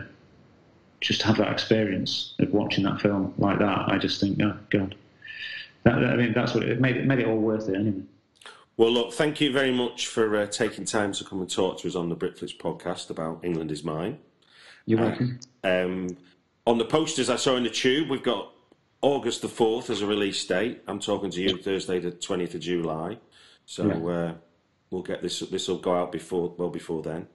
just 1.03 1.19
to 1.19 1.27
have 1.27 1.37
that 1.37 1.51
experience 1.51 2.33
of 2.39 2.49
watching 2.51 2.85
that 2.85 3.01
film 3.01 3.33
like 3.37 3.59
that, 3.59 3.89
I 3.89 3.97
just 3.97 4.21
think, 4.21 4.41
oh 4.41 4.57
God, 4.69 4.95
that, 5.83 5.95
I 5.95 6.15
mean, 6.15 6.33
that's 6.33 6.53
what 6.53 6.63
it 6.63 6.79
made 6.79 6.95
it 6.95 7.05
made 7.05 7.19
it 7.19 7.27
all 7.27 7.37
worth 7.37 7.67
it 7.67 7.75
anyway. 7.75 8.03
Well, 8.77 8.89
look, 8.89 9.13
thank 9.13 9.39
you 9.39 9.51
very 9.51 9.71
much 9.71 10.07
for 10.07 10.35
uh, 10.35 10.47
taking 10.47 10.85
time 10.85 11.11
to 11.13 11.23
come 11.23 11.41
and 11.41 11.51
talk 11.51 11.79
to 11.81 11.87
us 11.87 11.95
on 11.95 12.09
the 12.09 12.15
BritFlicks 12.15 12.57
podcast 12.57 13.09
about 13.09 13.41
England 13.43 13.69
is 13.69 13.83
Mine. 13.83 14.17
You're 14.85 15.01
welcome. 15.01 15.39
Um, 15.63 16.17
on 16.65 16.77
the 16.77 16.85
posters 16.85 17.29
I 17.29 17.35
saw 17.35 17.55
in 17.57 17.63
the 17.63 17.69
tube, 17.69 18.09
we've 18.09 18.23
got 18.23 18.52
August 19.03 19.41
the 19.41 19.49
4th 19.49 19.89
as 19.89 20.01
a 20.01 20.07
release 20.07 20.43
date. 20.45 20.81
I'm 20.87 20.99
talking 20.99 21.29
to 21.29 21.41
you 21.41 21.57
Thursday, 21.57 21.99
the 21.99 22.11
20th 22.11 22.55
of 22.55 22.61
July. 22.61 23.17
So 23.65 23.83
uh, 24.09 24.33
we'll 24.89 25.03
get 25.03 25.21
this, 25.21 25.41
this 25.41 25.67
will 25.67 25.77
go 25.77 25.93
out 25.93 26.11
before, 26.11 26.53
well 26.57 26.69
before 26.69 27.03
then. 27.03 27.27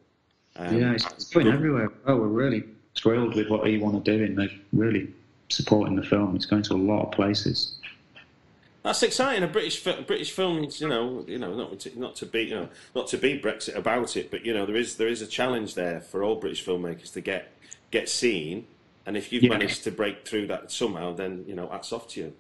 Um, 0.57 0.77
yeah, 0.77 0.93
it's, 0.93 1.07
it's 1.13 1.25
putting 1.27 1.53
everywhere. 1.53 1.91
Oh, 2.07 2.17
we're 2.17 2.27
really 2.27 2.65
thrilled 2.97 3.37
with 3.37 3.51
what 3.51 3.71
you 3.71 3.81
want 3.81 4.03
to 4.03 4.17
do, 4.17 4.25
and 4.25 4.39
they're 4.39 4.49
really 4.73 5.13
supporting 5.51 5.95
the 5.95 6.03
film. 6.03 6.35
It's 6.35 6.47
going 6.47 6.63
to 6.65 6.73
a 6.73 6.77
lot 6.77 7.05
of 7.05 7.13
places. 7.13 7.77
That's 8.83 9.03
exciting. 9.03 9.43
A 9.43 9.47
British 9.47 9.85
British 9.85 10.31
films, 10.31 10.81
you 10.81 10.89
know, 10.89 11.25
you 11.29 11.39
know, 11.39 11.55
not 11.55 11.79
to, 11.81 12.01
not 12.01 12.17
to 12.17 12.27
be, 12.27 12.45
you 12.45 12.55
know, 12.55 12.69
not 12.95 13.09
to 13.09 13.19
be 13.19 13.39
Brexit 13.39 13.77
about 13.77 14.17
it, 14.17 14.31
but 14.31 14.47
you 14.47 14.55
know, 14.55 14.65
there 14.65 14.77
is 14.77 14.97
there 14.97 15.09
is 15.09 15.21
a 15.21 15.27
challenge 15.27 15.75
there 15.75 16.01
for 16.01 16.25
all 16.25 16.37
British 16.37 16.65
filmmakers 16.65 17.13
to 17.13 17.21
get 17.21 17.53
get 17.91 18.09
seen, 18.09 18.67
and 19.09 19.17
if 19.17 19.33
you've 19.33 19.43
Yeah. 19.43 19.49
managed 19.57 19.85
to 19.85 19.91
break 19.91 20.29
through 20.29 20.47
that 20.49 20.71
somehow, 20.71 21.15
then 21.15 21.45
you 21.49 21.55
know, 21.55 21.67
hats 21.69 21.93
off 21.95 22.09
to 22.09 22.21
you. 22.21 22.33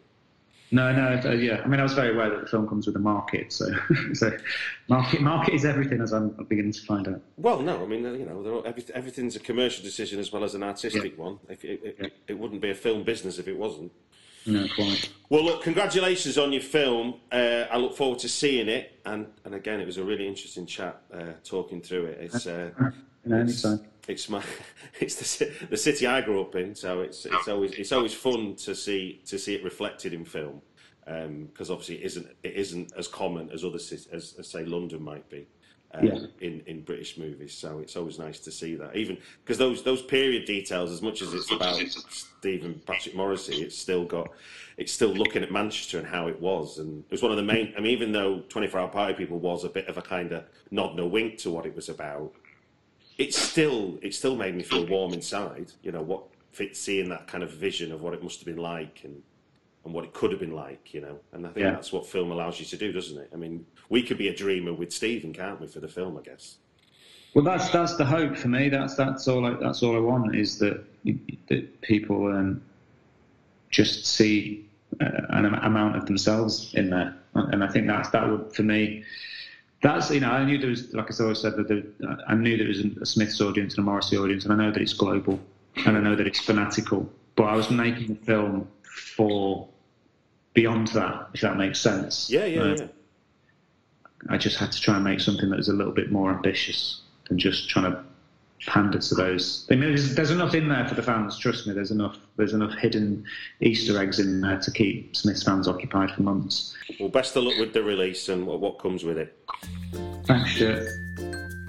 No, 0.70 0.92
no, 0.92 1.18
uh, 1.24 1.32
yeah. 1.32 1.62
I 1.64 1.66
mean, 1.66 1.80
I 1.80 1.82
was 1.82 1.94
very 1.94 2.12
aware 2.14 2.28
that 2.28 2.42
the 2.42 2.46
film 2.46 2.68
comes 2.68 2.86
with 2.86 2.94
a 2.94 2.98
market, 2.98 3.54
so 3.54 3.66
so 4.12 4.30
market 4.88 5.22
market 5.22 5.54
is 5.54 5.64
everything, 5.64 6.02
as 6.02 6.12
I'm 6.12 6.28
beginning 6.46 6.72
to 6.72 6.82
find 6.82 7.08
out. 7.08 7.22
Well, 7.38 7.62
no, 7.62 7.82
I 7.82 7.86
mean, 7.86 8.02
you 8.04 8.26
know, 8.26 8.60
every, 8.66 8.84
everything's 8.92 9.34
a 9.34 9.40
commercial 9.40 9.82
decision 9.82 10.20
as 10.20 10.30
well 10.30 10.44
as 10.44 10.54
an 10.54 10.62
artistic 10.62 11.12
Yeah. 11.16 11.24
one. 11.24 11.38
If 11.48 11.64
it, 11.64 11.96
it, 11.98 12.12
it 12.28 12.38
wouldn't 12.38 12.60
be 12.60 12.68
a 12.68 12.74
film 12.74 13.02
business 13.02 13.38
if 13.38 13.48
it 13.48 13.56
wasn't. 13.56 13.90
No, 14.44 14.66
quite. 14.74 15.08
Well, 15.30 15.42
look, 15.44 15.62
congratulations 15.62 16.36
on 16.36 16.52
your 16.52 16.62
film. 16.62 17.14
Uh, 17.32 17.64
I 17.70 17.78
look 17.78 17.96
forward 17.96 18.18
to 18.20 18.28
seeing 18.28 18.68
it, 18.68 18.92
and 19.06 19.26
and 19.46 19.54
again, 19.54 19.80
it 19.80 19.86
was 19.86 19.96
a 19.96 20.04
really 20.04 20.28
interesting 20.28 20.66
chat 20.66 21.00
uh, 21.14 21.32
talking 21.44 21.80
through 21.80 22.04
it. 22.06 22.18
It's 22.20 22.46
uh, 22.46 22.70
You 23.24 23.30
know, 23.30 23.36
anytime. 23.38 23.80
It's 24.08 24.28
my 24.28 24.42
it's 25.00 25.36
the, 25.38 25.52
the 25.70 25.76
city 25.76 26.06
I 26.06 26.20
grew 26.22 26.40
up 26.40 26.54
in, 26.56 26.74
so 26.74 27.00
it's 27.00 27.26
it's 27.26 27.46
always 27.46 27.72
it's 27.72 27.92
always 27.92 28.14
fun 28.14 28.56
to 28.56 28.74
see 28.74 29.22
to 29.26 29.38
see 29.38 29.54
it 29.54 29.62
reflected 29.62 30.12
in 30.12 30.24
film 30.24 30.62
because 31.04 31.70
obviously 31.70 31.96
it 31.96 32.02
isn't 32.04 32.26
it 32.42 32.54
isn't 32.54 32.92
as 32.98 33.08
common 33.08 33.48
as 33.50 33.64
other 33.64 33.78
cities 33.78 34.08
as, 34.12 34.34
as 34.38 34.48
say 34.48 34.64
London 34.64 35.02
might 35.02 35.28
be. 35.30 35.46
Um, 35.94 36.04
Yeah. 36.04 36.18
in, 36.40 36.60
in 36.66 36.82
British 36.82 37.16
movies, 37.16 37.54
so 37.54 37.78
it's 37.78 37.96
always 37.96 38.18
nice 38.18 38.38
to 38.40 38.50
see 38.52 38.74
that. 38.74 38.94
Even 38.94 39.16
because 39.42 39.56
those 39.56 39.82
those 39.82 40.02
period 40.02 40.44
details, 40.44 40.90
as 40.92 41.00
much 41.00 41.22
as 41.22 41.32
it's 41.32 41.50
about 41.50 41.80
Steven 42.10 42.82
Patrick 42.86 43.14
Morrissey, 43.14 43.62
it's 43.62 43.78
still 43.78 44.04
got 44.04 44.28
it's 44.76 44.92
still 44.92 45.08
looking 45.08 45.42
at 45.42 45.50
Manchester 45.50 45.96
and 45.98 46.06
how 46.06 46.28
it 46.28 46.38
was, 46.42 46.76
and 46.78 47.04
it 47.04 47.10
was 47.10 47.22
one 47.22 47.30
of 47.30 47.38
the 47.38 47.42
main. 47.42 47.72
I 47.74 47.80
mean, 47.80 47.92
even 47.92 48.12
though 48.12 48.40
Twenty 48.50 48.68
Four 48.68 48.80
Hour 48.80 48.88
Party 48.88 49.14
People 49.14 49.38
was 49.38 49.64
a 49.64 49.70
bit 49.70 49.86
of 49.88 49.96
a 49.96 50.02
kind 50.02 50.30
of 50.32 50.44
nod 50.70 50.90
and 50.90 51.00
a 51.00 51.06
wink 51.06 51.38
to 51.38 51.50
what 51.50 51.64
it 51.64 51.74
was 51.74 51.88
about, 51.88 52.34
it 53.18 53.34
still 53.34 53.98
it 54.00 54.14
still 54.14 54.36
made 54.36 54.54
me 54.54 54.62
feel 54.62 54.86
warm 54.86 55.12
inside. 55.12 55.72
You 55.82 55.92
know 55.92 56.02
what, 56.02 56.22
fit- 56.52 56.76
seeing 56.76 57.08
that 57.10 57.26
kind 57.26 57.42
of 57.44 57.50
vision 57.50 57.92
of 57.92 58.00
what 58.00 58.14
it 58.14 58.22
must 58.22 58.38
have 58.40 58.46
been 58.46 58.62
like 58.62 59.00
and 59.04 59.22
and 59.84 59.92
what 59.94 60.04
it 60.04 60.12
could 60.14 60.30
have 60.30 60.40
been 60.40 60.54
like. 60.54 60.94
You 60.94 61.00
know, 61.02 61.18
and 61.32 61.46
I 61.46 61.50
think 61.50 61.64
Yeah. 61.64 61.72
that's 61.72 61.92
what 61.92 62.06
film 62.06 62.30
allows 62.30 62.58
you 62.60 62.66
to 62.66 62.76
do, 62.76 62.92
doesn't 62.92 63.18
it? 63.18 63.30
I 63.32 63.36
mean, 63.36 63.66
we 63.88 64.02
could 64.02 64.18
be 64.18 64.28
a 64.28 64.34
dreamer 64.34 64.72
with 64.72 64.92
Steven, 64.92 65.32
can't 65.32 65.60
we, 65.60 65.66
for 65.66 65.80
the 65.80 65.88
film? 65.88 66.16
I 66.16 66.22
guess. 66.22 66.56
Well, 67.34 67.44
that's 67.44 67.68
that's 67.70 67.96
the 67.96 68.04
hope 68.06 68.36
for 68.36 68.48
me. 68.48 68.68
That's 68.68 68.94
that's 68.94 69.28
all. 69.28 69.44
I, 69.44 69.54
that's 69.54 69.82
all 69.82 69.96
I 69.96 70.00
want 70.00 70.34
is 70.34 70.58
that 70.60 70.84
that 71.48 71.80
people 71.82 72.26
um, 72.32 72.62
just 73.70 74.06
see 74.06 74.66
uh, 75.00 75.10
an 75.30 75.44
amount 75.44 75.96
of 75.96 76.06
themselves 76.06 76.72
in 76.74 76.88
there, 76.90 77.14
and 77.34 77.62
I 77.62 77.68
think 77.68 77.86
that's 77.86 78.08
that 78.10 78.28
would 78.28 78.52
for 78.54 78.62
me. 78.62 79.04
That's 79.80 80.10
you 80.10 80.20
know 80.20 80.30
I 80.30 80.44
knew 80.44 80.58
there 80.58 80.70
was 80.70 80.92
like 80.92 81.08
I 81.10 81.22
always 81.22 81.40
said 81.40 81.56
that 81.56 81.68
there, 81.68 81.82
I 82.26 82.34
knew 82.34 82.56
there 82.56 82.66
was 82.66 82.80
a 82.80 83.06
Smiths 83.06 83.40
audience 83.40 83.74
and 83.76 83.80
a 83.80 83.86
Morrissey 83.86 84.16
audience, 84.16 84.44
and 84.44 84.52
I 84.52 84.56
know 84.56 84.72
that 84.72 84.82
it's 84.82 84.92
global, 84.92 85.38
and 85.76 85.96
I 85.96 86.00
know 86.00 86.16
that 86.16 86.26
it's 86.26 86.40
fanatical. 86.40 87.08
But 87.36 87.44
I 87.44 87.54
was 87.54 87.70
making 87.70 88.08
the 88.08 88.24
film 88.24 88.68
for 88.82 89.68
beyond 90.54 90.88
that, 90.88 91.28
if 91.34 91.42
that 91.42 91.56
makes 91.56 91.80
sense. 91.80 92.28
Yeah, 92.28 92.44
yeah, 92.46 92.60
Uh, 92.62 92.74
yeah. 92.74 92.86
I 94.28 94.36
just 94.36 94.58
had 94.58 94.72
to 94.72 94.80
try 94.80 94.96
and 94.96 95.04
make 95.04 95.20
something 95.20 95.48
that 95.50 95.56
was 95.56 95.68
a 95.68 95.72
little 95.72 95.92
bit 95.92 96.10
more 96.10 96.32
ambitious 96.32 97.02
than 97.28 97.38
just 97.38 97.70
trying 97.70 97.92
to 97.92 98.02
pander 98.66 98.98
to 98.98 99.14
those. 99.14 99.66
I 99.70 99.74
mean, 99.74 99.90
there's, 99.90 100.14
there's 100.14 100.30
enough 100.30 100.54
in 100.54 100.68
there 100.68 100.86
for 100.88 100.94
the 100.94 101.02
fans. 101.02 101.38
Trust 101.38 101.66
me, 101.66 101.72
there's 101.72 101.90
enough. 101.90 102.16
There's 102.36 102.52
enough 102.52 102.74
hidden 102.74 103.24
Easter 103.60 103.98
eggs 104.00 104.18
in 104.18 104.40
there 104.40 104.58
to 104.58 104.70
keep 104.70 105.16
Smiths 105.16 105.42
fans 105.42 105.68
occupied 105.68 106.10
for 106.12 106.22
months. 106.22 106.76
Well, 107.00 107.08
best 107.08 107.36
of 107.36 107.44
luck 107.44 107.58
with 107.58 107.72
the 107.72 107.82
release 107.82 108.28
and 108.28 108.46
what, 108.46 108.60
what 108.60 108.78
comes 108.78 109.04
with 109.04 109.18
it. 109.18 109.36
Thanks, 110.24 110.54
Stuart. 110.54 110.88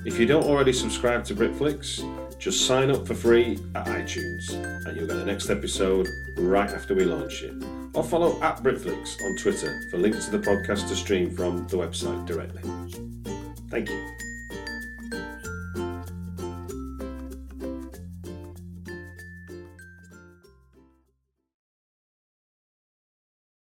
If 0.05 0.19
you 0.19 0.25
don't 0.25 0.45
already 0.45 0.73
subscribe 0.73 1.25
to 1.25 1.35
BritFlicks, 1.35 2.37
just 2.39 2.65
sign 2.65 2.89
up 2.89 3.05
for 3.05 3.13
free 3.13 3.59
at 3.75 3.85
iTunes 3.87 4.49
and 4.51 4.95
you'll 4.95 5.07
get 5.07 5.17
the 5.17 5.25
next 5.25 5.49
episode 5.49 6.07
right 6.37 6.69
after 6.69 6.95
we 6.95 7.03
launch 7.03 7.43
it. 7.43 7.53
Or 7.93 8.03
follow 8.03 8.41
at 8.41 8.63
BritFlicks 8.63 9.21
on 9.23 9.35
Twitter 9.35 9.81
for 9.91 9.97
links 9.97 10.25
to 10.25 10.31
the 10.31 10.39
podcast 10.39 10.87
to 10.87 10.95
stream 10.95 11.35
from 11.35 11.67
the 11.67 11.77
website 11.77 12.25
directly. 12.25 12.61
Thank 13.69 13.89
you. 13.89 14.28